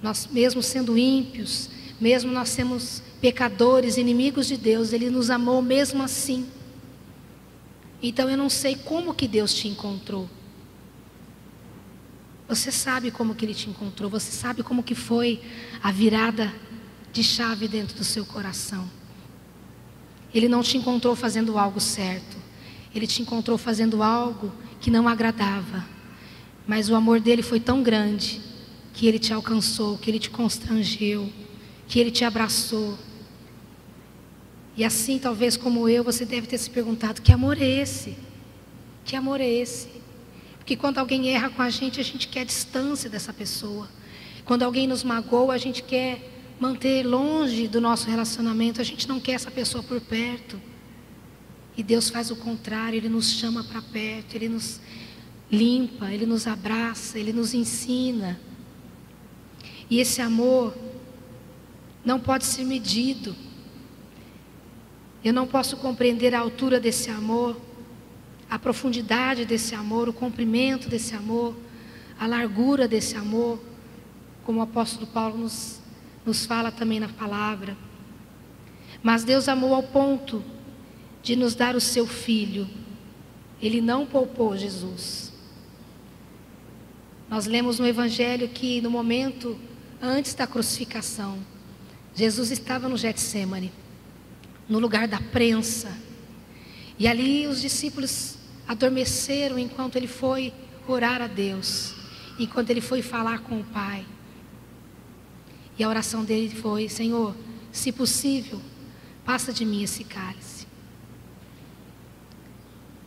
nós 0.03 0.29
mesmo 0.33 0.61
sendo 0.61 0.98
ímpios, 0.98 1.70
mesmo 2.03 2.33
nós 2.33 2.49
sermos 2.49 3.01
pecadores, 3.21 3.97
inimigos 3.97 4.49
de 4.49 4.57
Deus, 4.57 4.93
Ele 4.93 5.09
nos 5.09 5.31
amou 5.31 5.62
mesmo 5.62 6.03
assim. 6.03 6.49
Então 8.03 8.29
eu 8.29 8.37
não 8.37 8.51
sei 8.51 8.75
como 8.75 9.15
que 9.15 9.29
Deus 9.29 9.55
te 9.55 9.69
encontrou. 9.69 10.29
Você 12.49 12.73
sabe 12.73 13.12
como 13.12 13.37
que 13.37 13.45
ele 13.45 13.55
te 13.55 13.71
encontrou, 13.71 14.11
você 14.11 14.33
sabe 14.33 14.65
como 14.65 14.83
que 14.83 14.97
foi 14.97 15.41
a 15.81 15.93
virada 15.93 16.53
de 17.12 17.23
chave 17.23 17.69
dentro 17.69 17.97
do 17.97 18.03
seu 18.03 18.27
coração. 18.27 18.91
Ele 20.35 20.49
não 20.49 20.61
te 20.61 20.77
encontrou 20.77 21.15
fazendo 21.15 21.57
algo 21.57 21.79
certo. 21.79 22.37
Ele 22.93 23.07
te 23.07 23.23
encontrou 23.23 23.57
fazendo 23.57 24.03
algo 24.03 24.53
que 24.81 24.91
não 24.91 25.07
agradava. 25.07 25.87
Mas 26.67 26.91
o 26.91 26.97
amor 26.97 27.21
dele 27.21 27.43
foi 27.43 27.61
tão 27.61 27.81
grande 27.81 28.41
que 28.93 29.07
ele 29.07 29.21
te 29.21 29.33
alcançou, 29.33 29.97
que 29.97 30.11
ele 30.11 30.19
te 30.19 30.31
constrangeu, 30.31 31.33
que 31.87 31.99
ele 31.99 32.11
te 32.11 32.25
abraçou. 32.25 32.99
E 34.77 34.85
assim, 34.85 35.18
talvez 35.18 35.57
como 35.57 35.88
eu, 35.88 36.03
você 36.03 36.25
deve 36.25 36.47
ter 36.47 36.59
se 36.59 36.71
perguntado: 36.71 37.21
que 37.21 37.33
amor 37.33 37.61
é 37.61 37.68
esse? 37.68 38.16
Que 39.05 39.16
amor 39.16 39.40
é 39.40 39.49
esse? 39.49 39.88
Porque 40.59 40.77
quando 40.77 40.99
alguém 40.99 41.29
erra 41.35 41.51
com 41.51 41.61
a 41.61 41.71
gente, 41.71 42.01
a 42.01 42.05
gente 42.05 42.29
quer 42.29 42.45
distância 42.45 43.11
dessa 43.11 43.33
pessoa. 43.33 43.88
Quando 44.45 44.62
alguém 44.62 44.87
nos 44.87 45.03
magoa, 45.03 45.55
a 45.55 45.59
gente 45.59 45.83
quer 45.83 46.31
manter 46.59 47.03
longe 47.05 47.66
do 47.66 47.81
nosso 47.81 48.09
relacionamento, 48.09 48.81
a 48.81 48.85
gente 48.85 49.09
não 49.09 49.18
quer 49.18 49.33
essa 49.33 49.51
pessoa 49.51 49.83
por 49.83 50.01
perto. 50.01 50.61
E 51.77 51.83
Deus 51.83 52.11
faz 52.11 52.31
o 52.31 52.37
contrário, 52.37 52.97
Ele 52.97 53.09
nos 53.09 53.33
chama 53.33 53.64
para 53.64 53.83
perto, 53.83 54.35
Ele 54.35 54.49
nos 54.49 54.81
limpa, 55.51 56.12
Ele 56.12 56.25
nos 56.25 56.47
abraça, 56.47 57.18
Ele 57.18 57.33
nos 57.33 57.55
ensina. 57.55 58.40
E 59.90 59.99
esse 59.99 60.23
amor 60.23 60.75
não 62.05 62.19
pode 62.19 62.45
ser 62.45 62.65
medido. 62.65 63.35
Eu 65.25 65.33
não 65.33 65.47
posso 65.47 65.77
compreender 65.77 66.35
a 66.35 66.41
altura 66.41 66.81
desse 66.81 67.11
amor, 67.11 67.61
a 68.51 68.59
profundidade 68.59 69.45
desse 69.45 69.75
amor, 69.75 70.09
o 70.09 70.12
comprimento 70.12 70.88
desse 70.88 71.15
amor, 71.15 71.57
a 72.19 72.27
largura 72.27 72.88
desse 72.88 73.17
amor, 73.17 73.61
como 74.45 74.59
o 74.59 74.62
apóstolo 74.62 75.07
Paulo 75.07 75.38
nos, 75.38 75.81
nos 76.27 76.45
fala 76.45 76.73
também 76.73 76.99
na 76.99 77.09
palavra. 77.09 77.77
Mas 79.03 79.25
Deus 79.25 79.49
amou 79.49 79.75
ao 79.75 79.83
ponto 79.83 80.43
de 81.23 81.37
nos 81.37 81.55
dar 81.55 81.77
o 81.77 81.81
seu 81.81 82.07
filho. 82.07 82.69
Ele 83.61 83.81
não 83.81 84.05
poupou 84.05 84.57
Jesus. 84.57 85.33
Nós 87.31 87.47
lemos 87.47 87.79
no 87.79 87.87
Evangelho 87.87 88.49
que 88.49 88.81
no 88.81 88.91
momento 88.91 89.59
antes 90.01 90.35
da 90.35 90.47
crucificação, 90.47 91.38
Jesus 92.14 92.51
estava 92.51 92.88
no 92.88 92.96
Getsemane, 92.96 93.72
no 94.68 94.79
lugar 94.79 95.09
da 95.09 95.20
prensa. 95.20 95.96
E 96.98 97.09
ali 97.09 97.46
os 97.46 97.61
discípulos 97.61 98.37
adormeceram 98.66 99.59
enquanto 99.59 99.96
ele 99.96 100.07
foi 100.07 100.53
orar 100.87 101.22
a 101.22 101.27
Deus, 101.27 101.94
enquanto 102.38 102.70
ele 102.70 102.81
foi 102.81 103.03
falar 103.03 103.40
com 103.40 103.61
o 103.61 103.64
Pai. 103.64 104.05
E 105.79 105.85
a 105.85 105.88
oração 105.88 106.25
dele 106.25 106.55
foi: 106.55 106.88
Senhor, 106.88 107.35
se 107.70 107.90
possível, 107.90 108.61
passa 109.25 109.53
de 109.53 109.64
mim 109.64 109.83
esse 109.83 110.05
cálice. 110.05 110.66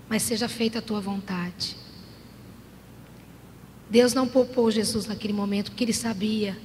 Mas 0.09 0.23
seja 0.23 0.47
feita 0.47 0.79
a 0.79 0.81
tua 0.81 0.99
vontade. 0.99 1.75
Deus 3.89 4.13
não 4.13 4.27
poupou 4.27 4.71
Jesus 4.71 5.05
naquele 5.05 5.33
momento, 5.33 5.71
porque 5.71 5.83
ele 5.83 5.93
sabia 5.93 6.57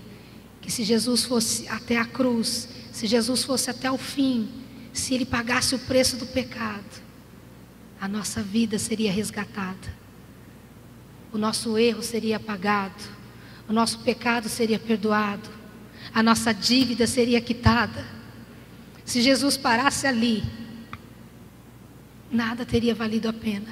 que 0.60 0.70
se 0.70 0.84
Jesus 0.84 1.24
fosse 1.24 1.68
até 1.68 1.96
a 1.96 2.04
cruz, 2.04 2.68
se 2.92 3.06
Jesus 3.06 3.44
fosse 3.44 3.70
até 3.70 3.90
o 3.90 3.98
fim, 3.98 4.48
se 4.92 5.14
ele 5.14 5.24
pagasse 5.24 5.74
o 5.74 5.78
preço 5.78 6.16
do 6.16 6.26
pecado, 6.26 7.02
a 8.00 8.08
nossa 8.08 8.42
vida 8.42 8.78
seria 8.78 9.12
resgatada, 9.12 9.94
o 11.32 11.38
nosso 11.38 11.78
erro 11.78 12.02
seria 12.02 12.36
apagado, 12.36 13.02
o 13.68 13.72
nosso 13.72 14.00
pecado 14.00 14.48
seria 14.48 14.78
perdoado, 14.78 15.48
a 16.12 16.22
nossa 16.22 16.52
dívida 16.52 17.06
seria 17.06 17.40
quitada. 17.40 18.04
Se 19.04 19.22
Jesus 19.22 19.56
parasse 19.56 20.06
ali, 20.06 20.42
nada 22.30 22.64
teria 22.64 22.94
valido 22.94 23.28
a 23.28 23.32
pena. 23.32 23.68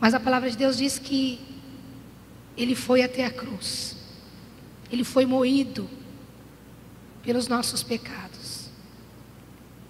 Mas 0.00 0.14
a 0.14 0.20
palavra 0.20 0.50
de 0.50 0.56
Deus 0.56 0.76
diz 0.76 0.98
que 0.98 1.40
ele 2.56 2.74
foi 2.74 3.02
até 3.02 3.24
a 3.24 3.30
cruz. 3.30 3.93
Ele 4.94 5.02
foi 5.02 5.26
moído 5.26 5.90
pelos 7.24 7.48
nossos 7.48 7.82
pecados. 7.82 8.70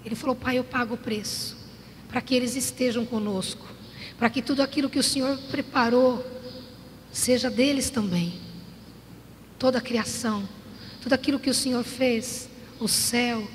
Ele 0.03 0.15
falou: 0.15 0.35
Pai, 0.35 0.59
eu 0.59 0.65
pago 0.65 0.95
o 0.95 0.97
preço 0.97 1.59
para 2.09 2.23
que 2.23 2.35
eles 2.35 2.57
estejam 2.57 3.05
conosco, 3.05 3.67
para 4.17 4.31
que 4.31 4.41
tudo 4.41 4.63
aquilo 4.63 4.89
que 4.89 4.99
o 4.99 5.03
Senhor 5.03 5.37
preparou 5.51 6.25
seja 7.13 7.51
deles 7.51 7.91
também. 7.91 8.41
Toda 9.59 9.77
a 9.77 9.83
criação, 9.83 10.49
tudo 11.03 11.13
aquilo 11.13 11.39
que 11.39 11.51
o 11.51 11.55
Senhor 11.55 11.85
fez, 11.85 12.49
o 12.81 12.89
céu, 12.89 13.47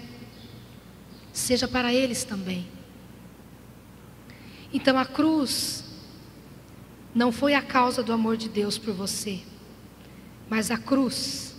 seja 1.33 1.67
para 1.67 1.91
eles 1.91 2.23
também. 2.23 2.67
Então 4.71 4.99
a 4.99 5.05
cruz 5.05 5.83
não 7.15 7.31
foi 7.31 7.55
a 7.55 7.61
causa 7.63 8.03
do 8.03 8.13
amor 8.13 8.37
de 8.37 8.47
Deus 8.47 8.77
por 8.77 8.93
você. 8.93 9.41
Mas 10.49 10.71
a 10.71 10.77
cruz 10.77 11.53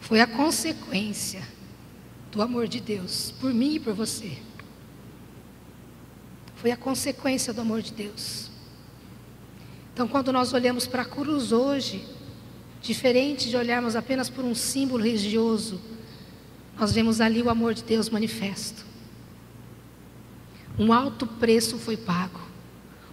foi 0.00 0.20
a 0.20 0.26
consequência 0.26 1.46
do 2.32 2.40
amor 2.40 2.66
de 2.66 2.80
Deus 2.80 3.34
por 3.38 3.52
mim 3.52 3.74
e 3.74 3.80
por 3.80 3.92
você. 3.92 4.38
Foi 6.56 6.70
a 6.70 6.76
consequência 6.76 7.52
do 7.52 7.60
amor 7.60 7.82
de 7.82 7.92
Deus. 7.92 8.50
Então, 9.92 10.08
quando 10.08 10.32
nós 10.32 10.52
olhamos 10.52 10.86
para 10.86 11.02
a 11.02 11.04
cruz 11.04 11.52
hoje, 11.52 12.06
diferente 12.80 13.50
de 13.50 13.56
olharmos 13.56 13.94
apenas 13.94 14.30
por 14.30 14.44
um 14.44 14.54
símbolo 14.54 15.04
religioso, 15.04 15.80
nós 16.78 16.92
vemos 16.92 17.20
ali 17.20 17.42
o 17.42 17.50
amor 17.50 17.74
de 17.74 17.82
Deus 17.82 18.08
manifesto. 18.08 18.86
Um 20.78 20.92
alto 20.92 21.26
preço 21.26 21.76
foi 21.76 21.96
pago. 21.96 22.40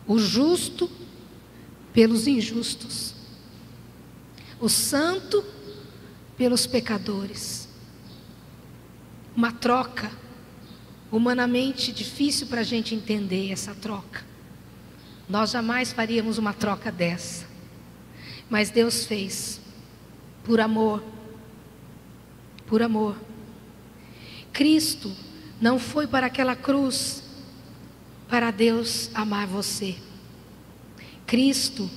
O 0.07 0.17
justo 0.17 0.89
pelos 1.91 2.27
injustos 2.27 3.16
o 4.59 4.69
santo 4.69 5.43
pelos 6.37 6.65
pecadores. 6.65 7.67
Uma 9.35 9.51
troca, 9.51 10.11
humanamente 11.11 11.91
difícil 11.91 12.47
para 12.47 12.61
a 12.61 12.63
gente 12.63 12.95
entender 12.95 13.51
essa 13.51 13.75
troca. 13.75 14.25
Nós 15.29 15.51
jamais 15.51 15.91
faríamos 15.91 16.37
uma 16.37 16.53
troca 16.53 16.91
dessa. 16.91 17.45
Mas 18.49 18.69
Deus 18.69 19.05
fez, 19.05 19.59
por 20.43 20.59
amor. 20.59 21.03
Por 22.65 22.81
amor. 22.81 23.17
Cristo 24.53 25.11
não 25.61 25.77
foi 25.77 26.07
para 26.07 26.27
aquela 26.27 26.55
cruz 26.55 27.23
para 28.27 28.51
Deus 28.51 29.09
amar 29.13 29.47
você. 29.47 29.95
Cristo 31.25 31.89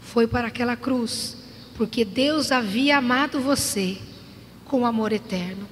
foi 0.00 0.26
para 0.26 0.48
aquela 0.48 0.76
cruz 0.76 1.41
porque 1.74 2.04
Deus 2.04 2.52
havia 2.52 2.98
amado 2.98 3.40
você 3.40 3.98
com 4.64 4.86
amor 4.86 5.12
eterno. 5.12 5.68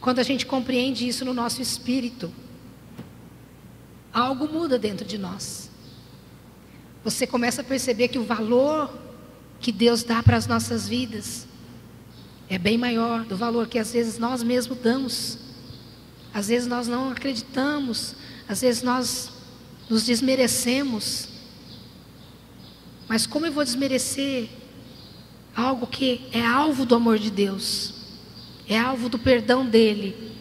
Quando 0.00 0.18
a 0.18 0.22
gente 0.22 0.44
compreende 0.44 1.06
isso 1.06 1.24
no 1.24 1.32
nosso 1.32 1.62
espírito, 1.62 2.32
algo 4.12 4.48
muda 4.48 4.78
dentro 4.78 5.06
de 5.06 5.16
nós. 5.16 5.70
Você 7.04 7.26
começa 7.26 7.62
a 7.62 7.64
perceber 7.64 8.08
que 8.08 8.18
o 8.18 8.24
valor 8.24 8.92
que 9.60 9.70
Deus 9.70 10.02
dá 10.02 10.22
para 10.22 10.36
as 10.36 10.46
nossas 10.46 10.88
vidas 10.88 11.46
é 12.48 12.58
bem 12.58 12.76
maior 12.76 13.24
do 13.24 13.36
valor 13.36 13.66
que 13.66 13.78
às 13.78 13.92
vezes 13.92 14.18
nós 14.18 14.42
mesmos 14.42 14.78
damos. 14.78 15.38
Às 16.34 16.48
vezes 16.48 16.68
nós 16.68 16.86
não 16.86 17.10
acreditamos, 17.10 18.14
às 18.48 18.60
vezes 18.60 18.82
nós 18.82 19.30
nos 19.88 20.04
desmerecemos. 20.04 21.28
Mas 23.08 23.26
como 23.26 23.46
eu 23.46 23.52
vou 23.52 23.64
desmerecer 23.64 24.48
algo 25.54 25.86
que 25.86 26.22
é 26.32 26.44
alvo 26.44 26.84
do 26.84 26.94
amor 26.94 27.18
de 27.18 27.30
Deus? 27.30 27.94
É 28.68 28.78
alvo 28.78 29.08
do 29.08 29.18
perdão 29.18 29.66
dele. 29.66 30.32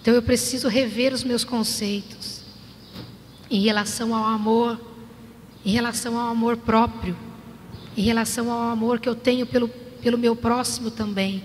Então 0.00 0.14
eu 0.14 0.22
preciso 0.22 0.68
rever 0.68 1.12
os 1.12 1.22
meus 1.22 1.44
conceitos 1.44 2.42
em 3.50 3.60
relação 3.60 4.14
ao 4.14 4.24
amor, 4.24 4.80
em 5.64 5.70
relação 5.70 6.18
ao 6.18 6.30
amor 6.30 6.56
próprio, 6.56 7.16
em 7.96 8.02
relação 8.02 8.50
ao 8.50 8.70
amor 8.70 8.98
que 8.98 9.08
eu 9.08 9.14
tenho 9.14 9.46
pelo, 9.46 9.68
pelo 9.68 10.18
meu 10.18 10.34
próximo 10.34 10.90
também. 10.90 11.44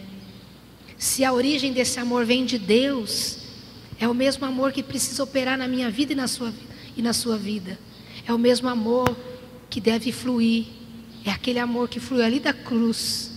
Se 0.98 1.24
a 1.24 1.34
origem 1.34 1.72
desse 1.72 2.00
amor 2.00 2.26
vem 2.26 2.46
de 2.46 2.58
Deus, 2.58 3.40
é 4.00 4.08
o 4.08 4.14
mesmo 4.14 4.46
amor 4.46 4.72
que 4.72 4.82
precisa 4.82 5.24
operar 5.24 5.58
na 5.58 5.68
minha 5.68 5.92
vida 5.92 6.14
e 6.14 6.16
na 6.16 6.28
sua, 6.28 6.54
e 6.96 7.02
na 7.02 7.14
sua 7.14 7.38
vida. 7.38 7.78
É 8.26 8.34
o 8.34 8.38
mesmo 8.40 8.68
amor 8.68 9.16
que 9.78 9.82
deve 9.82 10.12
fluir. 10.12 10.66
É 11.24 11.30
aquele 11.30 11.60
amor 11.60 11.88
que 11.88 12.00
flui 12.00 12.24
ali 12.24 12.40
da 12.40 12.52
cruz 12.52 13.30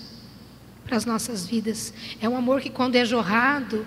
para 0.87 0.96
as 0.96 1.05
nossas 1.05 1.46
vidas. 1.46 1.92
É 2.18 2.26
um 2.26 2.35
amor 2.35 2.62
que, 2.62 2.70
quando 2.70 2.96
é 2.96 3.05
jorrado, 3.05 3.87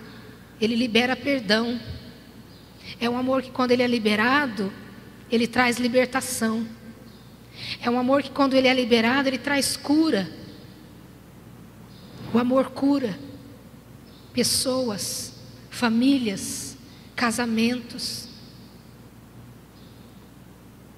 ele 0.62 0.76
libera 0.76 1.16
perdão. 1.16 1.82
É 3.00 3.10
um 3.10 3.18
amor 3.18 3.42
que, 3.42 3.50
quando 3.50 3.72
ele 3.72 3.82
é 3.82 3.88
liberado, 3.88 4.72
ele 5.32 5.48
traz 5.48 5.80
libertação. 5.80 6.68
É 7.82 7.90
um 7.90 7.98
amor 7.98 8.22
que, 8.22 8.30
quando 8.30 8.54
ele 8.54 8.68
é 8.68 8.74
liberado, 8.76 9.28
ele 9.28 9.40
traz 9.40 9.76
cura. 9.76 10.30
O 12.32 12.38
amor 12.38 12.70
cura 12.70 13.18
pessoas, 14.32 15.34
famílias, 15.72 16.78
casamentos. 17.16 18.28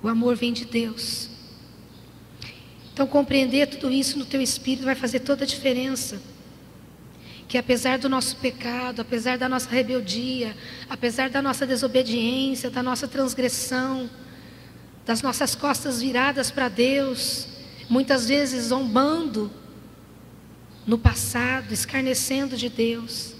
O 0.03 0.09
amor 0.09 0.35
vem 0.35 0.51
de 0.51 0.65
Deus. 0.65 1.33
Então, 2.95 3.05
compreender 3.05 3.67
tudo 3.67 3.91
isso 3.91 4.17
no 4.17 4.23
teu 4.23 4.41
espírito 4.41 4.85
vai 4.85 4.95
fazer 4.95 5.19
toda 5.19 5.43
a 5.43 5.45
diferença. 5.45 6.17
Que 7.45 7.57
apesar 7.57 7.99
do 7.99 8.07
nosso 8.07 8.37
pecado, 8.37 9.01
apesar 9.01 9.37
da 9.37 9.49
nossa 9.49 9.69
rebeldia, 9.69 10.55
apesar 10.89 11.29
da 11.29 11.41
nossa 11.41 11.67
desobediência, 11.67 12.69
da 12.69 12.81
nossa 12.81 13.05
transgressão, 13.05 14.09
das 15.05 15.21
nossas 15.21 15.55
costas 15.55 16.01
viradas 16.01 16.49
para 16.49 16.69
Deus, 16.69 17.49
muitas 17.89 18.29
vezes 18.29 18.67
zombando 18.67 19.51
no 20.87 20.97
passado, 20.97 21.73
escarnecendo 21.73 22.55
de 22.55 22.69
Deus, 22.69 23.33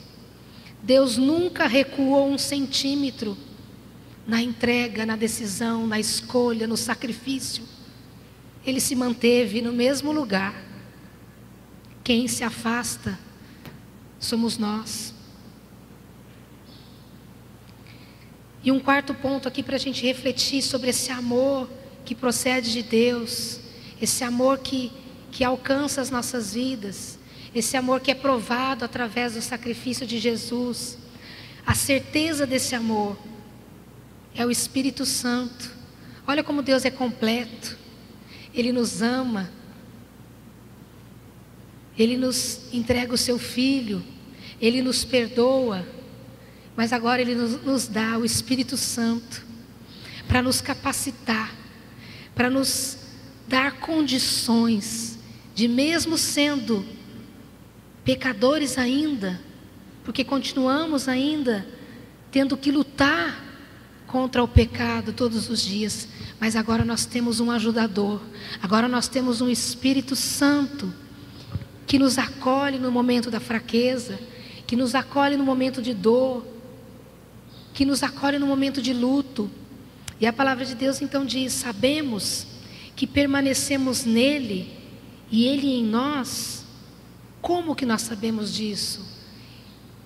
Deus 0.84 1.16
nunca 1.16 1.66
recuou 1.66 2.30
um 2.30 2.38
centímetro 2.38 3.38
na 4.28 4.42
entrega, 4.42 5.06
na 5.06 5.16
decisão, 5.16 5.88
na 5.88 5.98
escolha, 5.98 6.68
no 6.68 6.76
sacrifício. 6.76 7.75
Ele 8.66 8.80
se 8.80 8.96
manteve 8.96 9.62
no 9.62 9.72
mesmo 9.72 10.12
lugar. 10.12 10.56
Quem 12.04 12.28
se 12.28 12.44
afasta 12.44 13.18
somos 14.20 14.58
nós. 14.58 15.14
E 18.64 18.72
um 18.72 18.80
quarto 18.80 19.14
ponto 19.14 19.48
aqui 19.48 19.62
para 19.62 19.76
a 19.76 19.80
gente 19.80 20.04
refletir 20.04 20.64
sobre 20.64 20.90
esse 20.90 21.12
amor 21.12 21.70
que 22.04 22.16
procede 22.16 22.72
de 22.72 22.82
Deus, 22.82 23.60
esse 24.02 24.24
amor 24.24 24.58
que, 24.58 24.92
que 25.32 25.44
alcança 25.44 26.02
as 26.02 26.10
nossas 26.10 26.56
vidas, 26.56 27.20
esse 27.54 27.78
amor 27.78 28.00
que 28.00 28.10
é 28.10 28.16
provado 28.16 28.84
através 28.84 29.36
do 29.36 29.42
sacrifício 29.42 30.08
de 30.08 30.18
Jesus. 30.18 30.98
A 31.66 31.76
certeza 31.76 32.48
desse 32.48 32.74
amor 32.74 33.18
é 34.34 34.44
o 34.44 34.50
Espírito 34.50 35.06
Santo. 35.06 35.72
Olha 36.28 36.44
como 36.44 36.64
Deus 36.64 36.86
é 36.86 36.92
completo. 36.92 37.78
Ele 38.56 38.72
nos 38.72 39.02
ama. 39.02 39.52
Ele 41.98 42.18
nos 42.18 42.62
entrega 42.74 43.14
o 43.14 43.18
seu 43.18 43.38
filho. 43.38 44.04
Ele 44.62 44.82
nos 44.82 45.04
perdoa. 45.04 45.86
Mas 46.76 46.92
agora 46.92 47.22
Ele 47.22 47.36
nos, 47.36 47.62
nos 47.64 47.88
dá 47.88 48.18
o 48.18 48.26
Espírito 48.26 48.78
Santo 48.78 49.46
para 50.28 50.42
nos 50.42 50.60
capacitar, 50.60 51.54
para 52.34 52.50
nos 52.50 52.98
dar 53.48 53.80
condições 53.80 55.20
de, 55.54 55.68
mesmo 55.68 56.18
sendo 56.18 56.86
pecadores 58.04 58.78
ainda, 58.78 59.40
porque 60.04 60.24
continuamos 60.24 61.08
ainda 61.08 61.66
tendo 62.32 62.58
que 62.58 62.72
lutar 62.72 63.45
contra 64.16 64.42
o 64.42 64.48
pecado 64.48 65.12
todos 65.12 65.50
os 65.50 65.62
dias, 65.62 66.08
mas 66.40 66.56
agora 66.56 66.86
nós 66.86 67.06
temos 67.06 67.42
um 67.42 67.52
ajudador, 67.52 68.22
agora 68.62 68.88
nós 68.88 69.10
temos 69.10 69.42
um 69.42 69.50
Espírito 69.50 70.16
Santo 70.16 70.94
que 71.86 72.00
nos 72.00 72.18
acolhe 72.18 72.80
no 72.80 72.90
momento 72.90 73.30
da 73.30 73.42
fraqueza, 73.42 74.18
que 74.66 74.78
nos 74.78 74.96
acolhe 74.96 75.36
no 75.36 75.44
momento 75.44 75.82
de 75.82 75.94
dor, 75.94 76.48
que 77.74 77.84
nos 77.84 78.04
acolhe 78.04 78.40
no 78.40 78.48
momento 78.48 78.82
de 78.82 78.94
luto. 78.94 79.52
E 80.18 80.26
a 80.26 80.32
palavra 80.32 80.64
de 80.64 80.76
Deus 80.76 81.02
então 81.02 81.26
diz: 81.26 81.52
sabemos 81.52 82.48
que 82.96 83.06
permanecemos 83.06 84.06
nele 84.06 84.72
e 85.30 85.46
ele 85.46 85.68
em 85.68 85.84
nós. 85.84 86.64
Como 87.42 87.76
que 87.76 87.86
nós 87.86 88.04
sabemos 88.04 88.54
disso? 88.54 89.06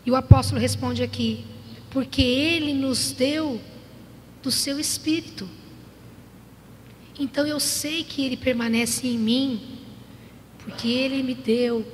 E 0.04 0.10
o 0.10 0.16
apóstolo 0.16 0.60
responde 0.60 1.04
aqui: 1.04 1.46
porque 1.92 2.24
ele 2.24 2.74
nos 2.74 3.12
deu 3.12 3.62
do 4.42 4.52
seu 4.52 4.80
espírito. 4.80 5.50
Então 7.20 7.46
eu 7.46 7.60
sei 7.60 8.04
que 8.04 8.26
ele 8.26 8.38
permanece 8.38 9.08
em 9.08 9.18
mim, 9.18 9.80
porque 10.58 10.88
ele 10.88 11.22
me 11.22 11.36
deu 11.36 11.86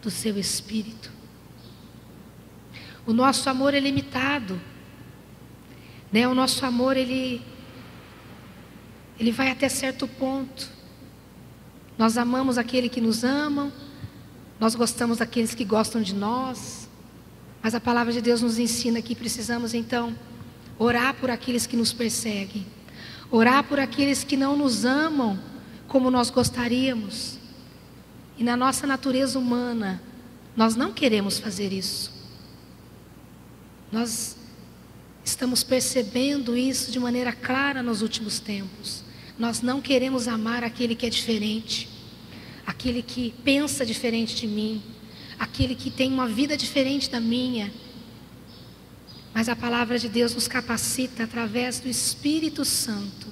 do 0.00 0.10
seu 0.10 0.38
espírito. 0.38 1.12
O 3.06 3.12
nosso 3.12 3.48
amor 3.50 3.74
é 3.74 3.80
limitado. 3.80 4.60
Né? 6.12 6.28
O 6.28 6.34
nosso 6.34 6.64
amor, 6.64 6.96
ele, 6.96 7.42
ele 9.18 9.32
vai 9.32 9.50
até 9.50 9.68
certo 9.68 10.06
ponto. 10.06 10.70
Nós 11.96 12.16
amamos 12.16 12.58
aquele 12.58 12.88
que 12.88 13.00
nos 13.00 13.24
ama, 13.24 13.72
nós 14.60 14.74
gostamos 14.74 15.18
daqueles 15.18 15.54
que 15.54 15.64
gostam 15.64 16.00
de 16.00 16.14
nós, 16.14 16.88
mas 17.60 17.74
a 17.74 17.80
palavra 17.80 18.12
de 18.12 18.20
Deus 18.20 18.40
nos 18.40 18.58
ensina 18.58 19.02
que 19.02 19.16
precisamos 19.16 19.74
então 19.74 20.16
orar 20.78 21.14
por 21.14 21.30
aqueles 21.30 21.66
que 21.66 21.76
nos 21.76 21.92
perseguem, 21.92 22.66
orar 23.30 23.64
por 23.64 23.80
aqueles 23.80 24.24
que 24.24 24.36
não 24.36 24.56
nos 24.56 24.84
amam 24.84 25.38
como 25.86 26.10
nós 26.10 26.30
gostaríamos. 26.30 27.38
E 28.36 28.44
na 28.44 28.56
nossa 28.56 28.86
natureza 28.86 29.38
humana, 29.38 30.02
nós 30.56 30.76
não 30.76 30.92
queremos 30.92 31.38
fazer 31.38 31.72
isso. 31.72 32.12
Nós 33.90 34.38
Estamos 35.28 35.62
percebendo 35.62 36.56
isso 36.56 36.90
de 36.90 36.98
maneira 36.98 37.34
clara 37.34 37.82
nos 37.82 38.00
últimos 38.00 38.40
tempos. 38.40 39.04
Nós 39.38 39.60
não 39.60 39.78
queremos 39.78 40.26
amar 40.26 40.64
aquele 40.64 40.94
que 40.94 41.04
é 41.04 41.10
diferente, 41.10 41.86
aquele 42.66 43.02
que 43.02 43.34
pensa 43.44 43.84
diferente 43.84 44.34
de 44.34 44.46
mim, 44.46 44.82
aquele 45.38 45.74
que 45.74 45.90
tem 45.90 46.10
uma 46.10 46.26
vida 46.26 46.56
diferente 46.56 47.10
da 47.10 47.20
minha. 47.20 47.70
Mas 49.38 49.48
a 49.48 49.54
palavra 49.54 50.00
de 50.00 50.08
Deus 50.08 50.34
nos 50.34 50.48
capacita 50.48 51.22
através 51.22 51.78
do 51.78 51.88
Espírito 51.88 52.64
Santo. 52.64 53.28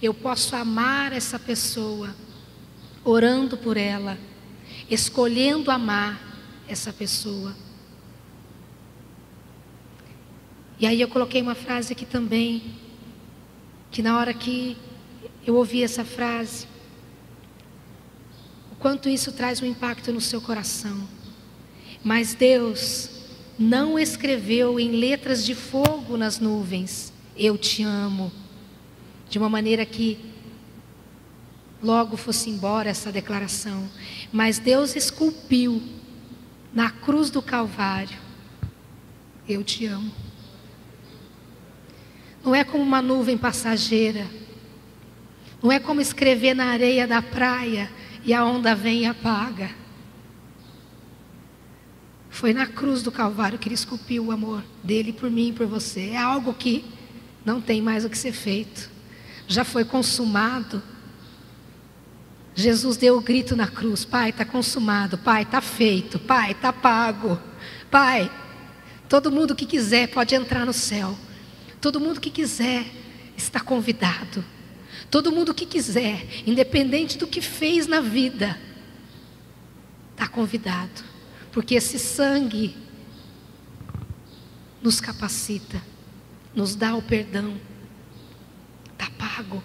Eu 0.00 0.14
posso 0.14 0.56
amar 0.56 1.12
essa 1.12 1.38
pessoa, 1.38 2.16
orando 3.04 3.58
por 3.58 3.76
ela, 3.76 4.16
escolhendo 4.88 5.70
amar 5.70 6.18
essa 6.66 6.94
pessoa. 6.94 7.54
E 10.78 10.86
aí 10.86 10.98
eu 10.98 11.08
coloquei 11.08 11.42
uma 11.42 11.54
frase 11.54 11.92
aqui 11.92 12.06
também, 12.06 12.76
que 13.90 14.00
na 14.00 14.18
hora 14.18 14.32
que 14.32 14.78
eu 15.46 15.56
ouvi 15.56 15.82
essa 15.82 16.06
frase, 16.06 16.66
o 18.72 18.76
quanto 18.76 19.10
isso 19.10 19.30
traz 19.30 19.60
um 19.60 19.66
impacto 19.66 20.10
no 20.10 20.22
seu 20.22 20.40
coração. 20.40 21.06
Mas 22.02 22.32
Deus 22.32 23.09
não 23.60 23.98
escreveu 23.98 24.80
em 24.80 24.92
letras 24.92 25.44
de 25.44 25.54
fogo 25.54 26.16
nas 26.16 26.40
nuvens, 26.40 27.12
eu 27.36 27.58
te 27.58 27.82
amo, 27.82 28.32
de 29.28 29.38
uma 29.38 29.50
maneira 29.50 29.84
que 29.84 30.18
logo 31.82 32.16
fosse 32.16 32.48
embora 32.48 32.88
essa 32.88 33.12
declaração. 33.12 33.86
Mas 34.32 34.58
Deus 34.58 34.96
esculpiu 34.96 35.82
na 36.72 36.90
cruz 36.90 37.28
do 37.28 37.42
Calvário, 37.42 38.16
eu 39.46 39.62
te 39.62 39.84
amo. 39.84 40.10
Não 42.42 42.54
é 42.54 42.64
como 42.64 42.82
uma 42.82 43.02
nuvem 43.02 43.36
passageira. 43.36 44.26
Não 45.62 45.70
é 45.70 45.78
como 45.78 46.00
escrever 46.00 46.54
na 46.54 46.66
areia 46.66 47.06
da 47.06 47.20
praia 47.20 47.90
e 48.24 48.32
a 48.32 48.42
onda 48.42 48.74
vem 48.74 49.02
e 49.02 49.06
apaga. 49.06 49.79
Foi 52.30 52.54
na 52.54 52.66
cruz 52.66 53.02
do 53.02 53.10
Calvário 53.10 53.58
que 53.58 53.68
ele 53.68 53.74
esculpiu 53.74 54.26
o 54.26 54.32
amor 54.32 54.64
dele 54.82 55.12
por 55.12 55.28
mim 55.28 55.48
e 55.48 55.52
por 55.52 55.66
você. 55.66 56.10
É 56.10 56.16
algo 56.16 56.54
que 56.54 56.84
não 57.44 57.60
tem 57.60 57.82
mais 57.82 58.04
o 58.04 58.08
que 58.08 58.16
ser 58.16 58.32
feito. 58.32 58.88
Já 59.48 59.64
foi 59.64 59.84
consumado. 59.84 60.80
Jesus 62.54 62.96
deu 62.96 63.18
o 63.18 63.20
grito 63.20 63.56
na 63.56 63.66
cruz: 63.66 64.04
Pai, 64.04 64.30
está 64.30 64.44
consumado. 64.44 65.18
Pai, 65.18 65.42
está 65.42 65.60
feito. 65.60 66.20
Pai, 66.20 66.52
está 66.52 66.72
pago. 66.72 67.38
Pai, 67.90 68.30
todo 69.08 69.32
mundo 69.32 69.54
que 69.54 69.66
quiser 69.66 70.08
pode 70.08 70.34
entrar 70.34 70.64
no 70.64 70.72
céu. 70.72 71.18
Todo 71.80 71.98
mundo 71.98 72.20
que 72.20 72.30
quiser 72.30 72.86
está 73.36 73.58
convidado. 73.58 74.44
Todo 75.10 75.32
mundo 75.32 75.52
que 75.52 75.66
quiser, 75.66 76.24
independente 76.46 77.18
do 77.18 77.26
que 77.26 77.40
fez 77.40 77.88
na 77.88 78.00
vida, 78.00 78.56
está 80.12 80.28
convidado. 80.28 81.09
Porque 81.52 81.74
esse 81.74 81.98
sangue 81.98 82.76
nos 84.82 85.00
capacita, 85.00 85.82
nos 86.54 86.74
dá 86.74 86.94
o 86.94 87.02
perdão. 87.02 87.58
Está 88.92 89.10
pago. 89.10 89.62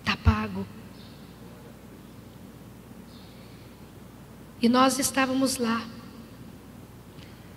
Está 0.00 0.16
pago. 0.16 0.66
E 4.60 4.68
nós 4.68 4.98
estávamos 4.98 5.58
lá, 5.58 5.86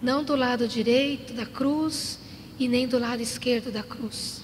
não 0.01 0.23
do 0.23 0.35
lado 0.35 0.67
direito 0.67 1.33
da 1.33 1.45
cruz, 1.45 2.19
e 2.59 2.67
nem 2.67 2.87
do 2.87 2.99
lado 2.99 3.21
esquerdo 3.21 3.71
da 3.71 3.81
cruz. 3.81 4.41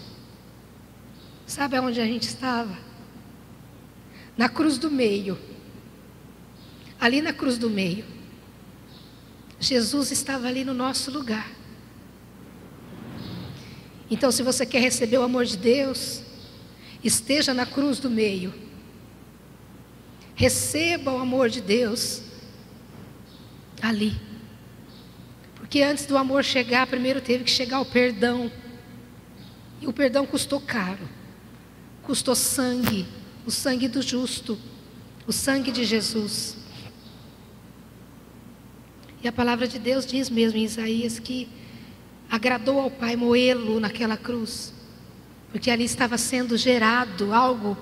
Sabe 1.45 1.75
aonde 1.75 1.99
a 1.99 2.05
gente 2.05 2.23
estava? 2.23 2.77
Na 4.37 4.47
cruz 4.47 4.77
do 4.77 4.89
meio. 4.89 5.37
Ali 6.99 7.21
na 7.21 7.33
cruz 7.33 7.57
do 7.57 7.69
meio. 7.69 8.14
Jesus 9.65 10.11
estava 10.11 10.47
ali 10.47 10.63
no 10.63 10.73
nosso 10.73 11.09
lugar. 11.09 11.51
Então, 14.09 14.31
se 14.31 14.43
você 14.43 14.65
quer 14.65 14.79
receber 14.79 15.17
o 15.17 15.23
amor 15.23 15.45
de 15.45 15.57
Deus, 15.57 16.21
esteja 17.03 17.53
na 17.53 17.65
cruz 17.65 17.99
do 17.99 18.09
meio. 18.09 18.53
Receba 20.35 21.11
o 21.11 21.17
amor 21.17 21.49
de 21.49 21.61
Deus 21.61 22.21
ali. 23.81 24.15
Porque 25.55 25.81
antes 25.81 26.05
do 26.05 26.17
amor 26.17 26.43
chegar, 26.43 26.85
primeiro 26.85 27.19
teve 27.19 27.43
que 27.43 27.51
chegar 27.51 27.79
o 27.79 27.85
perdão. 27.85 28.51
E 29.81 29.87
o 29.87 29.93
perdão 29.93 30.25
custou 30.25 30.61
caro. 30.61 31.09
Custou 32.03 32.35
sangue, 32.35 33.07
o 33.47 33.51
sangue 33.51 33.87
do 33.87 33.99
justo, 33.99 34.59
o 35.25 35.33
sangue 35.33 35.71
de 35.71 35.83
Jesus. 35.83 36.64
E 39.25 39.27
a 39.27 39.31
palavra 39.31 39.67
de 39.67 39.79
Deus 39.79 40.05
diz 40.05 40.29
mesmo 40.29 40.59
em 40.59 40.65
Isaías 40.65 41.17
que 41.17 41.49
agradou 42.29 42.79
ao 42.79 42.91
Pai 42.91 43.15
moê-lo 43.15 43.79
naquela 43.79 44.15
cruz, 44.15 44.71
porque 45.51 45.71
ali 45.71 45.83
estava 45.83 46.15
sendo 46.15 46.55
gerado 46.55 47.33
algo 47.33 47.75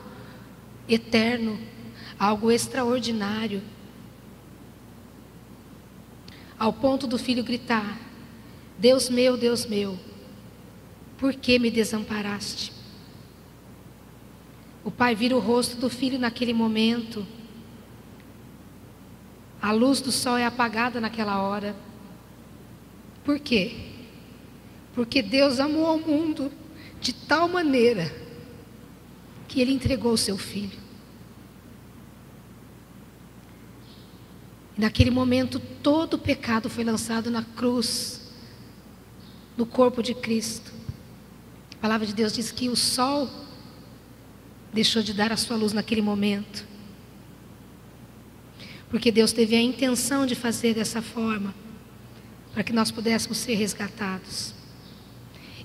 eterno, 0.88 1.60
algo 2.18 2.50
extraordinário, 2.50 3.62
ao 6.58 6.72
ponto 6.72 7.08
do 7.08 7.18
filho 7.18 7.44
gritar: 7.44 8.00
Deus 8.80 9.10
meu, 9.10 9.36
Deus 9.36 9.66
meu, 9.66 10.00
por 11.18 11.34
que 11.34 11.60
me 11.60 11.70
desamparaste? 11.70 12.72
O 14.82 14.90
pai 14.90 15.14
vira 15.14 15.36
o 15.36 15.40
rosto 15.40 15.76
do 15.76 15.90
filho 15.90 16.18
naquele 16.18 16.54
momento. 16.54 17.28
A 19.64 19.72
luz 19.72 20.02
do 20.02 20.12
sol 20.12 20.36
é 20.36 20.46
apagada 20.46 21.00
naquela 21.00 21.42
hora. 21.42 21.74
Por 23.24 23.40
quê? 23.40 23.78
Porque 24.94 25.22
Deus 25.22 25.58
amou 25.58 25.86
ao 25.86 25.98
mundo 25.98 26.52
de 27.00 27.14
tal 27.14 27.48
maneira 27.48 28.14
que 29.48 29.62
ele 29.62 29.72
entregou 29.72 30.12
o 30.12 30.18
seu 30.18 30.38
filho. 30.38 30.78
Naquele 34.78 35.10
momento, 35.10 35.62
todo 35.82 36.16
o 36.16 36.20
pecado 36.20 36.70
foi 36.70 36.84
lançado 36.84 37.32
na 37.32 37.44
cruz, 37.44 38.20
no 39.56 39.66
corpo 39.66 40.04
de 40.04 40.14
Cristo. 40.14 40.74
A 41.76 41.78
palavra 41.78 42.06
de 42.06 42.14
Deus 42.14 42.34
diz 42.34 42.52
que 42.52 42.68
o 42.68 42.76
sol 42.76 43.30
deixou 44.74 45.02
de 45.02 45.14
dar 45.14 45.32
a 45.32 45.38
sua 45.38 45.56
luz 45.56 45.72
naquele 45.72 46.02
momento. 46.02 46.73
Porque 48.94 49.12
Deus 49.12 49.32
teve 49.32 49.56
a 49.56 49.60
intenção 49.60 50.24
de 50.24 50.36
fazer 50.36 50.76
dessa 50.76 51.02
forma, 51.02 51.52
para 52.54 52.64
que 52.64 52.72
nós 52.72 52.92
pudéssemos 52.92 53.40
ser 53.40 53.56
resgatados. 53.56 54.54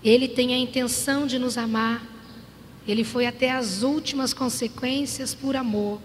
Ele 0.02 0.26
tem 0.26 0.54
a 0.54 0.56
intenção 0.56 1.26
de 1.26 1.38
nos 1.38 1.58
amar, 1.58 2.02
ele 2.86 3.04
foi 3.04 3.26
até 3.26 3.50
as 3.50 3.82
últimas 3.82 4.32
consequências 4.32 5.34
por 5.34 5.56
amor. 5.56 6.00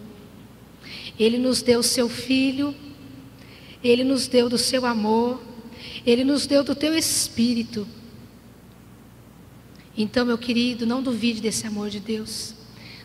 Ele 1.18 1.38
nos 1.38 1.62
deu 1.62 1.80
o 1.80 1.84
seu 1.84 2.10
filho, 2.10 2.76
ele 3.82 4.04
nos 4.04 4.28
deu 4.28 4.50
do 4.50 4.58
seu 4.58 4.86
amor, 4.86 5.42
ele 6.06 6.26
nos 6.26 6.46
deu 6.46 6.62
do 6.62 6.76
teu 6.76 6.94
espírito. 6.94 7.88
Então, 9.98 10.26
meu 10.26 10.38
querido, 10.38 10.86
não 10.86 11.02
duvide 11.02 11.40
desse 11.40 11.66
amor 11.66 11.90
de 11.90 12.02
Deus. 12.02 12.54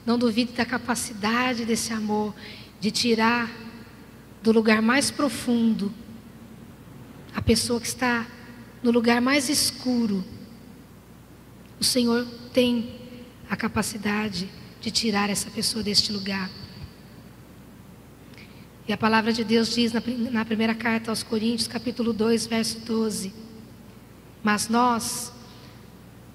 Não 0.05 0.19
duvide 0.19 0.55
da 0.55 0.64
capacidade 0.64 1.64
desse 1.64 1.93
amor 1.93 2.35
de 2.81 2.91
tirar 2.91 3.68
do 4.43 4.53
lugar 4.53 4.80
mais 4.80 5.11
profundo 5.11 5.93
a 7.34 7.43
pessoa 7.43 7.80
que 7.80 7.86
está 7.86 8.26
no 8.82 8.91
lugar 8.91 9.20
mais 9.20 9.49
escuro. 9.49 10.24
O 11.80 11.84
Senhor 11.84 12.26
tem 12.53 12.97
a 13.49 13.57
capacidade 13.57 14.49
de 14.80 14.91
tirar 14.91 15.30
essa 15.30 15.51
pessoa 15.51 15.82
deste 15.82 16.12
lugar. 16.12 16.51
E 18.86 18.93
a 18.93 18.97
palavra 18.97 19.32
de 19.32 19.45
Deus 19.45 19.74
diz 19.74 19.93
na, 19.93 20.03
na 20.30 20.45
primeira 20.45 20.74
carta 20.74 21.11
aos 21.11 21.22
Coríntios, 21.22 21.68
capítulo 21.68 22.12
2, 22.12 22.47
verso 22.47 22.80
12: 22.80 23.32
Mas 24.43 24.68
nós 24.68 25.32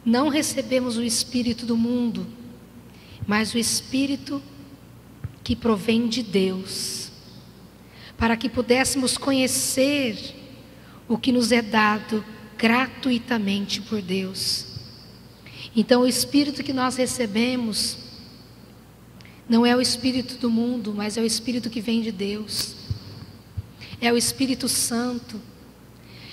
não 0.05 0.29
recebemos 0.29 0.97
o 0.97 1.03
Espírito 1.03 1.65
do 1.65 1.75
mundo, 1.75 2.27
mas 3.25 3.53
o 3.53 3.57
Espírito 3.57 4.41
que 5.43 5.55
provém 5.55 6.07
de 6.07 6.21
Deus, 6.21 7.02
para 8.23 8.37
que 8.37 8.47
pudéssemos 8.47 9.17
conhecer 9.17 10.17
o 11.09 11.17
que 11.17 11.29
nos 11.29 11.51
é 11.51 11.61
dado 11.61 12.23
gratuitamente 12.57 13.81
por 13.81 14.01
Deus. 14.01 14.65
Então, 15.75 16.03
o 16.03 16.07
Espírito 16.07 16.63
que 16.63 16.71
nós 16.71 16.95
recebemos 16.95 17.97
não 19.49 19.65
é 19.65 19.75
o 19.75 19.81
Espírito 19.81 20.37
do 20.37 20.49
mundo, 20.49 20.93
mas 20.95 21.17
é 21.17 21.21
o 21.21 21.25
Espírito 21.25 21.69
que 21.69 21.81
vem 21.81 22.01
de 22.01 22.13
Deus. 22.13 22.75
É 23.99 24.09
o 24.13 24.15
Espírito 24.15 24.69
Santo. 24.69 25.37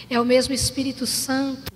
É 0.09 0.21
o 0.21 0.25
mesmo 0.25 0.55
Espírito 0.55 1.09
Santo 1.09 1.73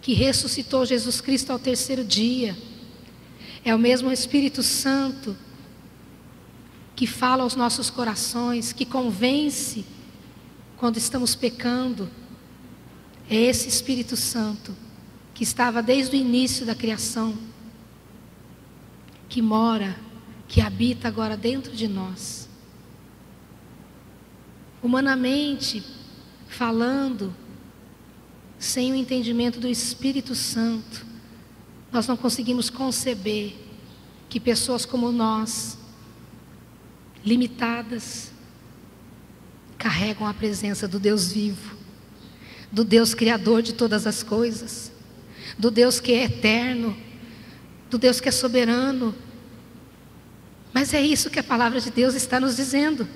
que 0.00 0.14
ressuscitou 0.14 0.86
Jesus 0.86 1.20
Cristo 1.20 1.52
ao 1.52 1.58
terceiro 1.58 2.02
dia 2.02 2.56
é 3.64 3.74
o 3.74 3.78
mesmo 3.78 4.10
Espírito 4.10 4.62
Santo 4.62 5.36
que 7.02 7.06
fala 7.08 7.42
aos 7.42 7.56
nossos 7.56 7.90
corações, 7.90 8.72
que 8.72 8.86
convence 8.86 9.84
quando 10.76 10.98
estamos 10.98 11.34
pecando. 11.34 12.08
É 13.28 13.34
esse 13.34 13.68
Espírito 13.68 14.16
Santo 14.16 14.72
que 15.34 15.42
estava 15.42 15.82
desde 15.82 16.14
o 16.14 16.20
início 16.20 16.64
da 16.64 16.76
criação, 16.76 17.36
que 19.28 19.42
mora, 19.42 19.98
que 20.46 20.60
habita 20.60 21.08
agora 21.08 21.36
dentro 21.36 21.72
de 21.72 21.88
nós. 21.88 22.48
Humanamente 24.80 25.82
falando, 26.46 27.34
sem 28.60 28.92
o 28.92 28.94
entendimento 28.94 29.58
do 29.58 29.66
Espírito 29.66 30.36
Santo, 30.36 31.04
nós 31.90 32.06
não 32.06 32.16
conseguimos 32.16 32.70
conceber 32.70 33.56
que 34.28 34.38
pessoas 34.38 34.86
como 34.86 35.10
nós, 35.10 35.81
limitadas, 37.24 38.32
carregam 39.78 40.26
a 40.26 40.34
presença 40.34 40.86
do 40.86 40.98
Deus 40.98 41.32
vivo, 41.32 41.76
do 42.70 42.84
Deus 42.84 43.14
criador 43.14 43.62
de 43.62 43.72
todas 43.72 44.06
as 44.06 44.22
coisas, 44.22 44.92
do 45.58 45.70
Deus 45.70 46.00
que 46.00 46.12
é 46.12 46.24
eterno, 46.24 46.96
do 47.90 47.98
Deus 47.98 48.20
que 48.20 48.28
é 48.28 48.32
soberano. 48.32 49.14
Mas 50.72 50.94
é 50.94 51.00
isso 51.00 51.30
que 51.30 51.38
a 51.38 51.44
palavra 51.44 51.80
de 51.80 51.90
Deus 51.90 52.14
está 52.14 52.40
nos 52.40 52.56
dizendo. 52.56 53.06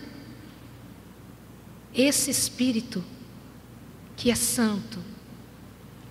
Esse 1.95 2.31
Espírito, 2.31 3.03
que 4.17 4.31
é 4.31 4.35
santo, 4.35 4.99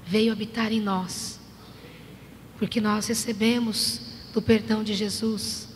veio 0.08 0.32
habitar 0.32 0.72
em 0.72 0.82
nós 0.82 1.40
porque 2.58 2.80
nós 2.80 3.08
recebemos 3.08 4.02
do 4.34 4.42
perdão 4.42 4.84
de 4.84 4.94
Jesus, 4.94 5.68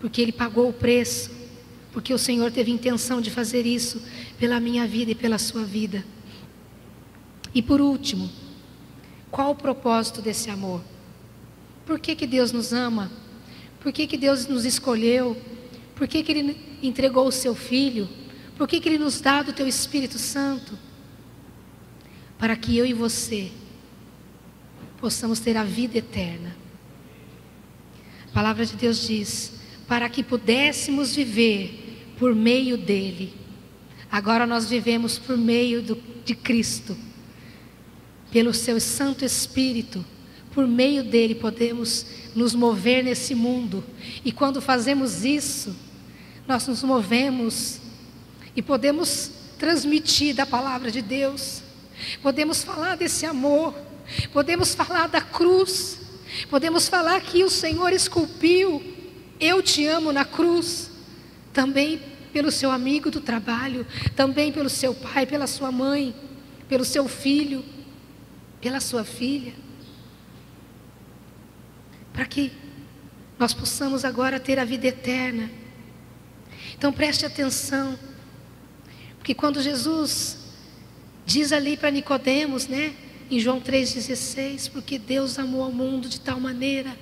porque 0.00 0.20
Ele 0.20 0.32
pagou 0.32 0.68
o 0.68 0.72
preço, 0.72 1.30
porque 1.96 2.12
o 2.12 2.18
Senhor 2.18 2.52
teve 2.52 2.70
intenção 2.70 3.22
de 3.22 3.30
fazer 3.30 3.64
isso 3.64 4.02
pela 4.38 4.60
minha 4.60 4.86
vida 4.86 5.12
e 5.12 5.14
pela 5.14 5.38
sua 5.38 5.64
vida. 5.64 6.04
E 7.54 7.62
por 7.62 7.80
último, 7.80 8.30
qual 9.30 9.52
o 9.52 9.54
propósito 9.54 10.20
desse 10.20 10.50
amor? 10.50 10.82
Por 11.86 11.98
que, 11.98 12.14
que 12.14 12.26
Deus 12.26 12.52
nos 12.52 12.70
ama? 12.70 13.10
Por 13.80 13.92
que, 13.92 14.06
que 14.06 14.18
Deus 14.18 14.46
nos 14.46 14.66
escolheu? 14.66 15.40
Por 15.94 16.06
que, 16.06 16.22
que 16.22 16.32
Ele 16.32 16.78
entregou 16.82 17.26
o 17.26 17.32
seu 17.32 17.54
Filho? 17.54 18.06
Por 18.58 18.68
que, 18.68 18.78
que 18.78 18.90
Ele 18.90 18.98
nos 18.98 19.18
dá 19.18 19.42
do 19.42 19.54
Teu 19.54 19.66
Espírito 19.66 20.18
Santo? 20.18 20.78
Para 22.38 22.56
que 22.56 22.76
eu 22.76 22.84
e 22.84 22.92
você 22.92 23.50
possamos 25.00 25.40
ter 25.40 25.56
a 25.56 25.64
vida 25.64 25.96
eterna. 25.96 26.54
A 28.28 28.34
palavra 28.34 28.66
de 28.66 28.76
Deus 28.76 29.06
diz: 29.06 29.54
para 29.88 30.10
que 30.10 30.22
pudéssemos 30.22 31.16
viver 31.16 31.84
por 32.18 32.34
meio 32.34 32.76
dele. 32.76 33.34
Agora 34.10 34.46
nós 34.46 34.68
vivemos 34.68 35.18
por 35.18 35.36
meio 35.36 35.82
do, 35.82 35.98
de 36.24 36.34
Cristo, 36.34 36.96
pelo 38.30 38.54
seu 38.54 38.80
Santo 38.80 39.24
Espírito. 39.24 40.04
Por 40.52 40.66
meio 40.66 41.04
dele 41.04 41.34
podemos 41.34 42.06
nos 42.34 42.54
mover 42.54 43.04
nesse 43.04 43.34
mundo. 43.34 43.84
E 44.24 44.32
quando 44.32 44.60
fazemos 44.60 45.24
isso, 45.24 45.76
nós 46.46 46.66
nos 46.66 46.82
movemos 46.82 47.80
e 48.54 48.62
podemos 48.62 49.30
transmitir 49.58 50.34
da 50.34 50.46
palavra 50.46 50.90
de 50.90 51.02
Deus. 51.02 51.62
Podemos 52.22 52.62
falar 52.62 52.96
desse 52.96 53.26
amor 53.26 53.74
Podemos 54.32 54.74
falar 54.74 55.08
da 55.08 55.20
cruz. 55.20 55.98
Podemos 56.50 56.88
falar 56.88 57.20
que 57.20 57.44
o 57.44 57.50
Senhor 57.50 57.92
esculpiu 57.92 58.94
eu 59.38 59.62
te 59.62 59.86
amo 59.86 60.12
na 60.12 60.24
cruz. 60.24 60.90
Também 61.56 61.98
pelo 62.34 62.50
seu 62.50 62.70
amigo 62.70 63.10
do 63.10 63.18
trabalho, 63.18 63.86
também 64.14 64.52
pelo 64.52 64.68
seu 64.68 64.94
pai, 64.94 65.24
pela 65.24 65.46
sua 65.46 65.72
mãe, 65.72 66.14
pelo 66.68 66.84
seu 66.84 67.08
filho, 67.08 67.64
pela 68.60 68.78
sua 68.78 69.04
filha. 69.04 69.54
Para 72.12 72.26
que 72.26 72.52
nós 73.38 73.54
possamos 73.54 74.04
agora 74.04 74.38
ter 74.38 74.58
a 74.58 74.66
vida 74.66 74.88
eterna. 74.88 75.50
Então 76.76 76.92
preste 76.92 77.24
atenção, 77.24 77.98
porque 79.16 79.32
quando 79.32 79.62
Jesus 79.62 80.36
diz 81.24 81.52
ali 81.52 81.74
para 81.74 81.90
Nicodemos, 81.90 82.68
né, 82.68 82.94
em 83.30 83.40
João 83.40 83.62
3,16, 83.62 84.70
porque 84.70 84.98
Deus 84.98 85.38
amou 85.38 85.62
ao 85.62 85.72
mundo 85.72 86.06
de 86.06 86.20
tal 86.20 86.38
maneira 86.38 86.94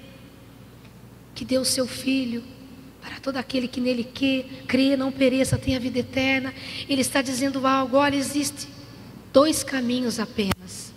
que 1.35 1.45
deu 1.45 1.63
o 1.63 1.65
seu 1.65 1.89
Filho 1.89 2.54
para 3.05 3.21
todo 3.21 3.37
aquele 3.37 3.69
que 3.69 3.83
nele 3.83 4.03
crê, 4.67 4.97
não 4.97 5.13
pereça, 5.13 5.59
tenha 5.59 5.79
vida 5.79 5.99
eterna. 5.99 6.55
Ele 6.89 7.03
está 7.03 7.21
dizendo 7.21 7.67
algo, 7.67 7.99
olha, 7.99 8.17
existe 8.17 8.67
dois 9.31 9.63
caminhos 9.63 10.19
apenas. 10.19 10.91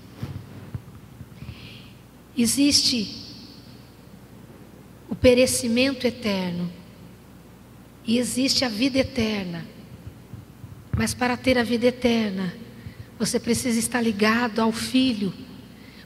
Existe 2.37 3.13
o 5.09 5.15
perecimento 5.15 6.07
eterno 6.07 6.71
e 8.05 8.17
existe 8.17 8.63
a 8.63 8.69
vida 8.69 8.99
eterna. 8.99 9.65
Mas 10.95 11.13
para 11.13 11.35
ter 11.35 11.57
a 11.57 11.63
vida 11.63 11.87
eterna, 11.87 12.55
você 13.19 13.37
precisa 13.37 13.77
estar 13.77 13.99
ligado 13.99 14.61
ao 14.61 14.71
Filho, 14.71 15.33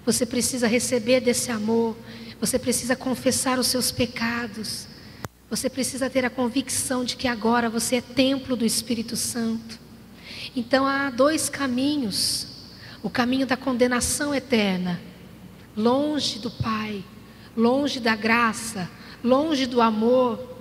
você 0.04 0.26
precisa 0.26 0.66
receber 0.66 1.20
desse 1.20 1.52
amor, 1.52 1.96
você 2.40 2.58
precisa 2.58 2.96
confessar 2.96 3.60
os 3.60 3.68
seus 3.68 3.92
pecados, 3.92 4.90
você 5.52 5.70
precisa 5.70 6.10
ter 6.10 6.24
a 6.24 6.30
convicção 6.30 7.04
de 7.04 7.18
que 7.18 7.28
agora 7.28 7.70
você 7.70 7.98
é 7.98 8.02
templo 8.02 8.56
do 8.56 8.66
Espírito 8.66 9.18
Santo. 9.18 9.78
Então 10.56 10.88
há 10.88 11.10
dois 11.10 11.50
caminhos: 11.50 12.48
o 13.04 13.10
caminho 13.10 13.46
da 13.46 13.58
condenação 13.58 14.34
eterna, 14.34 15.02
longe 15.76 16.40
do 16.40 16.50
Pai, 16.50 17.04
longe 17.56 18.00
da 18.00 18.16
graça, 18.16 18.90
longe 19.22 19.66
do 19.66 19.82
amor, 19.82 20.58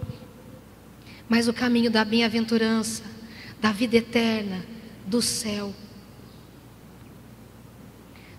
mas 1.28 1.47
o 1.47 1.53
caminho 1.53 1.88
da 1.88 2.05
bem-aventurança, 2.05 3.05
da 3.61 3.70
vida 3.70 3.97
eterna, 3.97 4.66
do 5.07 5.22
céu. 5.22 5.72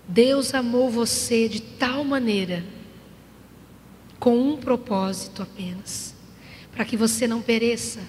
Deus 0.06 0.52
amou 0.52 0.90
você 0.90 1.48
de 1.48 1.62
tal 1.62 2.04
maneira, 2.04 2.62
com 4.20 4.36
um 4.36 4.58
propósito 4.58 5.42
apenas, 5.42 6.11
para 6.72 6.84
que 6.84 6.96
você 6.96 7.26
não 7.26 7.40
pereça, 7.40 8.00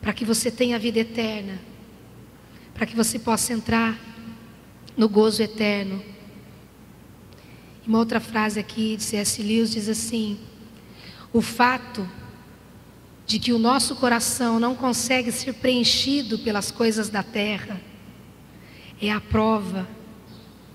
para 0.00 0.12
que 0.12 0.24
você 0.24 0.50
tenha 0.50 0.78
vida 0.78 1.00
eterna, 1.00 1.58
para 2.74 2.86
que 2.86 2.94
você 2.94 3.18
possa 3.18 3.52
entrar 3.52 3.98
no 4.96 5.08
gozo 5.08 5.42
eterno. 5.42 6.02
Uma 7.86 7.98
outra 7.98 8.20
frase 8.20 8.60
aqui 8.60 8.96
de 8.96 9.02
C.S. 9.02 9.42
Lewis 9.42 9.70
diz 9.70 9.88
assim: 9.88 10.38
o 11.32 11.40
fato 11.40 12.08
de 13.26 13.38
que 13.38 13.52
o 13.52 13.58
nosso 13.58 13.96
coração 13.96 14.58
não 14.58 14.74
consegue 14.74 15.30
ser 15.30 15.54
preenchido 15.54 16.38
pelas 16.38 16.70
coisas 16.70 17.08
da 17.08 17.22
terra 17.22 17.80
é 19.00 19.10
a 19.10 19.20
prova 19.20 19.88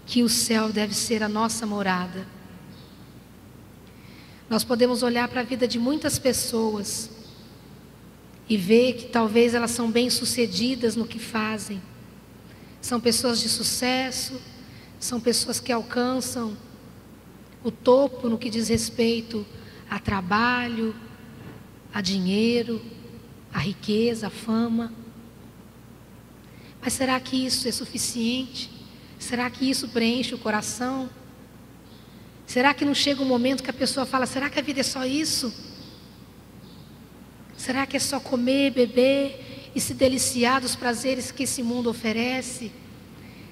que 0.05 0.23
o 0.23 0.29
céu 0.29 0.71
deve 0.71 0.93
ser 0.93 1.23
a 1.23 1.29
nossa 1.29 1.65
morada. 1.65 2.27
Nós 4.53 4.63
podemos 4.63 5.01
olhar 5.01 5.27
para 5.29 5.41
a 5.41 5.43
vida 5.43 5.67
de 5.67 5.79
muitas 5.79 6.19
pessoas 6.19 7.09
e 8.47 8.55
ver 8.55 8.93
que 8.93 9.05
talvez 9.05 9.55
elas 9.55 9.71
são 9.71 9.89
bem-sucedidas 9.89 10.95
no 10.95 11.07
que 11.07 11.17
fazem. 11.17 11.81
São 12.79 12.99
pessoas 12.99 13.39
de 13.41 13.49
sucesso, 13.49 14.39
são 14.99 15.19
pessoas 15.19 15.59
que 15.59 15.71
alcançam 15.71 16.55
o 17.63 17.71
topo 17.71 18.29
no 18.29 18.37
que 18.37 18.47
diz 18.47 18.67
respeito 18.67 19.43
a 19.89 19.97
trabalho, 19.97 20.95
a 21.91 21.99
dinheiro, 21.99 22.79
a 23.51 23.57
riqueza, 23.57 24.27
a 24.27 24.29
fama. 24.29 24.93
Mas 26.79 26.93
será 26.93 27.19
que 27.19 27.43
isso 27.43 27.67
é 27.67 27.71
suficiente? 27.71 28.69
Será 29.17 29.49
que 29.49 29.67
isso 29.67 29.89
preenche 29.89 30.35
o 30.35 30.37
coração? 30.37 31.09
Será 32.53 32.71
que 32.71 32.85
não 32.85 32.93
chega 32.93 33.19
um 33.19 33.25
momento 33.25 33.63
que 33.63 33.71
a 33.71 33.73
pessoa 33.73 34.05
fala: 34.05 34.27
será 34.27 34.47
que 34.47 34.59
a 34.59 34.61
vida 34.61 34.81
é 34.81 34.83
só 34.83 35.03
isso? 35.03 35.51
Será 37.57 37.87
que 37.87 37.97
é 37.97 37.99
só 37.99 38.19
comer, 38.19 38.69
beber 38.69 39.71
e 39.73 39.81
se 39.81 39.95
deliciar 39.95 40.61
dos 40.61 40.75
prazeres 40.75 41.31
que 41.31 41.45
esse 41.45 41.63
mundo 41.63 41.89
oferece? 41.89 42.71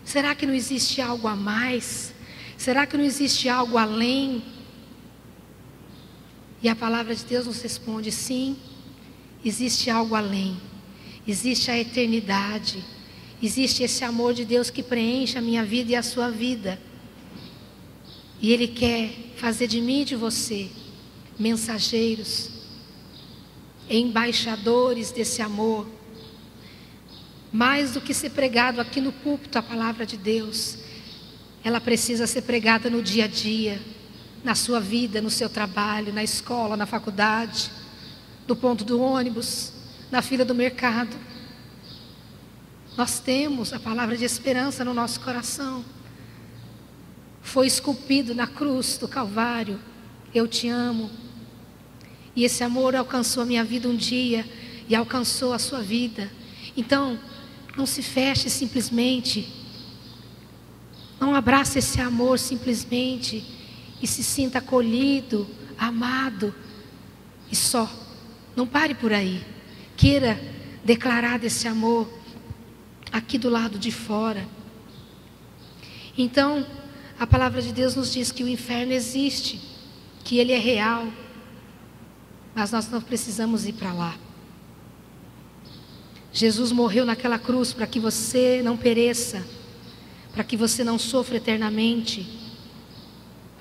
Será 0.06 0.36
que 0.36 0.46
não 0.46 0.54
existe 0.54 1.02
algo 1.02 1.28
a 1.28 1.36
mais? 1.36 2.14
Será 2.56 2.86
que 2.86 2.96
não 2.96 3.04
existe 3.04 3.50
algo 3.50 3.76
além? 3.76 4.44
E 6.62 6.70
a 6.70 6.76
palavra 6.76 7.16
de 7.16 7.26
Deus 7.26 7.48
nos 7.48 7.60
responde: 7.60 8.12
sim, 8.12 8.56
existe 9.44 9.90
algo 9.90 10.14
além, 10.14 10.62
existe 11.28 11.72
a 11.72 11.80
eternidade, 11.80 12.86
existe 13.42 13.82
esse 13.82 14.04
amor 14.04 14.36
de 14.36 14.46
Deus 14.46 14.70
que 14.70 14.84
preenche 14.84 15.40
a 15.40 15.42
minha 15.42 15.66
vida 15.66 15.94
e 15.94 15.96
a 15.96 16.04
sua 16.04 16.30
vida. 16.30 16.91
E 18.42 18.52
Ele 18.52 18.68
quer 18.68 19.12
fazer 19.38 19.68
de 19.68 19.80
mim 19.80 20.02
e 20.02 20.06
de 20.06 20.16
você 20.16 20.70
mensageiros, 21.38 22.50
embaixadores 23.90 25.12
desse 25.12 25.42
amor. 25.42 25.88
Mais 27.52 27.94
do 27.94 28.02
que 28.02 28.14
ser 28.14 28.32
pregado 28.32 28.82
aqui 28.82 29.00
no 29.00 29.12
púlpito 29.12 29.58
a 29.58 29.62
palavra 29.62 30.06
de 30.06 30.18
Deus, 30.18 30.78
ela 31.64 31.80
precisa 31.80 32.26
ser 32.26 32.42
pregada 32.42 32.90
no 32.90 33.02
dia 33.02 33.26
a 33.26 33.28
dia 33.28 33.82
na 34.44 34.56
sua 34.56 34.80
vida, 34.80 35.22
no 35.22 35.30
seu 35.30 35.50
trabalho, 35.50 36.14
na 36.14 36.24
escola, 36.24 36.76
na 36.76 36.86
faculdade, 36.86 37.72
no 38.48 38.56
ponto 38.56 38.84
do 38.84 39.00
ônibus, 39.00 39.72
na 40.10 40.22
fila 40.22 40.44
do 40.44 40.56
mercado. 40.56 41.16
Nós 42.98 43.20
temos 43.20 43.72
a 43.72 43.80
palavra 43.80 44.18
de 44.18 44.26
esperança 44.26 44.84
no 44.84 44.94
nosso 44.94 45.20
coração. 45.22 45.86
Foi 47.42 47.68
esculpido 47.68 48.34
na 48.36 48.48
cruz 48.48 48.98
do 48.98 49.08
Calvário. 49.08 49.80
Eu 50.34 50.48
te 50.48 50.68
amo. 50.68 51.10
E 52.36 52.44
esse 52.46 52.64
amor 52.64 52.96
alcançou 52.96 53.44
a 53.44 53.46
minha 53.46 53.64
vida 53.64 53.90
um 53.90 53.96
dia 53.96 54.46
e 54.88 54.96
alcançou 54.96 55.54
a 55.54 55.60
sua 55.60 55.82
vida. 55.82 56.32
Então, 56.76 57.20
não 57.76 57.86
se 57.86 58.02
feche 58.02 58.50
simplesmente. 58.50 59.48
Não 61.20 61.36
abrace 61.36 61.80
esse 61.80 62.00
amor 62.00 62.40
simplesmente 62.40 63.44
e 64.02 64.08
se 64.08 64.24
sinta 64.24 64.60
acolhido, 64.60 65.48
amado 65.78 66.54
e 67.52 67.56
só. 67.56 67.90
Não 68.56 68.66
pare 68.66 68.96
por 68.96 69.14
aí. 69.14 69.44
Queira 69.96 70.40
declarar 70.84 71.38
desse 71.38 71.68
amor 71.68 72.12
aqui 73.12 73.38
do 73.38 73.50
lado 73.50 73.78
de 73.78 73.92
fora. 73.92 74.48
Então, 76.18 76.66
a 77.22 77.28
palavra 77.28 77.62
de 77.62 77.72
Deus 77.72 77.96
nos 77.96 78.12
diz 78.12 78.32
que 78.32 78.44
o 78.44 78.48
inferno 78.48 78.92
existe, 78.92 79.62
que 80.24 80.40
ele 80.40 80.52
é 80.52 80.58
real, 80.58 81.08
mas 82.56 82.72
nós 82.72 82.90
não 82.90 83.00
precisamos 83.00 83.68
ir 83.68 83.74
para 83.74 83.94
lá. 83.94 84.18
Jesus 86.34 86.72
morreu 86.72 87.06
naquela 87.06 87.38
cruz 87.38 87.74
para 87.74 87.86
que 87.86 88.00
você 88.00 88.62
não 88.64 88.76
pereça, 88.76 89.46
para 90.34 90.44
que 90.44 90.58
você 90.58 90.84
não 90.84 90.98
sofra 90.98 91.38
eternamente 91.38 92.42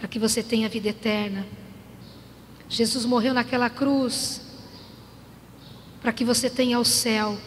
para 0.01 0.09
que 0.09 0.19
você 0.19 0.43
tenha 0.43 0.67
vida 0.67 0.89
eterna. 0.89 1.47
Jesus 2.69 3.05
morreu 3.05 3.35
naquela 3.35 3.69
cruz 3.69 4.41
para 6.01 6.11
que 6.11 6.25
você 6.25 6.49
tenha 6.49 6.81
o 6.81 6.85
céu, 6.85 7.39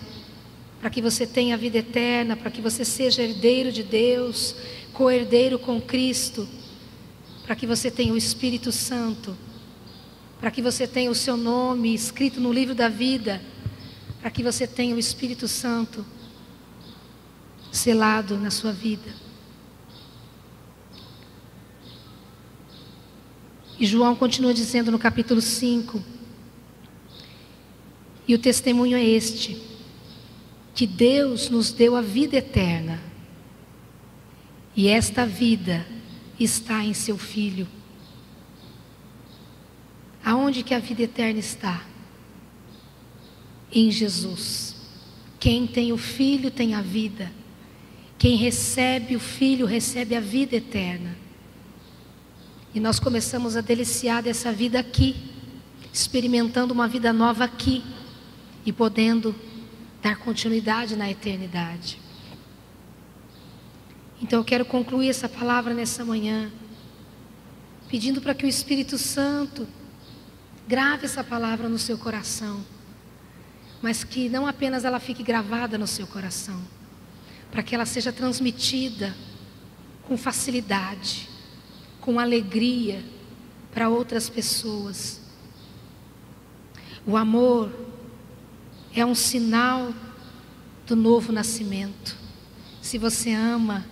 para 0.83 0.89
que 0.89 1.01
você 1.01 1.25
tenha 1.25 1.55
a 1.55 1.57
vida 1.57 1.77
eterna, 1.77 2.35
para 2.35 2.51
que 2.51 2.59
você 2.59 2.83
seja 2.83 3.23
herdeiro 3.23 3.71
de 3.71 3.83
Deus, 3.83 4.53
co-herdeiro 4.91 5.57
com 5.57 5.79
Cristo, 5.79 6.45
para 7.45 7.55
que 7.55 7.65
você 7.65 7.89
tenha 7.89 8.11
o 8.11 8.17
Espírito 8.17 8.69
Santo, 8.69 9.33
para 10.41 10.51
que 10.51 10.61
você 10.61 10.85
tenha 10.85 11.09
o 11.09 11.15
seu 11.15 11.37
nome 11.37 11.95
escrito 11.95 12.41
no 12.41 12.51
livro 12.51 12.75
da 12.75 12.89
vida, 12.89 13.41
para 14.19 14.29
que 14.29 14.43
você 14.43 14.67
tenha 14.67 14.93
o 14.93 14.99
Espírito 14.99 15.47
Santo 15.47 16.05
selado 17.71 18.37
na 18.37 18.51
sua 18.51 18.73
vida. 18.73 19.15
E 23.79 23.85
João 23.85 24.17
continua 24.17 24.53
dizendo 24.53 24.91
no 24.91 24.99
capítulo 24.99 25.39
5: 25.39 26.03
E 28.27 28.35
o 28.35 28.37
testemunho 28.37 28.97
é 28.97 29.03
este: 29.05 29.71
que 30.73 30.87
Deus 30.87 31.49
nos 31.49 31.71
deu 31.71 31.95
a 31.95 32.01
vida 32.01 32.37
eterna, 32.37 32.99
e 34.75 34.87
esta 34.87 35.25
vida 35.25 35.85
está 36.39 36.83
em 36.83 36.93
seu 36.93 37.17
Filho. 37.17 37.67
Aonde 40.25 40.63
que 40.63 40.73
a 40.73 40.79
vida 40.79 41.03
eterna 41.03 41.39
está? 41.39 41.85
Em 43.71 43.91
Jesus. 43.91 44.75
Quem 45.39 45.67
tem 45.67 45.91
o 45.91 45.97
Filho 45.97 46.49
tem 46.49 46.73
a 46.73 46.81
vida. 46.81 47.31
Quem 48.17 48.35
recebe 48.35 49.15
o 49.15 49.19
Filho 49.19 49.65
recebe 49.65 50.15
a 50.15 50.19
vida 50.19 50.55
eterna. 50.55 51.15
E 52.73 52.79
nós 52.79 52.99
começamos 52.99 53.55
a 53.55 53.61
deliciar 53.61 54.23
dessa 54.23 54.51
vida 54.51 54.79
aqui, 54.79 55.15
experimentando 55.91 56.73
uma 56.73 56.87
vida 56.87 57.13
nova 57.13 57.43
aqui 57.43 57.83
e 58.65 58.73
podendo 58.73 59.35
dar 60.03 60.17
continuidade 60.17 60.97
na 60.97 61.09
eternidade. 61.09 61.97
Então 64.21 64.39
eu 64.39 64.43
quero 64.43 64.65
concluir 64.65 65.09
essa 65.09 65.29
palavra 65.29 65.73
nessa 65.73 66.03
manhã, 66.03 66.51
pedindo 67.87 68.21
para 68.21 68.35
que 68.35 68.45
o 68.45 68.49
Espírito 68.49 68.97
Santo 68.97 69.65
grave 70.67 71.05
essa 71.05 71.23
palavra 71.23 71.69
no 71.69 71.79
seu 71.79 71.97
coração, 71.97 72.65
mas 73.81 74.03
que 74.03 74.27
não 74.27 74.45
apenas 74.45 74.83
ela 74.83 74.99
fique 74.99 75.23
gravada 75.23 75.77
no 75.77 75.87
seu 75.87 76.05
coração, 76.05 76.61
para 77.49 77.63
que 77.63 77.73
ela 77.73 77.85
seja 77.85 78.11
transmitida 78.11 79.15
com 80.03 80.17
facilidade, 80.17 81.29
com 82.01 82.19
alegria 82.19 83.01
para 83.71 83.87
outras 83.87 84.29
pessoas. 84.29 85.21
O 87.05 87.15
amor 87.15 87.92
é 88.95 89.05
um 89.05 89.15
sinal 89.15 89.93
do 90.85 90.95
novo 90.95 91.31
nascimento. 91.31 92.15
Se 92.81 92.97
você 92.97 93.31
ama, 93.31 93.85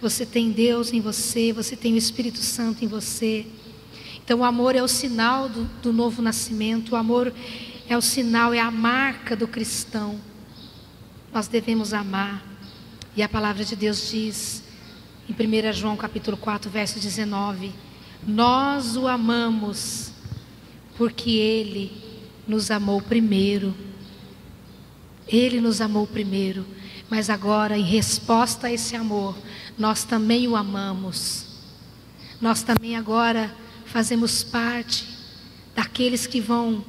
você 0.00 0.24
tem 0.24 0.50
Deus 0.50 0.92
em 0.92 1.00
você, 1.00 1.52
você 1.52 1.76
tem 1.76 1.94
o 1.94 1.98
Espírito 1.98 2.38
Santo 2.38 2.84
em 2.84 2.88
você. 2.88 3.46
Então, 4.24 4.40
o 4.40 4.44
amor 4.44 4.76
é 4.76 4.82
o 4.82 4.88
sinal 4.88 5.48
do, 5.48 5.64
do 5.82 5.92
novo 5.92 6.22
nascimento, 6.22 6.90
o 6.92 6.96
amor 6.96 7.32
é 7.88 7.96
o 7.96 8.00
sinal, 8.00 8.54
é 8.54 8.60
a 8.60 8.70
marca 8.70 9.34
do 9.34 9.48
cristão. 9.48 10.20
Nós 11.32 11.48
devemos 11.48 11.92
amar. 11.92 12.46
E 13.16 13.22
a 13.22 13.28
palavra 13.28 13.64
de 13.64 13.74
Deus 13.74 14.10
diz, 14.10 14.62
em 15.28 15.32
1 15.32 15.72
João 15.72 15.96
capítulo 15.96 16.36
4, 16.36 16.70
verso 16.70 17.00
19: 17.00 17.72
Nós 18.26 18.96
o 18.96 19.08
amamos, 19.08 20.12
porque 20.96 21.30
Ele 21.30 21.90
nos 22.46 22.70
amou 22.70 23.02
primeiro. 23.02 23.74
Ele 25.28 25.60
nos 25.60 25.80
amou 25.80 26.06
primeiro, 26.06 26.66
mas 27.10 27.28
agora, 27.28 27.76
em 27.76 27.84
resposta 27.84 28.66
a 28.66 28.72
esse 28.72 28.96
amor, 28.96 29.36
nós 29.78 30.04
também 30.04 30.48
o 30.48 30.56
amamos. 30.56 31.46
Nós 32.40 32.62
também 32.62 32.96
agora 32.96 33.54
fazemos 33.84 34.42
parte 34.42 35.06
daqueles 35.74 36.26
que 36.26 36.40
vão 36.40 36.84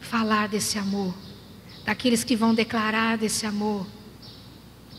falar 0.00 0.48
desse 0.48 0.78
amor, 0.78 1.14
daqueles 1.84 2.22
que 2.22 2.36
vão 2.36 2.54
declarar 2.54 3.18
desse 3.18 3.46
amor, 3.46 3.86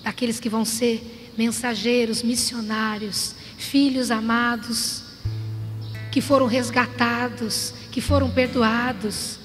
daqueles 0.04 0.40
que 0.40 0.50
vão 0.50 0.66
ser 0.66 1.34
mensageiros, 1.38 2.24
missionários, 2.24 3.36
filhos 3.58 4.12
amados, 4.12 5.04
que 6.12 6.22
foram 6.22 6.48
resgatados, 6.48 7.74
que 7.92 8.02
foram 8.02 8.30
perdoados. 8.30 9.40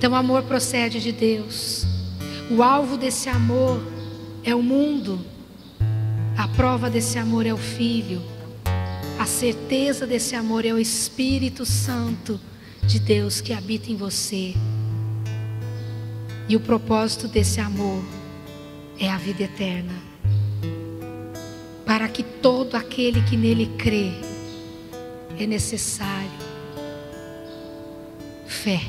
Então, 0.00 0.12
o 0.12 0.14
amor 0.14 0.44
procede 0.44 0.98
de 0.98 1.12
Deus. 1.12 1.84
O 2.50 2.62
alvo 2.62 2.96
desse 2.96 3.28
amor 3.28 3.82
é 4.42 4.54
o 4.54 4.62
mundo. 4.62 5.20
A 6.38 6.48
prova 6.48 6.88
desse 6.88 7.18
amor 7.18 7.44
é 7.44 7.52
o 7.52 7.58
Filho. 7.58 8.22
A 9.18 9.26
certeza 9.26 10.06
desse 10.06 10.34
amor 10.34 10.64
é 10.64 10.72
o 10.72 10.78
Espírito 10.78 11.66
Santo 11.66 12.40
de 12.82 12.98
Deus 12.98 13.42
que 13.42 13.52
habita 13.52 13.92
em 13.92 13.96
você. 13.96 14.54
E 16.48 16.56
o 16.56 16.60
propósito 16.60 17.28
desse 17.28 17.60
amor 17.60 18.02
é 18.98 19.10
a 19.10 19.18
vida 19.18 19.42
eterna. 19.42 19.92
Para 21.84 22.08
que 22.08 22.22
todo 22.22 22.74
aquele 22.74 23.20
que 23.24 23.36
nele 23.36 23.66
crê, 23.76 24.12
é 25.38 25.46
necessário 25.46 26.40
fé, 28.46 28.80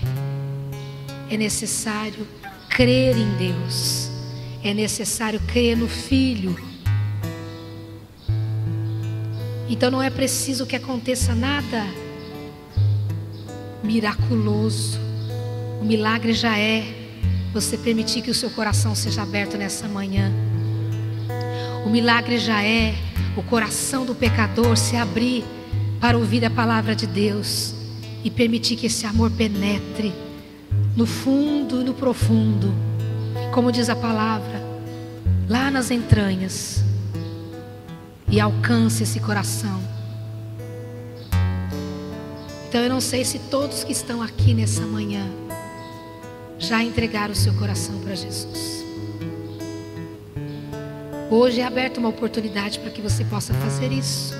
é 1.32 1.38
necessário 1.38 2.28
crer 2.70 3.16
em 3.18 3.38
Deus, 3.38 4.12
é 4.62 4.74
necessário 4.74 5.40
crer 5.48 5.78
no 5.78 5.88
Filho. 5.88 6.60
Então 9.70 9.90
não 9.90 10.04
é 10.04 10.10
preciso 10.10 10.66
que 10.66 10.76
aconteça 10.76 11.34
nada 11.34 11.88
miraculoso. 13.82 15.00
O 15.82 15.86
milagre 15.86 16.34
já 16.34 16.58
é 16.60 16.84
você 17.54 17.78
permitir 17.78 18.22
que 18.22 18.30
o 18.30 18.36
seu 18.36 18.50
coração 18.50 18.94
seja 18.94 19.22
aberto 19.22 19.58
nessa 19.58 19.88
manhã. 19.88 20.30
O 21.86 21.90
milagre 21.90 22.40
já 22.40 22.62
é 22.62 22.94
o 23.38 23.42
coração 23.44 24.06
do 24.06 24.14
pecador 24.14 24.76
se 24.76 24.98
abrir 24.98 25.46
para 26.02 26.18
ouvir 26.18 26.44
a 26.44 26.50
palavra 26.50 26.94
de 26.94 27.08
Deus 27.08 27.74
e 28.22 28.30
permitir 28.30 28.76
que 28.76 28.88
esse 28.88 29.06
amor 29.06 29.32
penetre 29.32 30.14
no 30.96 31.06
fundo 31.06 31.82
e 31.82 31.84
no 31.84 31.94
profundo, 31.94 32.74
como 33.54 33.72
diz 33.72 33.90
a 33.90 33.96
palavra, 33.96 34.62
lá 35.48 35.72
nas 35.72 35.90
entranhas, 35.90 36.84
e 38.28 38.40
alcance 38.40 39.04
esse 39.04 39.20
coração. 39.20 39.82
Então 42.68 42.82
eu 42.82 42.90
não 42.90 43.02
sei 43.02 43.26
se 43.26 43.38
todos 43.38 43.84
que 43.84 43.92
estão 43.92 44.22
aqui 44.22 44.54
nessa 44.54 44.82
manhã 44.82 45.26
já 46.58 46.82
entregaram 46.82 47.34
o 47.34 47.36
seu 47.36 47.54
coração 47.56 48.00
para 48.00 48.16
Jesus. 48.16 48.86
Hoje 51.30 51.62
é 51.62 51.66
aberta 51.66 52.00
uma 52.00 52.10
oportunidade 52.10 52.80
para 52.80 52.90
que 52.90 53.02
você 53.02 53.26
possa 53.26 53.54
fazer 53.54 53.92
isso. 53.92 54.34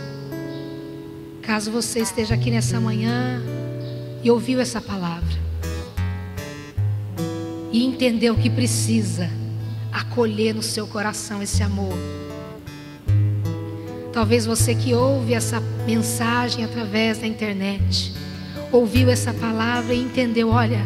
Caso 1.42 1.72
você 1.72 2.00
esteja 2.00 2.36
aqui 2.36 2.52
nessa 2.52 2.80
manhã 2.80 3.42
e 4.24 4.32
ouviu 4.32 4.60
essa 4.60 4.80
palavra 4.80 5.51
e 7.72 7.86
entendeu 7.86 8.36
que 8.36 8.50
precisa 8.50 9.30
acolher 9.92 10.54
no 10.54 10.62
seu 10.62 10.88
coração 10.88 11.42
esse 11.42 11.64
amor. 11.64 11.94
Talvez 14.12 14.46
você 14.46 14.76
que 14.76 14.94
ouve 14.94 15.34
essa 15.34 15.62
mensagem 15.86 16.66
através 16.66 17.20
da 17.20 17.28
internet 17.28 18.14
ouviu 18.72 19.10
essa 19.10 19.34
palavra 19.34 19.94
e 19.94 20.02
entendeu: 20.02 20.50
olha, 20.50 20.82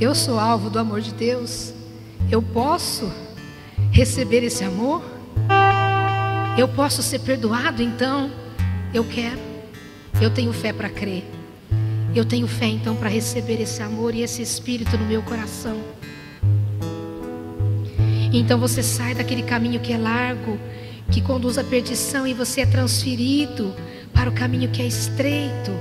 eu 0.00 0.14
sou 0.14 0.38
alvo 0.38 0.70
do 0.70 0.78
amor 0.78 1.00
de 1.00 1.12
Deus, 1.12 1.74
eu 2.30 2.40
posso 2.42 3.10
receber 3.90 4.42
esse 4.42 4.64
amor, 4.64 5.02
eu 6.58 6.68
posso 6.68 7.02
ser 7.02 7.20
perdoado, 7.20 7.82
então? 7.82 8.30
Eu 8.92 9.04
quero, 9.04 9.38
eu 10.20 10.30
tenho 10.30 10.52
fé 10.52 10.72
para 10.72 10.88
crer, 10.88 11.24
eu 12.18 12.24
tenho 12.24 12.46
fé 12.46 12.66
então 12.66 12.96
para 12.96 13.08
receber 13.08 13.60
esse 13.60 13.82
amor 13.82 14.14
e 14.14 14.22
esse 14.22 14.42
espírito 14.42 14.96
no 14.96 15.04
meu 15.04 15.22
coração. 15.22 15.76
Então 18.32 18.58
você 18.58 18.82
sai 18.82 19.14
daquele 19.14 19.42
caminho 19.42 19.80
que 19.80 19.92
é 19.92 19.98
largo, 19.98 20.58
que 21.10 21.20
conduz 21.20 21.58
à 21.58 21.64
perdição, 21.64 22.26
e 22.26 22.34
você 22.34 22.62
é 22.62 22.66
transferido 22.66 23.74
para 24.12 24.28
o 24.28 24.32
caminho 24.32 24.70
que 24.70 24.82
é 24.82 24.86
estreito 24.86 25.72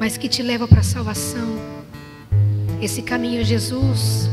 mas 0.00 0.16
que 0.16 0.30
te 0.30 0.42
leva 0.42 0.66
para 0.66 0.80
a 0.80 0.82
salvação. 0.82 1.46
Esse 2.80 3.02
caminho 3.02 3.42
é 3.42 3.44
Jesus. 3.44 4.30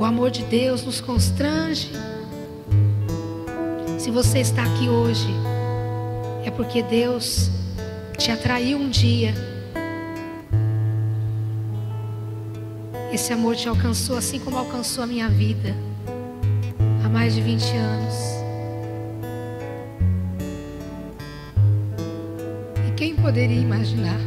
O 0.00 0.04
amor 0.04 0.30
de 0.30 0.42
Deus 0.44 0.82
nos 0.82 0.98
constrange. 0.98 1.90
Se 3.98 4.10
você 4.10 4.38
está 4.38 4.62
aqui 4.62 4.88
hoje, 4.88 5.28
é 6.42 6.50
porque 6.50 6.82
Deus 6.82 7.50
te 8.16 8.30
atraiu 8.30 8.78
um 8.78 8.88
dia. 8.88 9.34
Esse 13.14 13.32
amor 13.32 13.54
te 13.54 13.68
alcançou 13.68 14.16
assim 14.16 14.40
como 14.40 14.58
alcançou 14.58 15.04
a 15.04 15.06
minha 15.06 15.28
vida 15.28 15.72
há 17.04 17.08
mais 17.08 17.32
de 17.32 17.40
20 17.40 17.62
anos. 17.76 18.14
Quem 22.96 23.14
poderia 23.14 23.60
imaginar? 23.60 24.18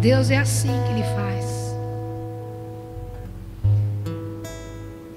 Deus 0.00 0.30
é 0.30 0.38
assim 0.38 0.68
que 0.68 0.92
Ele 0.92 1.02
faz. 1.16 1.74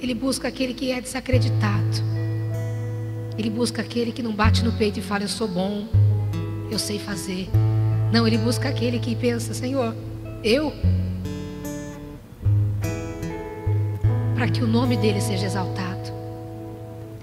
Ele 0.02 0.16
busca 0.16 0.48
aquele 0.48 0.74
que 0.74 0.92
é 0.92 1.00
desacreditado. 1.00 1.98
Ele 3.38 3.52
busca 3.52 3.84
aquele 3.84 4.12
que 4.12 4.24
não 4.24 4.34
bate 4.34 4.66
no 4.66 4.72
peito 4.72 4.98
e 4.98 5.04
fala: 5.04 5.24
Eu 5.24 5.30
sou 5.30 5.48
bom, 5.48 5.88
eu 6.72 6.80
sei 6.80 6.98
fazer. 6.98 7.48
Não, 8.14 8.26
ele 8.26 8.38
busca 8.38 8.70
aquele 8.70 9.00
que 9.00 9.16
pensa: 9.16 9.54
Senhor, 9.54 9.94
eu. 10.44 10.72
Para 14.36 14.48
que 14.48 14.64
o 14.64 14.68
nome 14.68 14.96
dele 14.96 15.20
seja 15.20 15.46
exaltado 15.46 15.94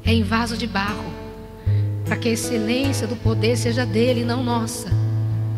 é 0.05 0.12
em 0.12 0.24
vaso 0.24 0.57
de 0.57 0.66
barro, 0.66 1.05
para 2.05 2.16
que 2.16 2.28
a 2.28 2.32
excelência 2.32 3.07
do 3.07 3.14
poder 3.14 3.57
seja 3.57 3.86
dele 3.86 4.22
e 4.22 4.24
não 4.24 4.43
nossa. 4.43 4.88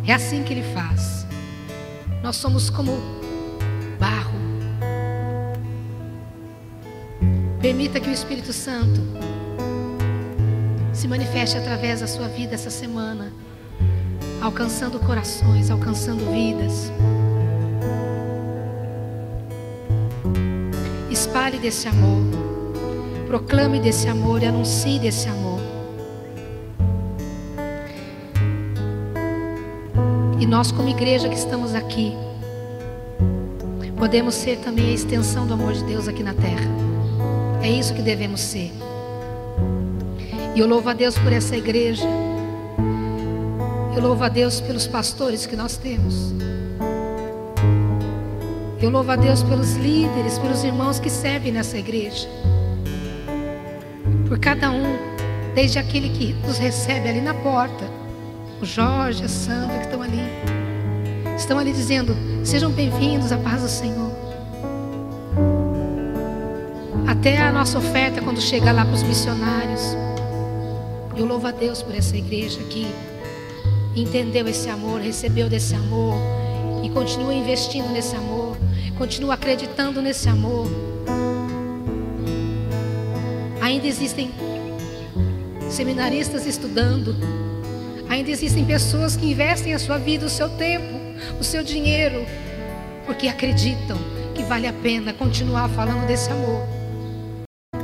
É 0.07 0.13
assim 0.13 0.43
que 0.43 0.53
ele 0.53 0.75
faz. 0.75 1.27
Nós 2.23 2.37
somos 2.37 2.69
como 2.69 2.93
barro. 3.99 4.39
Permita 7.63 7.99
que 7.99 8.11
o 8.11 8.13
Espírito 8.13 8.53
Santo 8.53 9.01
se 10.93 11.09
manifeste 11.09 11.57
através 11.57 12.01
da 12.01 12.07
sua 12.07 12.29
vida 12.29 12.55
essa 12.55 12.69
semana, 12.69 13.33
alcançando 14.43 14.99
corações, 14.99 15.71
alcançando 15.71 16.29
vidas. 16.33 16.91
Espalhe 21.09 21.59
desse 21.59 21.87
amor, 21.87 22.23
proclame 23.29 23.79
desse 23.79 24.09
amor 24.09 24.43
e 24.43 24.47
anuncie 24.47 24.99
desse 24.99 25.29
amor. 25.29 25.61
E 30.41 30.47
nós, 30.47 30.73
como 30.73 30.89
igreja 30.89 31.29
que 31.29 31.37
estamos 31.37 31.73
aqui, 31.73 32.13
podemos 33.97 34.35
ser 34.35 34.59
também 34.59 34.91
a 34.91 34.93
extensão 34.95 35.47
do 35.47 35.55
amor 35.55 35.73
de 35.73 35.85
Deus 35.85 36.09
aqui 36.09 36.25
na 36.25 36.35
terra. 36.35 36.67
É 37.63 37.71
isso 37.71 37.95
que 37.95 38.03
devemos 38.03 38.41
ser. 38.41 38.73
E 40.57 40.59
eu 40.59 40.67
louvo 40.67 40.89
a 40.89 40.93
Deus 40.93 41.17
por 41.17 41.33
essa 41.33 41.57
igreja. 41.57 42.09
Eu 43.95 44.01
louvo 44.01 44.25
a 44.25 44.29
Deus 44.31 44.59
pelos 44.59 44.87
pastores 44.87 45.45
que 45.45 45.55
nós 45.55 45.77
temos. 45.77 46.33
Eu 48.81 48.89
louvo 48.89 49.11
a 49.11 49.17
Deus 49.17 49.43
pelos 49.43 49.75
líderes, 49.75 50.39
pelos 50.39 50.65
irmãos 50.65 50.99
que 50.99 51.11
servem 51.11 51.53
nessa 51.53 51.77
igreja. 51.77 52.27
Por 54.27 54.39
cada 54.39 54.71
um, 54.71 54.97
desde 55.55 55.79
aquele 55.79 56.09
que 56.09 56.33
nos 56.47 56.57
recebe 56.57 57.07
ali 57.07 57.21
na 57.21 57.35
porta, 57.35 57.85
o 58.63 58.65
Jorge, 58.65 59.25
a 59.25 59.29
Sandra 59.29 59.79
que 59.79 59.85
estão 59.85 60.01
ali. 60.01 60.23
Estão 61.37 61.59
ali 61.59 61.71
dizendo: 61.71 62.17
Sejam 62.45 62.71
bem-vindos 62.71 63.31
à 63.31 63.37
paz 63.37 63.61
do 63.61 63.69
Senhor. 63.69 64.11
Até 67.07 67.37
a 67.37 67.53
nossa 67.53 67.79
oferta 67.79 68.23
quando 68.23 68.41
chega 68.41 68.73
lá 68.73 68.87
para 68.87 68.95
os 68.95 69.03
missionários. 69.03 69.97
Eu 71.15 71.27
louvo 71.27 71.47
a 71.47 71.51
Deus 71.51 71.83
por 71.83 71.95
essa 71.95 72.17
igreja 72.17 72.59
que 72.71 72.87
entendeu 73.95 74.49
esse 74.49 74.69
amor, 74.69 75.01
recebeu 75.01 75.49
desse 75.49 75.75
amor 75.75 76.15
e 76.83 76.91
continua 76.91 77.35
investindo 77.35 77.89
nesse 77.91 78.17
amor, 78.17 78.57
continua 78.97 79.35
acreditando 79.35 80.01
nesse 80.01 80.29
amor. 80.29 80.67
Ainda 83.61 83.87
existem 83.87 84.31
seminaristas 85.71 86.47
estudando, 86.47 87.17
ainda 88.09 88.31
existem 88.31 88.65
pessoas 88.65 89.17
que 89.17 89.31
investem 89.31 89.75
a 89.75 89.79
sua 89.79 89.99
vida, 89.99 90.27
o 90.27 90.31
seu 90.31 90.49
tempo, 90.51 90.99
o 91.41 91.45
seu 91.45 91.63
dinheiro, 91.63 92.27
porque 93.07 93.29
acreditam 93.29 93.97
que 94.35 94.43
vale 94.43 94.67
a 94.67 94.73
pena 94.73 95.13
continuar 95.13 95.69
falando 95.71 96.07
desse 96.07 96.31
amor. 96.31 96.63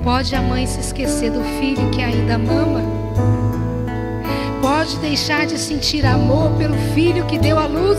Pode 0.03 0.35
a 0.35 0.43
mãe 0.43 0.67
se 0.67 0.81
esquecer 0.81 1.31
do 1.31 1.43
filho 1.59 1.91
que 1.91 2.03
ainda 2.03 2.39
mama? 2.39 2.81
Pode 4.79 4.97
deixar 4.99 5.45
de 5.45 5.59
sentir 5.59 6.07
amor 6.07 6.53
pelo 6.53 6.77
filho 6.95 7.27
que 7.27 7.37
deu 7.37 7.59
à 7.59 7.67
luz? 7.67 7.99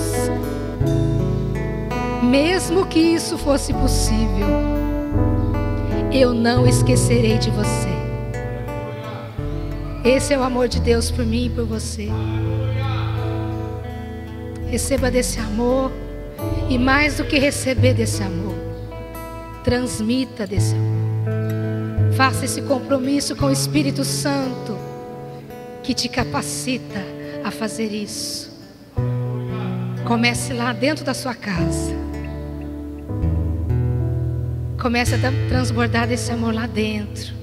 Mesmo 2.23 2.85
que 2.85 2.99
isso 2.99 3.37
fosse 3.37 3.73
possível, 3.73 4.47
eu 6.09 6.33
não 6.33 6.65
esquecerei 6.65 7.37
de 7.37 7.51
você. 7.51 7.89
Esse 10.05 10.33
é 10.33 10.39
o 10.39 10.41
amor 10.41 10.69
de 10.69 10.79
Deus 10.79 11.11
por 11.11 11.25
mim 11.25 11.47
e 11.47 11.49
por 11.49 11.65
você. 11.65 12.07
Receba 14.67 15.11
desse 15.11 15.37
amor 15.37 15.91
e 16.69 16.77
mais 16.77 17.17
do 17.17 17.25
que 17.25 17.37
receber 17.37 17.93
desse 17.93 18.23
amor, 18.23 18.55
transmita 19.65 20.47
desse 20.47 20.75
amor. 20.75 22.13
Faça 22.13 22.45
esse 22.45 22.61
compromisso 22.61 23.35
com 23.35 23.47
o 23.47 23.51
Espírito 23.51 24.05
Santo 24.05 24.88
que 25.89 25.95
te 25.95 26.07
capacita 26.07 27.03
a 27.43 27.49
fazer 27.49 27.91
isso. 27.91 28.55
Comece 30.05 30.53
lá 30.53 30.71
dentro 30.71 31.03
da 31.03 31.15
sua 31.15 31.33
casa. 31.33 31.91
Comece 34.79 35.15
a 35.15 35.17
transbordar 35.49 36.07
desse 36.07 36.31
amor 36.31 36.53
lá 36.53 36.67
dentro. 36.67 37.33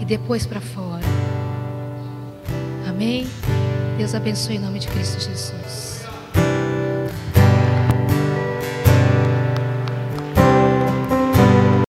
E 0.00 0.04
depois 0.04 0.46
para 0.46 0.60
fora. 0.60 1.02
Amém? 2.88 3.26
Deus 3.98 4.14
abençoe 4.14 4.54
em 4.54 4.60
nome 4.60 4.78
de 4.78 4.86
Cristo 4.86 5.18
Jesus. 5.18 5.93